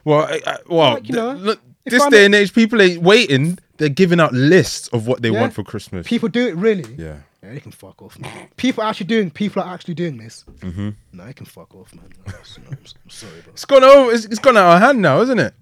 [0.05, 2.81] Well, I, I, well, Like, you know, th- look, this I'm day and age, people
[2.81, 3.59] ain't waiting.
[3.79, 5.41] They're giving out lists of what they Yeah.
[5.41, 6.07] want for Christmas.
[6.07, 6.95] People do it really.
[6.97, 7.19] yeah.
[7.43, 8.19] Yeah, they can fuck off.
[8.19, 8.49] Man.
[8.57, 9.31] People are actually doing.
[9.31, 10.45] People are actually doing this.
[10.61, 10.91] Mm-hmm.
[11.13, 12.11] No, they can fuck off, man.
[12.27, 13.53] No, no, I'm, sorry, bro.
[13.53, 14.13] It's gone over.
[14.13, 15.55] It's, it's gone out of hand now, isn't it?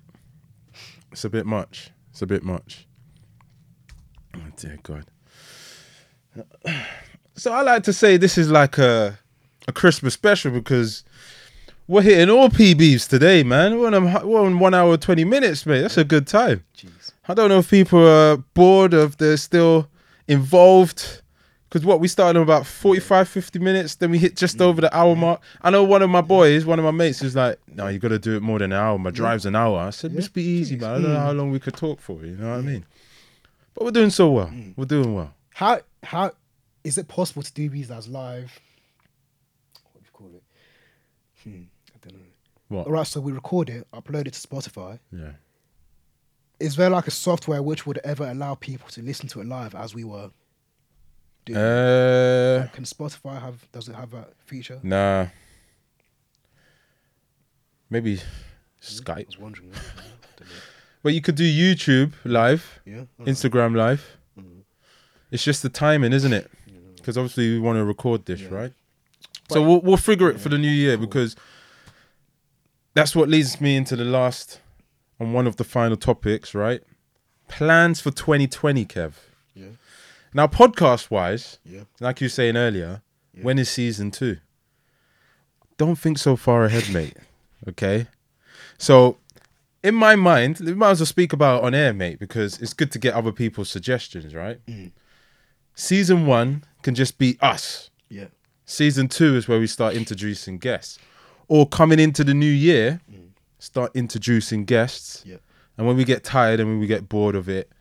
[1.13, 1.91] It's a bit much.
[2.11, 2.87] It's a bit much.
[4.35, 5.05] Oh dear God.
[7.35, 9.19] So I like to say this is like a
[9.69, 11.05] a Christmas special because
[11.87, 13.79] we're hitting all PBs today, man.
[13.79, 15.83] We're on, we're on one hour twenty minutes, mate.
[15.83, 16.65] That's a good time.
[16.77, 17.13] Jeez.
[17.29, 19.89] I don't know if people are bored of they're still
[20.27, 21.23] involved.
[21.77, 24.97] Because what we started in about 45, 50 minutes, then we hit just over the
[24.97, 25.43] hour mark.
[25.61, 28.09] I know one of my boys, one of my mates, is like, "No, you got
[28.09, 28.99] to do it more than an hour.
[28.99, 30.89] My drive's an hour." I said, "Just be easy, man.
[30.89, 32.25] I don't know how long we could talk for.
[32.25, 32.87] You know what I mean?"
[33.75, 34.51] But we're doing so well.
[34.75, 35.35] We're doing well.
[35.53, 36.33] How how
[36.83, 38.59] is it possible to do these as live?
[39.93, 40.43] What do you call it?
[41.43, 42.27] Hmm, I don't know.
[42.69, 42.87] What?
[42.87, 44.99] All right, so we record it, upload it to Spotify.
[45.13, 45.33] Yeah.
[46.59, 49.75] Is there like a software which would ever allow people to listen to it live
[49.75, 50.31] as we were?
[51.49, 51.57] It?
[51.57, 53.71] Uh, Can Spotify have?
[53.73, 54.81] Does it have that feature?
[54.83, 55.27] nah.
[57.89, 59.27] Maybe I Skype.
[59.27, 59.71] was wondering.
[59.71, 59.81] that.
[60.39, 60.55] Don't know.
[61.03, 62.81] But you could do YouTube live.
[62.85, 62.95] Yeah.
[62.95, 63.09] alright.
[63.35, 64.17] Instagram live.
[64.39, 64.63] Mm.
[65.31, 66.51] It's just the timing, isn't it?
[66.97, 68.49] Because obviously we want to record this, Yeah.
[68.55, 68.73] right?
[69.51, 71.37] So we'll we'll figure it for the new year because
[72.95, 74.61] that's what leads me into the last
[75.21, 76.83] on one of the final topics, right?
[77.47, 79.13] Plans for 2020, Kev.
[80.37, 81.85] Now, podcast wise, Yeah.
[81.99, 83.01] like you were saying earlier,
[83.33, 83.43] Yeah.
[83.43, 84.37] when is season two?
[85.79, 87.17] Don't think so far ahead, mate.
[87.67, 88.07] Okay.
[88.77, 89.17] So,
[89.83, 92.75] in my mind, we might as well speak about it on air, mate, because it's
[92.75, 94.65] good to get other people's suggestions, right?
[94.67, 94.93] Mm.
[95.75, 97.89] Season one can just be us.
[98.11, 98.27] Yeah.
[98.67, 100.99] Season two is where we start introducing guests.
[101.49, 103.01] Or coming into the new year,
[103.59, 105.23] start introducing guests.
[105.25, 105.31] Mm.
[105.31, 105.37] Yeah.
[105.79, 107.73] And when we get tired and when we get bored of it.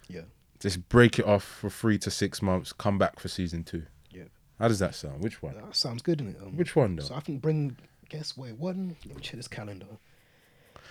[0.65, 3.83] Just break it off for three to six months, come back for season two.
[4.09, 4.23] Yeah.
[4.59, 5.23] How does that sound?
[5.23, 5.53] Which one?
[5.53, 6.41] That sounds good, doesn't it?
[6.41, 7.03] Um, Which one, though?
[7.03, 7.77] So I think bring.
[8.09, 8.95] Guess wait one.
[9.05, 9.85] Let me check this calendar.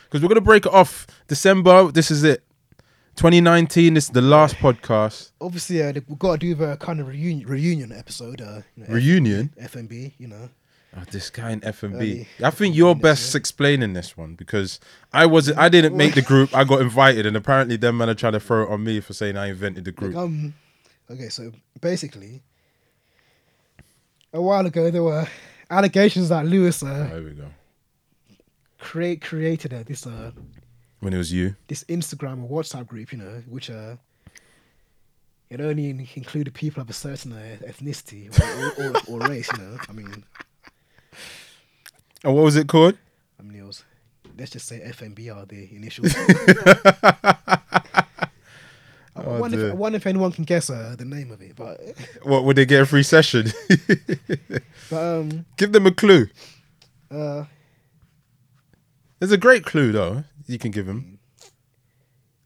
[0.04, 1.90] Because we're going to break it off December.
[1.90, 2.44] This is it.
[3.16, 5.32] 2019, this is the last podcast.
[5.40, 8.40] Obviously, uh, we've got to do the kind of reunion reunion episode.
[8.40, 9.52] Uh, you know, F- Reunion.
[9.60, 10.50] FMB, you know.
[10.96, 12.28] Oh, this guy in F and B.
[12.42, 14.78] I think you're best explaining this one because
[15.12, 15.58] I wasn't.
[15.58, 16.54] I didn't make the group.
[16.54, 19.12] I got invited, and apparently them men are trying to throw it on me for
[19.12, 20.14] saying I invented the group.
[20.16, 20.54] Um,
[21.10, 21.50] okay, so
[21.80, 22.42] basically,
[24.32, 25.26] a while ago there were
[25.68, 27.46] allegations that Lewis uh, There we go.
[28.78, 30.30] create created uh, this uh,
[31.00, 33.96] When it was you, this Instagram or WhatsApp group, you know, which uh,
[35.50, 38.28] it only included people of a certain uh, ethnicity
[38.78, 39.76] or, or, or, or race, you know.
[39.88, 40.24] I mean,
[42.24, 42.96] and what was it called?
[43.38, 43.84] I mean, it was
[44.38, 46.14] let's just say FMB are the initials.
[49.16, 49.72] I Oh, wonder, if.
[49.72, 51.80] I wonder if anyone can guess uh, the name of it, but
[52.24, 53.46] What would they get a free session?
[54.90, 56.26] but um Give them a clue.
[57.12, 57.44] uh
[59.20, 60.24] There's a great clue though.
[60.46, 61.20] You can give them.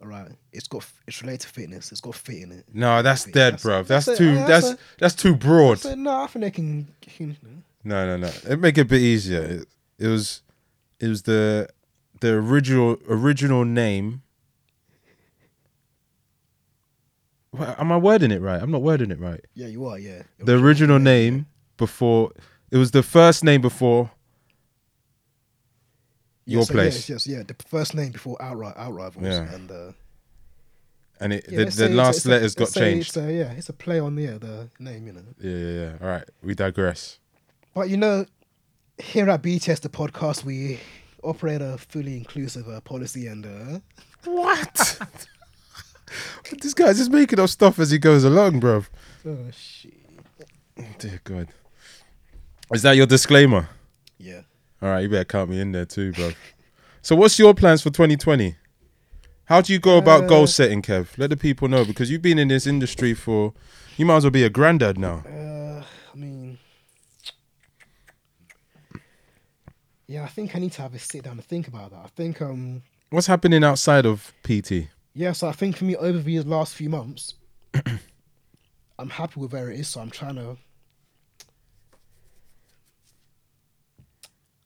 [0.03, 1.91] all right, it's got it's related to fitness.
[1.91, 2.67] It's got fit in it.
[2.73, 3.35] No, that's Fit.
[3.35, 3.83] dead, That's- bro.
[3.83, 4.35] That's, that's too.
[4.35, 5.83] that's That's a- that's too broad.
[5.97, 6.89] No, I think they can.
[7.01, 8.33] can No, no, no.
[8.49, 9.43] It make it a bit easier.
[9.43, 9.69] It,
[9.99, 10.43] it was,
[11.01, 11.69] it was the,
[12.21, 14.23] the original original name.
[17.59, 18.61] Am I wording it right?
[18.63, 19.41] I'm not wording it right.
[19.55, 19.99] yeah, you are.
[19.99, 21.47] Yeah, The original name
[21.77, 22.33] before
[22.71, 24.11] it was the first name before
[26.45, 27.43] your Yes, so place, Yes, yes, yeah.
[27.43, 29.53] The first name before outright outrivals, Yeah.
[29.55, 29.93] and uh,
[31.21, 33.09] and it yeah, the, the a- last a- letters got changed.
[33.09, 35.25] It's a, yeah, it's a play on the yeah, the name, you know.
[35.41, 35.93] Yeah, yeah, yeah.
[36.01, 37.19] All right, we digress.
[37.79, 38.27] But you know,
[38.99, 40.81] here at BTS, the podcast, we
[41.23, 43.79] operate a fully inclusive uh, policy, and uh,
[44.25, 44.99] What?
[46.61, 48.83] this guy's just making up stuff as he goes along, bro.
[49.25, 49.95] oh shit,
[50.99, 51.51] Dear God.
[52.75, 53.69] Is that your disclaimer?
[54.19, 54.41] yeah.
[54.83, 56.33] All right, you better count me in there too, bro.
[57.01, 58.57] So, what's your plans for 2020?
[59.45, 61.17] How do you go about Uh, goal setting, Kev?
[61.17, 63.55] Let the people know because you've been in this industry for.
[63.97, 65.23] You might as well be a granddad now.
[65.29, 66.59] Uh, I mean,
[70.09, 72.01] yeah, I think I need to have a sit down and think about that.
[72.03, 72.83] I think um.
[73.11, 74.89] What's happening outside of PT?
[75.15, 77.35] Yeah, so I think for me over these last few months,
[78.99, 79.89] I'm happy with where it is.
[79.89, 80.57] So I'm trying to,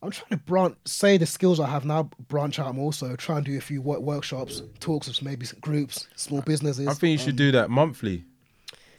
[0.02, 2.92] I'm trying to branch, say the skills I have now, branch out more.
[2.92, 6.86] So try and do a few work, workshops, talks with maybe groups, small businesses.
[6.86, 8.24] I think you should do that monthly,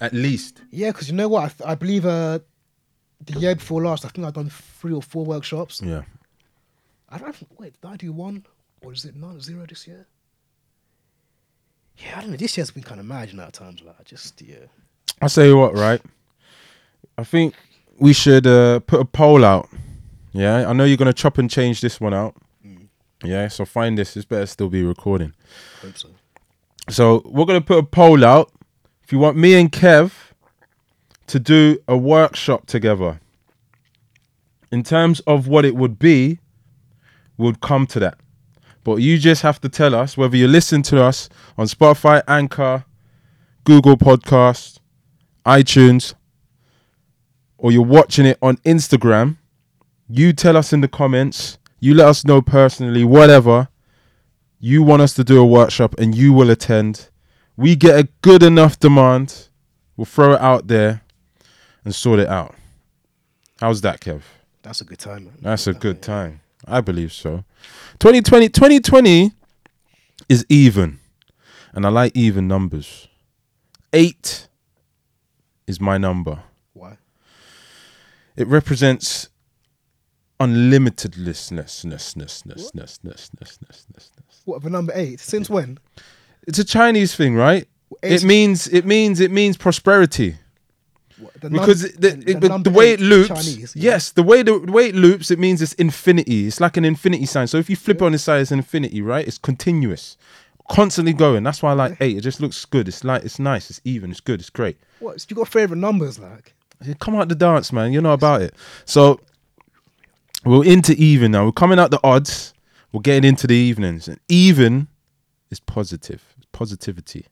[0.01, 0.61] at least.
[0.71, 1.43] Yeah, because you know what?
[1.43, 2.39] I, th- I believe uh,
[3.25, 5.81] the year before last, I think I've done three or four workshops.
[5.81, 6.03] Yeah.
[7.13, 7.79] I don't wait.
[7.79, 8.43] Did I do one
[8.81, 10.07] or is it 90 this year?
[11.97, 12.37] Yeah, I don't know.
[12.37, 13.83] This year's been kind of mad, you know, at times.
[13.83, 14.65] Like, just yeah.
[15.21, 16.01] I'll say what, right?
[17.17, 17.53] I think
[17.99, 19.69] we should uh, put a poll out.
[20.31, 22.35] Yeah, I know you're gonna chop and change this one out.
[23.23, 24.15] Yeah, so find this.
[24.15, 25.33] This better still be recording.
[25.81, 26.09] Hope so.
[26.89, 28.51] So we're gonna put a poll out.
[29.03, 30.13] If you want me and Kev
[31.27, 33.19] to do a workshop together,
[34.71, 36.39] in terms of what it would be,
[37.37, 38.17] we'll come to that.
[38.83, 42.85] But you just have to tell us whether you listen to us on Spotify, Anchor,
[43.63, 44.79] Google Podcast,
[45.45, 46.13] iTunes,
[47.57, 49.37] or you're watching it on Instagram.
[50.09, 51.57] You tell us in the comments.
[51.79, 53.69] You let us know personally, whatever
[54.59, 57.09] you want us to do a workshop and you will attend.
[57.57, 59.49] We get a good enough demand,
[59.97, 61.01] we'll throw it out there
[61.83, 62.55] and sort it out.
[63.59, 64.21] How's that, Kev?
[64.61, 65.37] That's a good time, man.
[65.41, 66.39] That's a good time.
[66.67, 67.43] I believe so.
[67.99, 69.31] 2020, 2020
[70.29, 70.99] is even.
[71.73, 73.07] And I like even numbers.
[73.91, 74.47] Eight
[75.67, 76.43] is my number.
[76.73, 76.97] Why?
[78.35, 79.29] It represents
[80.39, 81.83] unlimitedlessness.
[84.45, 85.19] What of the number eight?
[85.19, 85.79] Since when?
[86.47, 87.67] It's a Chinese thing, right?
[88.01, 90.35] It means it means it means prosperity
[91.43, 93.27] the because num- the, the- it- the the way it loops.
[93.29, 93.75] Chinese.
[93.75, 96.47] Yes, the way the, way it loops, it means it's infinity.
[96.47, 97.47] It's like an infinity sign.
[97.47, 99.27] So if you flip it on the side, it's infinity, right?
[99.27, 100.17] It's continuous,
[100.69, 101.43] constantly going.
[101.43, 102.17] That's why I like eight.
[102.17, 102.87] It just looks good.
[102.87, 103.69] It's like it's nice.
[103.69, 104.11] It's even.
[104.11, 104.39] It's good.
[104.39, 104.77] It's great.
[104.99, 105.25] What?
[105.29, 106.53] You got favorite numbers like?
[106.99, 107.93] Come out the dance, man.
[107.93, 108.53] You know about it.
[108.85, 109.19] So
[110.45, 111.45] we're into even now.
[111.45, 112.53] We're coming out the odds.
[112.91, 114.07] We're getting into the evenings.
[114.07, 114.87] And even
[115.49, 116.21] is positive.
[116.51, 117.25] Positivity.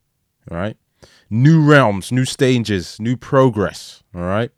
[0.49, 0.77] All right.
[1.33, 4.03] New realms, new stages, new progress.
[4.13, 4.51] All right.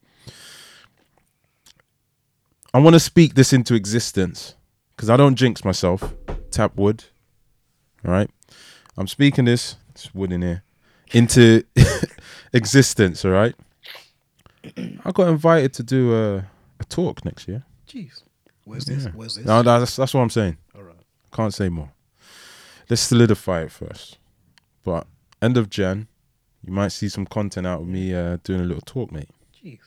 [2.74, 4.56] I want to speak this into existence
[4.96, 6.16] because I don't jinx myself.
[6.50, 7.04] Tap wood.
[8.04, 8.30] All right.
[8.98, 10.64] I'm speaking this, it's wood in here,
[11.12, 11.64] into
[12.54, 13.24] existence.
[13.24, 13.54] All right.
[15.06, 16.38] I got invited to do a,
[16.80, 17.64] a talk next year.
[17.88, 18.24] Jeez.
[18.66, 19.04] Where's this?
[19.06, 19.12] Yeah.
[19.12, 19.46] Where's this?
[19.46, 20.58] No, that's that's what I'm saying.
[20.76, 20.96] All right.
[21.32, 21.92] Can't say more.
[22.90, 24.18] Let's solidify it first.
[24.84, 25.06] But
[25.42, 26.08] end of Jan,
[26.66, 29.30] you might see some content out of me uh, doing a little talk, mate.
[29.64, 29.80] Jeez.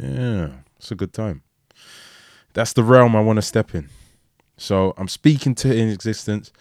[0.00, 1.42] Yeah, it's a good time.
[2.52, 3.88] that's the realm I want to step in.
[4.56, 6.52] So I'm speaking to in existence.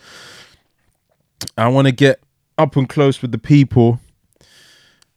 [1.57, 2.21] I want to get
[2.57, 3.99] up and close with the people.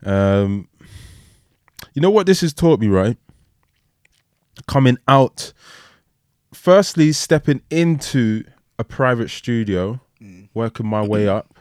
[0.05, 0.69] Um,
[1.95, 3.16] you know what this has taught me, right?
[4.66, 5.53] Coming out,
[6.53, 8.45] firstly, stepping into
[8.79, 10.01] a private studio,
[10.55, 11.55] working my way up,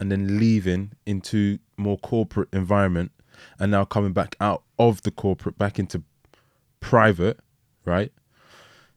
[0.00, 3.12] and then leaving into more corporate environment,
[3.58, 6.02] and now coming back out of the corporate back into
[6.80, 7.38] private,
[7.84, 8.12] right?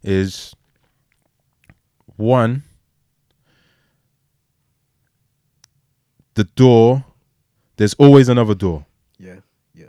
[0.03, 0.55] Is
[2.15, 2.63] one
[6.35, 7.03] the door.
[7.77, 8.85] There's always another door.
[9.17, 9.39] Yeah.
[9.73, 9.87] Yeah.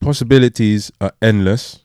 [0.00, 1.80] possibilities are endless.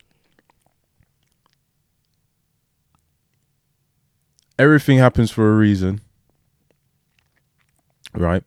[4.57, 5.99] Everything happens for a reason.
[8.13, 8.43] Right?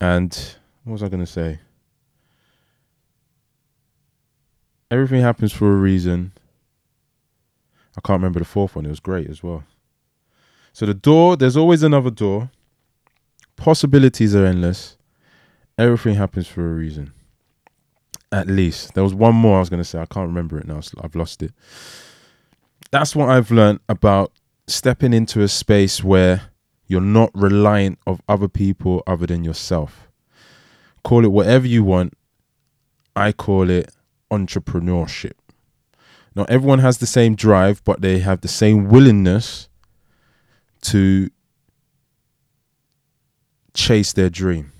[0.00, 1.58] And what was I going to say?
[4.90, 6.32] Everything happens for a reason.
[7.96, 8.86] I can't remember the fourth one.
[8.86, 9.64] It was great as well.
[10.72, 12.50] So the door, there's always another door.
[13.56, 14.96] Possibilities are endless.
[15.78, 17.12] Everything happens for a reason.
[18.30, 18.94] At least.
[18.94, 19.98] There was one more I was going to say.
[19.98, 20.80] I can't remember it now.
[20.80, 21.52] so I've lost it.
[22.90, 24.32] That's what I've learned about
[24.66, 26.50] stepping into a space where
[26.86, 30.08] you're not reliant of other people other than yourself.
[31.02, 32.14] Call it whatever you want.
[33.14, 33.90] I call it
[34.30, 35.32] entrepreneurship.
[36.34, 39.68] Not everyone has the same drive, but they have the same willingness
[40.82, 41.30] to
[43.72, 44.72] chase their dream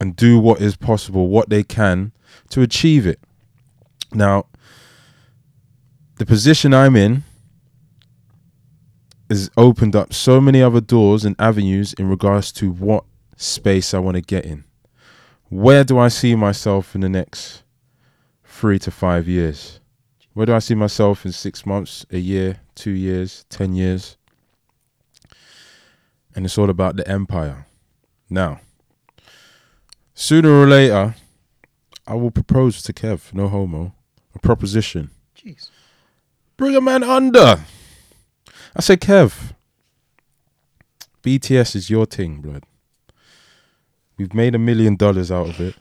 [0.00, 2.12] and do what is possible, what they can
[2.50, 3.20] to achieve it.
[4.12, 4.46] Now,
[6.16, 7.24] the position I'm in
[9.32, 13.04] has opened up so many other doors and avenues in regards to what
[13.36, 14.64] space I want to get in.
[15.48, 17.62] Where do I see myself in the next
[18.44, 19.80] three to five years?
[20.34, 24.16] Where do I see myself in six months, a year, two years, ten years?
[26.34, 27.66] And it's all about the empire.
[28.30, 28.60] Now,
[30.14, 31.14] sooner or later,
[32.06, 33.94] I will propose to Kev, no homo,
[34.34, 35.10] a proposition.
[35.36, 35.70] Jeez.
[36.56, 37.60] Bring a man under.
[38.74, 39.52] I said, Kev,
[41.22, 42.64] BTS is your thing, blood.
[44.18, 45.74] We've made a million dollars out of it.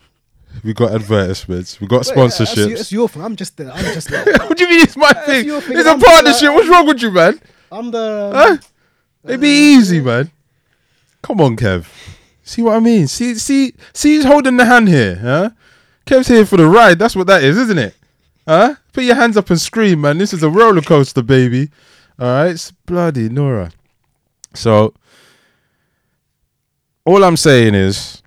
[0.63, 1.79] We got advertisements.
[1.79, 2.75] We got Wait, sponsorships.
[2.75, 3.21] that's your thing.
[3.23, 3.71] I'm just the.
[3.73, 4.09] I'm just.
[4.11, 5.45] The, what do you mean it's my thing?
[5.45, 6.41] your thing, It's a I'm partnership.
[6.49, 7.39] like- What's wrong with you, man?
[7.71, 8.31] I'm the.
[8.35, 8.57] Huh?
[9.31, 10.29] It be uh, easy, man.
[11.21, 11.85] Come on, Kev.
[12.43, 13.07] See what I mean?
[13.07, 14.15] See, see, see.
[14.15, 15.49] He's holding the hand here, huh?
[16.05, 16.99] Kev's here for the ride.
[16.99, 17.95] That's what that is, isn't it?
[18.47, 18.75] Huh?
[18.91, 20.17] Put your hands up and scream, man.
[20.17, 21.69] This is a roller coaster, baby.
[22.21, 23.71] All right, it's bloody Nora.
[24.53, 24.93] So,
[27.03, 28.21] all I'm saying is,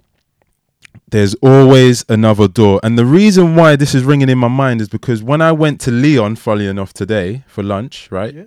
[1.10, 4.88] there's always another door, and the reason why this is ringing in my mind is
[4.88, 8.44] because when I went to Leon, funny enough, today for lunch, right, Yeah.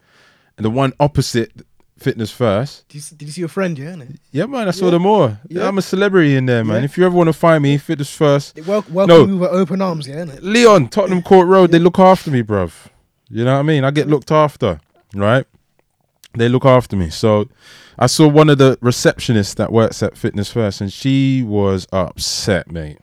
[0.57, 1.53] and the one opposite
[1.97, 3.79] Fitness First, Did you, see- did you see your friend?
[3.79, 3.93] Yeah.
[3.93, 4.17] innit?
[4.31, 4.91] yeah, man, I saw Yeah.
[4.91, 5.37] them all.
[5.47, 5.67] Yeah.
[5.67, 6.79] I'm a celebrity in there, man.
[6.81, 6.85] Yeah.
[6.85, 9.25] If you ever want to find me, Fitness First, They wel- welcome No.
[9.25, 10.07] you with open arms.
[10.07, 10.25] Yeah.
[10.25, 10.39] innit?
[10.43, 12.71] Leon, Tottenham Court Road, they look after me, bruv.
[13.29, 13.83] You know what I mean?
[13.85, 14.79] I get looked after,
[15.13, 15.45] right?
[16.33, 17.09] They look after me.
[17.09, 17.49] So
[17.97, 22.69] I saw one of the receptionists that works at Fitness First, and she was upset,
[22.71, 22.99] mate.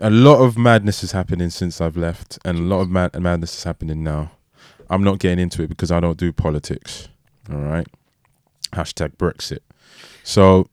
[0.00, 3.56] A lot of madness is happening since I've left, and a lot of mad- madness
[3.58, 4.32] is happening now.
[4.88, 7.08] I'm not getting into it because I don't do politics.
[7.50, 7.86] All right.
[8.72, 9.58] Hashtag Brexit.
[10.24, 10.68] So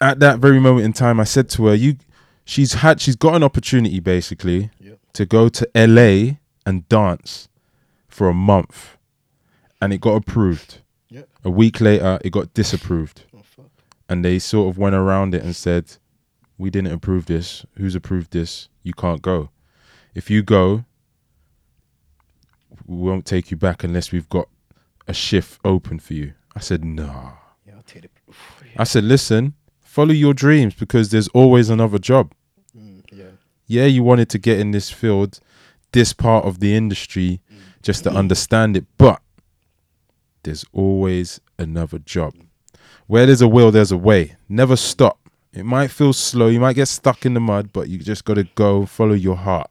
[0.00, 1.96] at that very moment in time, I said to her, "You,
[2.44, 4.98] she's had, she's got an opportunity basically Yep.
[5.14, 6.36] to go to LA
[6.66, 7.48] and dance
[8.12, 8.96] for a month,
[9.80, 10.78] and it got approved.
[11.08, 11.28] Yep.
[11.44, 13.70] A week later, it got disapproved, Oh, fuck.
[14.08, 15.96] and they sort of went around it and said,
[16.58, 17.64] "We didn't approve this.
[17.76, 18.68] Who's approved this?
[18.82, 19.50] You can't go.
[20.14, 20.84] If you go,
[22.86, 24.48] we won't take you back unless we've got
[25.08, 27.32] a shift open for you." I said, "Nah."
[27.66, 28.10] Yeah, I'll take it.
[28.76, 32.32] I said, listen, follow your dreams because there's always another job.
[32.76, 33.24] Mm, yeah.
[33.66, 35.38] Yeah, you wanted to get in this field,
[35.92, 37.42] this part of the industry,
[37.82, 39.20] just to understand it, but
[40.42, 42.34] there's always another job.
[43.06, 44.36] Where there's a will, there's a way.
[44.48, 45.18] Never stop.
[45.52, 48.34] It might feel slow, you might get stuck in the mud, but you just got
[48.34, 49.70] to go follow your heart.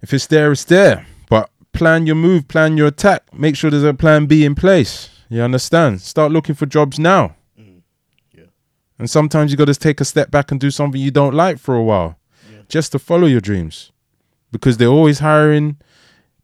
[0.00, 1.06] If it's there, it's there.
[1.28, 3.22] But plan your move, plan your attack.
[3.34, 5.10] Make sure there's a plan B in place.
[5.28, 6.00] You understand?
[6.00, 7.36] Start looking for jobs now.
[7.60, 7.82] Mm,
[8.32, 8.44] yeah.
[8.98, 11.58] And sometimes you got to take a step back and do something you don't like
[11.58, 12.18] for a while,
[12.50, 12.60] Yeah.
[12.68, 13.92] just to follow your dreams,
[14.50, 15.76] because they're always hiring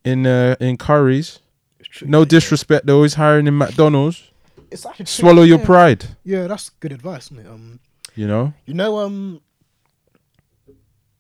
[0.05, 2.09] in uh, in true.
[2.09, 4.31] No disrespect, they're always hiring in McDonald's.
[4.71, 7.49] It's actually true, Swallow your pride, Yeah, that's good advice, isn't it?
[7.49, 7.81] Um,
[8.17, 8.53] you know.
[8.67, 9.41] you know, um,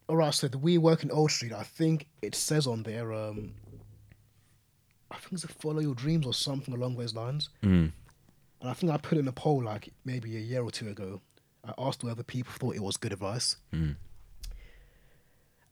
[0.09, 1.53] all right, so the WeWork in Old Street.
[1.53, 3.13] I think it says on there.
[3.13, 3.55] Um,
[5.11, 7.49] I think it's a follow your dreams or something along those lines.
[7.63, 7.93] Mm.
[8.61, 11.21] And I think I put in a poll like maybe a year or two ago.
[11.65, 13.57] I asked whether people thought it was good advice.
[13.73, 13.97] Mm.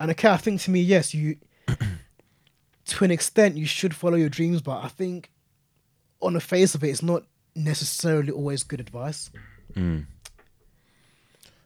[0.00, 1.36] And okay, I think to me, yes, you
[2.86, 5.30] to an extent you should follow your dreams, but I think
[6.20, 9.30] on the face of it, it's not necessarily always good advice.
[9.74, 10.06] Mm.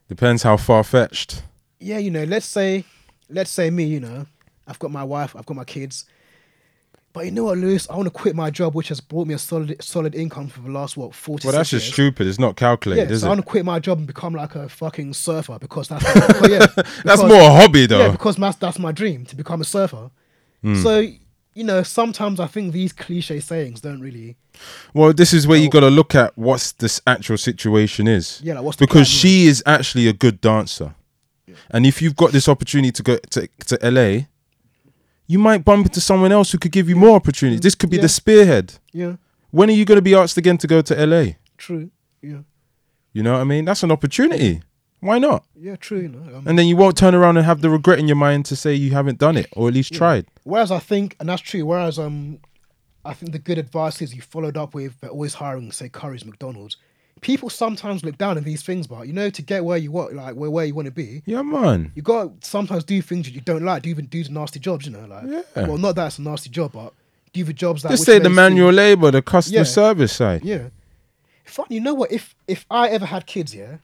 [0.07, 1.43] Depends how far fetched.
[1.79, 2.85] Yeah, you know, let's say
[3.29, 4.25] let's say me, you know,
[4.65, 6.05] I've got my wife, I've got my kids.
[7.13, 7.89] But you know what, Lewis?
[7.89, 10.59] I want to quit my job, which has brought me a solid solid income for
[10.61, 11.47] the last what forty.
[11.47, 11.93] Well, that's just years.
[11.93, 12.27] stupid.
[12.27, 14.53] It's not calculated, Yeah, is so I want to quit my job and become like
[14.53, 17.99] a fucking surfer because that's because, yeah, That's more a hobby, though.
[17.99, 20.11] Yeah, because that's that's my dream to become a surfer.
[20.75, 20.83] Hmm.
[20.83, 21.07] So
[21.53, 24.35] you know, sometimes I think these cliche sayings don't really.
[24.93, 25.71] Well, this is where you Oh.
[25.71, 28.39] got to look at what's this actual situation is.
[28.43, 30.93] Yeah, like what's the because she is actually a good dancer,
[31.71, 34.27] and if you've got this opportunity to go to, to LA,
[35.27, 37.61] you might bump into someone else who could give you more opportunities.
[37.61, 38.03] This could be Yeah.
[38.03, 38.73] the spearhead.
[38.93, 39.13] Yeah,
[39.51, 41.37] When are you going to be asked again to go to LA?
[41.57, 41.89] true.
[42.21, 42.41] Yeah,
[43.13, 43.65] You know what I mean?
[43.65, 44.61] That's an opportunity.
[44.99, 45.43] Why not?
[45.59, 46.01] yeah, true.
[46.01, 46.37] You know.
[46.37, 48.55] Um, And then you won't turn around and have the regret in your mind to
[48.55, 49.97] say you haven't done it or at least Yeah.
[49.99, 50.25] tried.
[50.43, 51.65] Whereas I think, and that's true.
[51.65, 52.39] Whereas um,
[53.05, 56.25] I think the good advice is you followed up with they're always hiring, say Curry's,
[56.25, 56.77] McDonald's.
[57.21, 60.13] People sometimes look down at these things, but you know, to get where you want,
[60.13, 61.91] like where, where you want to be, Yeah, man.
[61.95, 64.59] you got to sometimes do things that you don't like, do even do the nasty
[64.59, 65.67] jobs, you know, like Yeah.
[65.67, 66.93] well, not that it's a nasty job, but
[67.33, 69.63] do the jobs that Just say the manual labor, the customer Yeah.
[69.63, 70.43] service side.
[70.43, 70.69] Yeah.
[71.45, 72.11] Fun, you know what?
[72.11, 73.77] If if I ever had kids, yeah.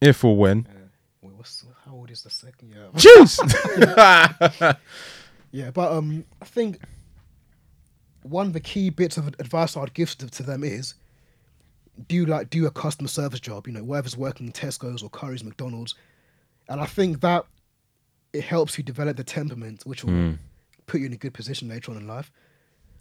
[0.00, 0.66] If or when.
[1.22, 2.74] Wait, what's how old is the second?
[2.74, 2.88] Yeah.
[2.94, 4.76] Jeez.
[5.52, 6.80] Yeah, but um, I think
[8.22, 10.94] one of the key bits of advice I'd give to, to them is
[12.08, 13.66] do like do a customer service job.
[13.66, 15.94] You know, whether working in Tesco's or Curry's, McDonald's,
[16.68, 17.46] and I think that
[18.34, 20.38] it helps you develop the temperament, which will Mm.
[20.86, 22.30] put you in a good position later on in life.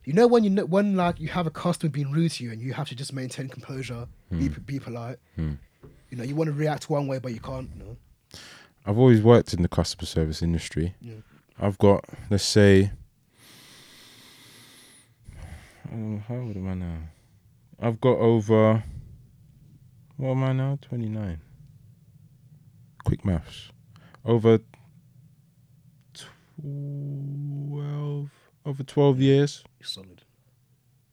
[0.06, 2.52] You know when you know when like you have a customer being rude to you
[2.52, 5.18] and you have to just maintain composure, be be polite.
[5.38, 5.58] Mm.
[6.16, 7.70] You know, you want to react one way, but you can't.
[7.76, 7.98] You know.
[8.86, 10.96] I've always worked in the customer service industry.
[11.02, 11.16] Yeah.
[11.60, 12.94] I've got, let's say,
[15.94, 17.00] oh, how old am I now?
[17.82, 18.82] I've got over,
[20.16, 20.80] what am I now?
[20.84, 21.42] 29.
[23.04, 23.74] Quick maths.
[24.24, 24.60] Over
[26.62, 28.30] 12,
[28.66, 30.22] over 12 years Solid,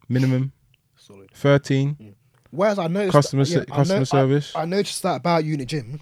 [0.09, 0.53] minimum,
[0.95, 1.33] solid.
[1.35, 2.15] 13.
[2.53, 4.53] Whereas I noticed Customer yeah, se- I know- service.
[4.55, 6.01] I, noticed that about in gym.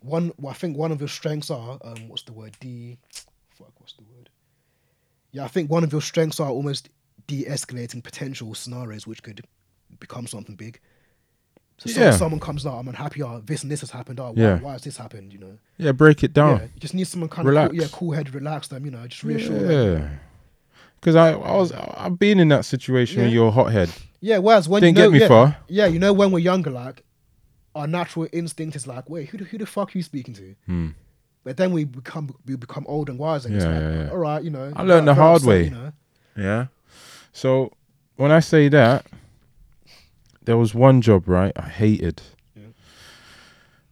[0.00, 2.54] One, well, I think one of your strengths are um, what's the word?
[2.60, 2.98] De,
[3.50, 4.28] fuck, what's the word?
[5.32, 6.90] Yeah, I think one of your strengths are almost
[7.26, 9.40] de-escalating potential scenarios which could
[9.98, 10.78] become something big.
[11.78, 12.10] So Yeah.
[12.10, 13.22] someone comes out, I'm unhappy.
[13.22, 14.20] Oh, this and this has happened.
[14.20, 14.58] Oh, why, Yeah.
[14.60, 15.32] why has this happened?
[15.32, 15.58] You know.
[15.78, 16.58] Yeah, break it down.
[16.58, 17.70] Yeah, you just need someone kind of Relax.
[17.70, 18.84] cool, yeah, cool headed, relax them.
[18.84, 20.02] You know, just reassure them.
[20.02, 20.08] Yeah.
[21.00, 23.90] Because I, I was, I've been in that situation where you're a hothead.
[24.24, 25.56] Yeah, whereas when Didn't you know, get me yeah, far.
[25.68, 27.04] Yeah, you know when we're younger, like
[27.74, 30.54] our natural instinct is like, wait, who the, who the fuck are you speaking to?
[30.64, 30.88] Hmm.
[31.44, 34.10] But then we become we become old and wise, and it's Yeah, like, yeah, yeah.
[34.10, 34.72] all right, you know.
[34.74, 35.64] I learned the hard way.
[35.64, 35.92] You know?
[36.38, 36.66] Yeah.
[37.34, 37.70] So
[38.16, 39.04] when I say that,
[40.42, 41.52] there was one job, right?
[41.54, 42.22] I hated.
[42.56, 42.68] Yeah.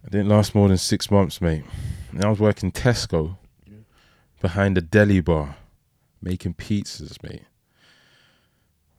[0.07, 1.65] I didn't last more than six months, mate.
[2.11, 3.37] And I was working Tesco
[4.41, 5.57] behind a deli bar,
[6.23, 7.43] making pizzas, mate.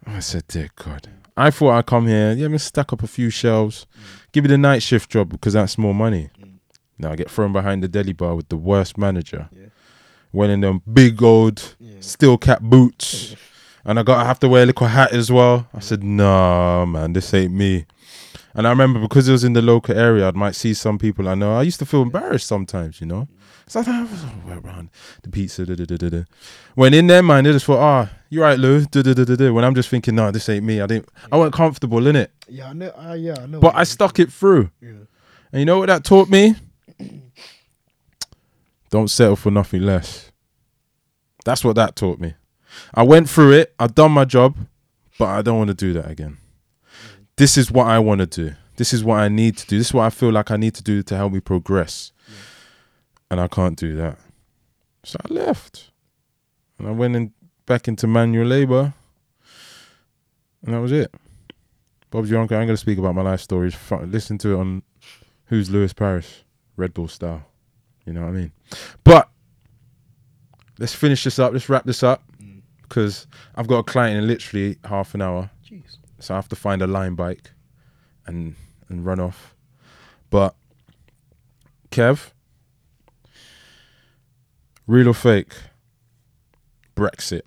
[0.07, 1.09] I said, dear God.
[1.35, 3.87] I thought I'd come here, yeah, me stack up a few shelves,
[4.31, 6.29] give me the night shift job because that's more money.
[6.39, 6.53] Mm.
[6.99, 9.49] Now I get thrown behind the deli bar with the worst manager.
[9.51, 9.67] Yeah.
[10.31, 11.95] Wearing them big old Yeah.
[12.01, 13.35] steel cap boots.
[13.85, 15.67] and I got I have to wear a little hat as well.
[15.73, 17.85] I said, nah, man, this ain't me.
[18.53, 21.27] And I remember because it was in the local area, I might see some people
[21.27, 21.55] I know.
[21.57, 23.27] I used to feel embarrassed sometimes, you know.
[23.27, 23.42] So
[23.75, 24.89] I thought, I was around
[25.23, 25.65] the pizza.
[25.65, 26.23] Da, da, da, da, da.
[26.75, 28.85] When in their mind, they just thought, ah, you're right, Lou.
[28.85, 29.51] Da, da, da, da, da.
[29.51, 30.81] When I'm just thinking, no, this ain't me.
[30.81, 31.09] I didn't.
[31.31, 32.89] I wasn't comfortable in it, Yeah, I know.
[32.89, 33.59] Uh, yeah, I know.
[33.59, 34.69] but I stuck it through.
[34.81, 34.89] Yeah.
[35.51, 36.55] And you know what that taught me?
[38.89, 40.31] Don't settle for nothing less.
[41.45, 42.35] That's what that taught me.
[42.93, 44.55] I went through it, I've done my job,
[45.19, 46.37] but I don't want to do that again.
[47.35, 48.55] This is what I want to do.
[48.77, 49.77] This is what I need to do.
[49.77, 52.11] This is what I feel like I need to do to help me progress.
[53.31, 54.17] And I can't do that.
[55.03, 55.91] So I left.
[56.77, 57.33] And I went in
[57.65, 58.93] back into manual labor.
[60.65, 61.13] And that was it.
[62.11, 62.57] Bob's your uncle.
[62.57, 63.75] I'm going to speak about my life stories.
[64.03, 64.83] Listen to it on
[65.45, 66.43] Who's Lewis Paris?
[66.77, 67.45] Red Bull style.
[68.05, 68.51] You know what I mean?
[69.03, 69.29] But
[70.79, 71.53] let's finish this up.
[71.53, 72.61] Let's wrap this up Mm.
[72.83, 75.49] because I've got a client in literally half an hour.
[75.67, 75.97] Jeez.
[76.19, 77.51] So I have to find a Lime bike
[78.25, 78.55] and
[78.89, 79.55] and run off.
[80.29, 80.55] But
[81.91, 82.31] Kev,
[84.87, 85.53] Real or fake?
[86.95, 87.41] Brexit.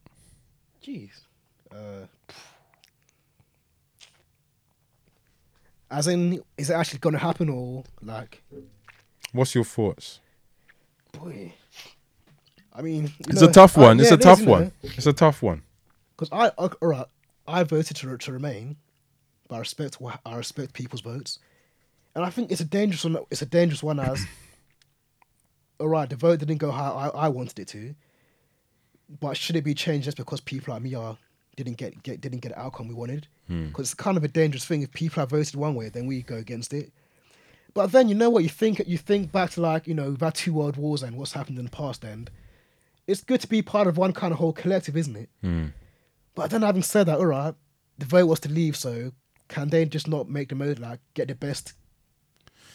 [0.84, 1.10] Jeez.
[1.70, 2.06] Uh,
[5.90, 8.42] as in, is it actually going to happen or like,
[9.32, 10.20] What's your thoughts?
[11.12, 11.52] boy?
[12.74, 14.00] I mean, It's a tough one.
[14.00, 14.72] it's a tough Because one.
[14.82, 15.62] It's a tough one.
[16.32, 17.06] I, I, all right,
[17.46, 18.76] I voted to to remain,
[19.48, 21.38] but I respect I respect people's votes,
[22.14, 23.18] and I think it's a dangerous one.
[23.30, 24.24] It's a dangerous one as.
[25.78, 27.94] All right, the vote didn't go how I, I wanted it to,
[29.20, 31.16] but should it be changed just because people like me are
[31.56, 33.26] didn't get, get didn't get the outcome we wanted?
[33.48, 34.82] Because it's kind of a dangerous thing.
[34.82, 36.92] If people have voted one way, then we go against it.
[37.74, 38.80] But then you know what you think.
[38.86, 41.58] You think back to like you know we've had two world wars and what's happened
[41.58, 42.04] in the past.
[42.04, 42.30] And
[43.06, 45.28] it's good to be part of one kind of whole collective, isn't it?
[45.42, 45.66] Hmm.
[46.34, 47.54] But then having said that, all right,
[47.98, 48.76] the vote was to leave.
[48.76, 49.12] So
[49.48, 51.74] can they just not make the most like get the best?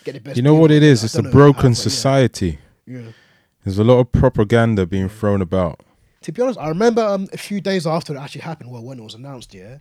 [0.04, 0.38] Get the best.
[0.38, 1.04] You know what it is?
[1.04, 2.52] It's a broken society.
[2.52, 2.58] yeah.
[2.86, 3.12] Yeah.
[3.64, 5.82] There's a lot of propaganda being thrown about.
[6.22, 9.00] To be honest, I remember um, a few days after it actually happened, well, when
[9.00, 9.80] it was announced, yeah.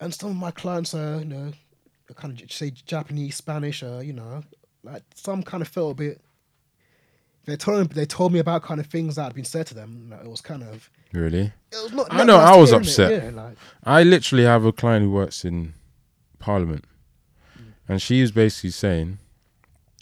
[0.00, 1.52] And some of my clients are, you know,
[2.14, 4.42] kind of say Japanese, Spanish, uh, you know,
[4.82, 6.20] like some kind of felt a bit.
[7.44, 10.08] They told they told me about kind of things that had been said to them.
[10.10, 10.90] Like, it was kind of.
[11.12, 11.52] Really?
[11.72, 12.06] It was not.
[12.10, 13.22] I know, I was upset.
[13.22, 15.74] Yeah, like, I literally have a client who works in
[16.38, 16.84] Parliament,
[17.88, 19.18] and she is basically saying,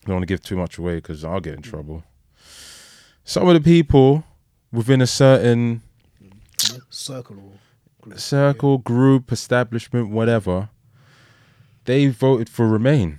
[0.07, 2.05] don't want to give too much away because I'll get in trouble.
[3.25, 4.25] Some of the people
[4.73, 5.83] within a certain
[6.91, 7.53] circle or
[8.03, 8.19] group.
[8.19, 10.69] circle, group, establishment, whatever,
[11.85, 13.19] they voted for Remain,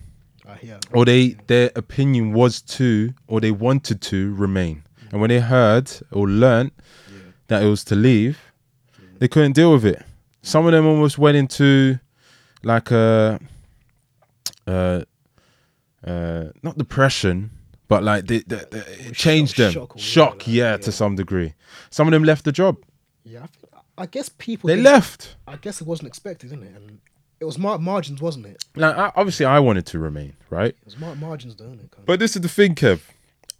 [0.93, 4.83] or they their opinion was to, or they wanted to remain.
[5.11, 6.73] And when they heard or learnt
[7.09, 7.17] Yeah.
[7.47, 8.37] that it was to leave,
[9.19, 10.03] they couldn't deal with it.
[10.41, 11.99] Some of them almost went into
[12.63, 13.39] like a,
[14.65, 15.01] uh,
[16.07, 17.51] uh, not depression,
[17.87, 19.73] but like they, they, they- it changed shock- them.
[19.73, 20.77] shock Shock, yeah, yeah.
[20.77, 21.53] to some degree.
[21.89, 22.77] Some of them left the job.
[23.23, 24.67] Yeah, I, think, I guess people.
[24.67, 25.35] They left.
[25.47, 26.73] I guess it wasn't expected, isn't it?
[26.75, 26.99] And
[27.39, 28.63] it was mar- margins, wasn't it?
[28.75, 30.69] Like I, obviously, I wanted to remain, right?
[30.69, 31.91] It was mar- margins, don't it?
[31.91, 32.05] Kind of.
[32.05, 33.01] But this is the thing, Kev.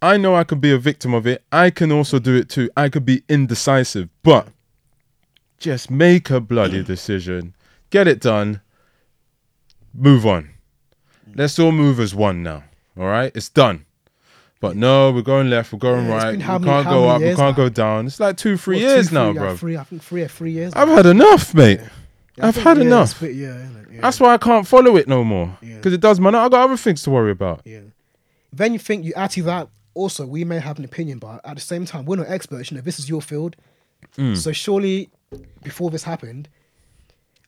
[0.00, 1.42] I know I could be a victim of it.
[1.50, 2.70] I can also do it too.
[2.76, 4.48] I could be indecisive, but
[5.58, 7.54] just make a bloody decision,
[7.90, 8.60] get it done,
[9.92, 10.50] move on.
[11.34, 12.64] Let's all move as one now.
[12.98, 13.84] All right, it's done.
[14.60, 16.36] But no, we're going left, we're going Yeah, right.
[16.36, 17.52] We can't many- go up, we can't now?
[17.52, 18.06] go down.
[18.06, 19.56] It's like two, three two, years now, three, yeah, bro.
[19.56, 20.72] Three, I think three, three years.
[20.74, 20.96] I've now.
[20.96, 21.80] had enough, mate.
[22.36, 23.10] Yeah, I've had enough.
[23.12, 24.00] it's bit- yeah, yeah.
[24.00, 25.56] That's why I can't follow it no more.
[25.62, 25.76] Yeah.
[25.76, 26.34] Because it does, man.
[26.34, 27.60] I got other things to worry about.
[27.64, 27.80] Yeah.
[28.52, 29.68] Then you think you add to that.
[29.94, 32.70] Also, we may have an opinion, but at the same time, we're not experts.
[32.70, 33.56] You know, this is your field.
[34.16, 34.36] Mm.
[34.36, 35.10] So surely,
[35.62, 36.48] before this happened,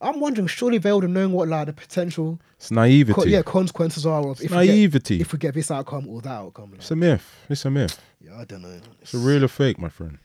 [0.02, 3.12] I'm wondering, surely they would have known what like the potential, It's naivety.
[3.12, 5.18] co- yeah, consequences are of if we, naivety.
[5.18, 6.70] get, if we get this outcome or that outcome.
[6.70, 7.36] Like, It's a myth.
[7.51, 8.01] It's a myth.
[8.20, 8.81] yeah, I don't know.
[9.02, 10.18] It's a real or fake, my friend.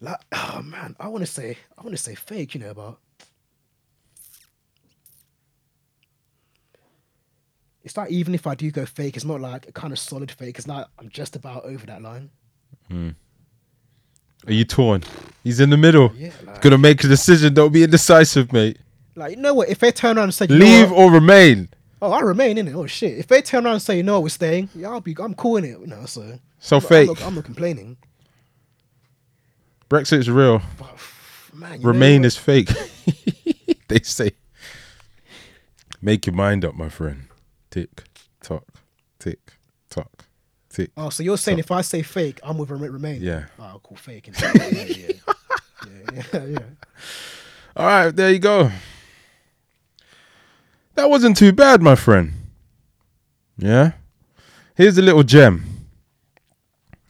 [0.00, 2.96] Like, oh man, I want to say, I want to say fake, you know, but
[7.82, 10.30] it's like even if I do go fake, it's not like a kind of solid
[10.30, 10.58] fake.
[10.58, 12.30] It's like I'm just about over that line.
[12.88, 13.10] Hmm.
[14.46, 15.02] Are you torn?
[15.44, 16.12] He's in the middle.
[16.16, 17.54] Yeah, like, Gonna make a decision.
[17.54, 18.78] Don't be indecisive, mate.
[19.16, 19.68] like you know what?
[19.68, 21.68] If they turn around and say, Leave or remain.
[22.02, 22.74] oh, I remain in it.
[22.74, 23.18] Oh shit!
[23.18, 25.56] If they turn around and say, you know, we're staying, yeah, I'll be, I'm cool
[25.58, 25.78] in it.
[25.80, 27.08] You know, so So I'm, fake.
[27.08, 27.96] I'm not, I'm not complaining.
[29.88, 30.62] Brexit's real.
[30.78, 30.96] But
[31.52, 32.70] man, Remain is fake.
[33.88, 34.32] they say.
[36.02, 37.24] Make your mind up, my friend.
[37.70, 38.04] Tick
[38.42, 38.64] tock,
[39.18, 39.54] tick
[40.74, 40.88] tock.
[40.96, 43.22] Oh, so you're saying if I say fake, I'm with rem- remain?
[43.22, 43.44] Yeah.
[43.58, 44.24] Oh, call fake.
[44.32, 44.96] innit?
[44.96, 45.06] yeah,
[45.86, 46.58] yeah, yeah, yeah, yeah.
[47.76, 48.70] All right, there you go.
[50.94, 52.32] That wasn't too bad, my friend.
[53.56, 53.92] Yeah.
[54.74, 55.64] Here's a little gem.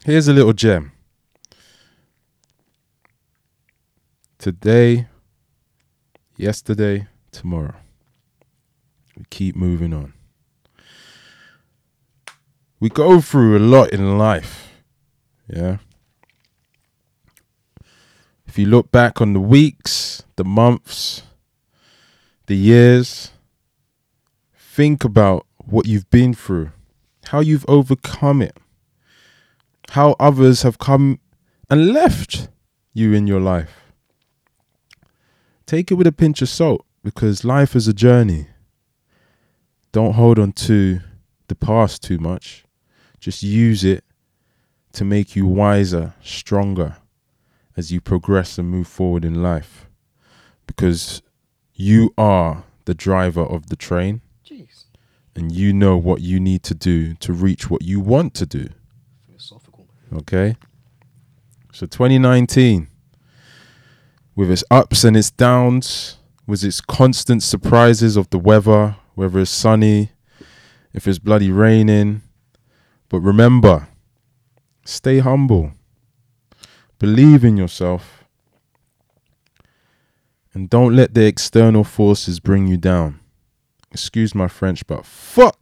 [0.05, 0.91] Here's a little gem.
[4.37, 5.07] Today,
[6.35, 7.75] yesterday, tomorrow.
[9.17, 10.13] We keep moving on.
[12.81, 14.73] We go through a lot in life.
[15.47, 15.77] Yeah.
[18.47, 21.21] If you look back on the weeks, the months,
[22.47, 23.31] the years,
[24.57, 26.71] think about what you've been through,
[27.25, 28.57] how you've overcome it,
[29.91, 31.19] how others have come
[31.69, 32.49] and left
[32.93, 33.93] you in your life.
[35.67, 38.47] Take it with a pinch of salt because life is a journey.
[39.91, 41.01] Don't hold on to
[41.47, 42.60] the past too much.
[43.21, 44.03] Just use it
[44.93, 46.97] to make you wiser, stronger
[47.77, 49.87] as you progress and move forward in life
[50.67, 51.21] because
[51.73, 54.85] you are the driver of the train Jeez.
[55.35, 58.69] and you know what you need to do to reach what you want to do.
[59.27, 59.87] Philosophical.
[60.13, 60.57] Okay.
[61.71, 62.87] So 2019,
[64.35, 66.17] with its ups and its downs,
[66.47, 70.11] with its constant surprises of the weather, whether it's sunny,
[70.93, 72.23] if it's bloody raining.
[73.11, 73.89] But remember,
[74.85, 75.73] stay humble,
[76.97, 78.23] believe in yourself,
[80.53, 83.19] and don't let the external forces bring you down.
[83.91, 85.59] Excuse my French, but fuck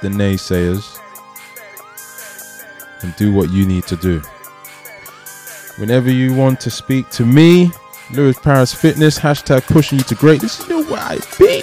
[0.00, 0.98] the naysayers
[3.02, 4.22] and do what you need to do.
[5.76, 7.70] Whenever you want to speak to me,
[8.14, 11.60] Lewis Paris Fitness, hashtag pushing you to greatness, you know where I be.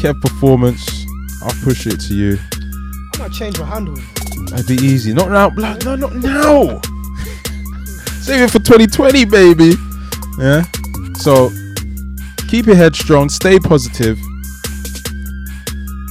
[0.00, 1.04] Kev Performance,
[1.42, 2.38] I'll push it to you.
[3.18, 3.98] I might change my handle.
[4.54, 5.12] I'd be easy.
[5.12, 5.84] Not now, blood.
[5.84, 6.80] No, not now.
[8.20, 9.72] Save it for 2020, baby.
[10.38, 10.62] Yeah.
[11.14, 11.50] So
[12.48, 13.28] keep your head strong.
[13.28, 14.16] Stay positive.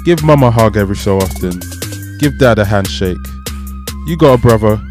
[0.04, 1.62] Give mum a hug every so often.
[2.20, 3.18] Give dad a handshake.
[4.08, 4.82] You got a brother.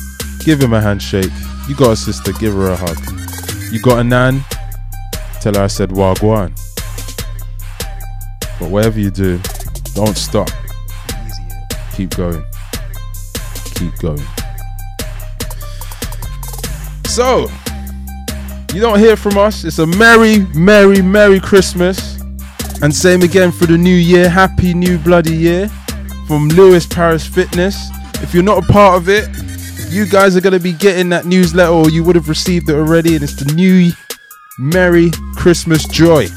[0.43, 1.32] Give him a handshake.
[1.68, 2.32] You got a sister.
[2.32, 2.98] Give her a hug.
[3.70, 4.43] You got a nan.
[5.43, 6.59] Tell her I said wagwan.
[8.59, 9.38] But whatever you do,
[9.94, 10.48] don't stop.
[11.97, 12.44] Keep going.
[13.77, 14.23] Keep going.
[17.06, 17.48] So,
[18.74, 19.64] you don't hear from us.
[19.64, 22.20] It's a merry, merry, merry Christmas.
[22.82, 24.28] And same again for the new year.
[24.28, 25.70] Happy new bloody year
[26.28, 27.89] from Lewis Paris Fitness.
[28.23, 29.27] If you're not a part of it,
[29.89, 32.74] you guys are going to be getting that newsletter or you would have received it
[32.74, 33.14] already.
[33.14, 33.90] And it's the new
[34.59, 36.28] Merry Christmas Joy.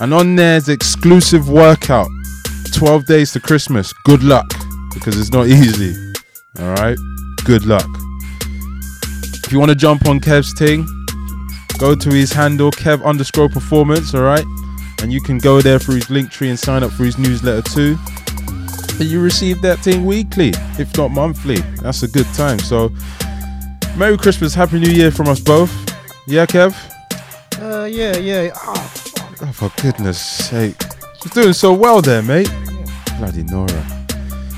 [0.00, 2.08] And on there's exclusive workout
[2.74, 3.94] 12 days to Christmas.
[4.04, 4.46] Good luck
[4.96, 5.94] because it's not easy.
[6.58, 6.96] All right.
[7.44, 7.86] Good luck.
[9.44, 10.86] If you want to jump on Kev's thing,
[11.78, 14.14] go to his handle, Kev underscore performance.
[14.14, 14.44] All right.
[15.02, 17.98] And you can go there for his Linktree and sign up for his newsletter too.
[18.98, 21.58] And you receive that thing weekly, if not monthly.
[21.82, 22.58] That's a good time.
[22.58, 22.90] So,
[23.96, 25.70] Merry Christmas, Happy New Year from us both.
[26.26, 26.74] Yeah, Kev?
[27.60, 28.50] Uh, yeah, yeah.
[28.54, 29.42] Ah, fuck.
[29.42, 30.80] Oh, for goodness sake.
[31.22, 32.50] She's doing so well there, mate.
[33.18, 33.95] Bloody Nora.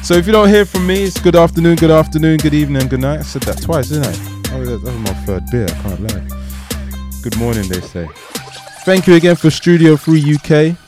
[0.09, 3.01] So if you don't hear from me, it's good afternoon, good afternoon, good evening, good
[3.01, 3.19] night.
[3.19, 4.55] I said that twice, didn't I?
[4.55, 7.21] Oh, that was my third beer, I can't lie.
[7.23, 8.09] Good morning, they say.
[8.87, 10.79] Thank you again for Studio 3 UK.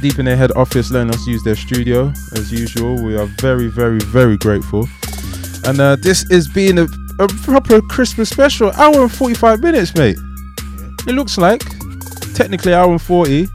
[0.00, 3.04] Deep in their head office, letting us use their studio as usual.
[3.04, 4.86] We are very, very, very grateful.
[5.64, 6.86] And uh, this is being a,
[7.18, 8.70] a proper Christmas special.
[8.74, 10.16] Hour and 45 minutes, mate.
[11.08, 11.64] It looks like.
[12.36, 13.48] Technically, hour and 40.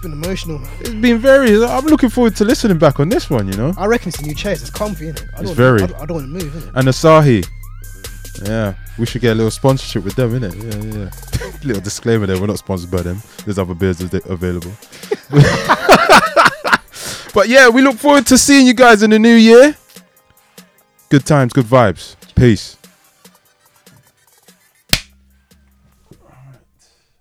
[0.00, 0.70] It's been emotional, man.
[0.80, 1.62] It's been very.
[1.62, 3.74] I'm looking forward to listening back on this one, you know.
[3.76, 4.62] I reckon it's a new chase.
[4.62, 5.28] It's comfy, innit?
[5.36, 5.82] I It's very.
[5.82, 6.72] I don't, I don't want to move, innit?
[6.74, 7.46] And Asahi.
[8.48, 10.54] Yeah, we should get a little sponsorship with them, innit?
[10.56, 11.10] Yeah, yeah.
[11.64, 13.20] little disclaimer there, we're not sponsored by them.
[13.44, 14.72] There's other beers av- available.
[17.34, 19.76] but yeah, we look forward to seeing you guys in the new year.
[21.10, 22.16] Good times, good vibes.
[22.34, 22.78] Peace.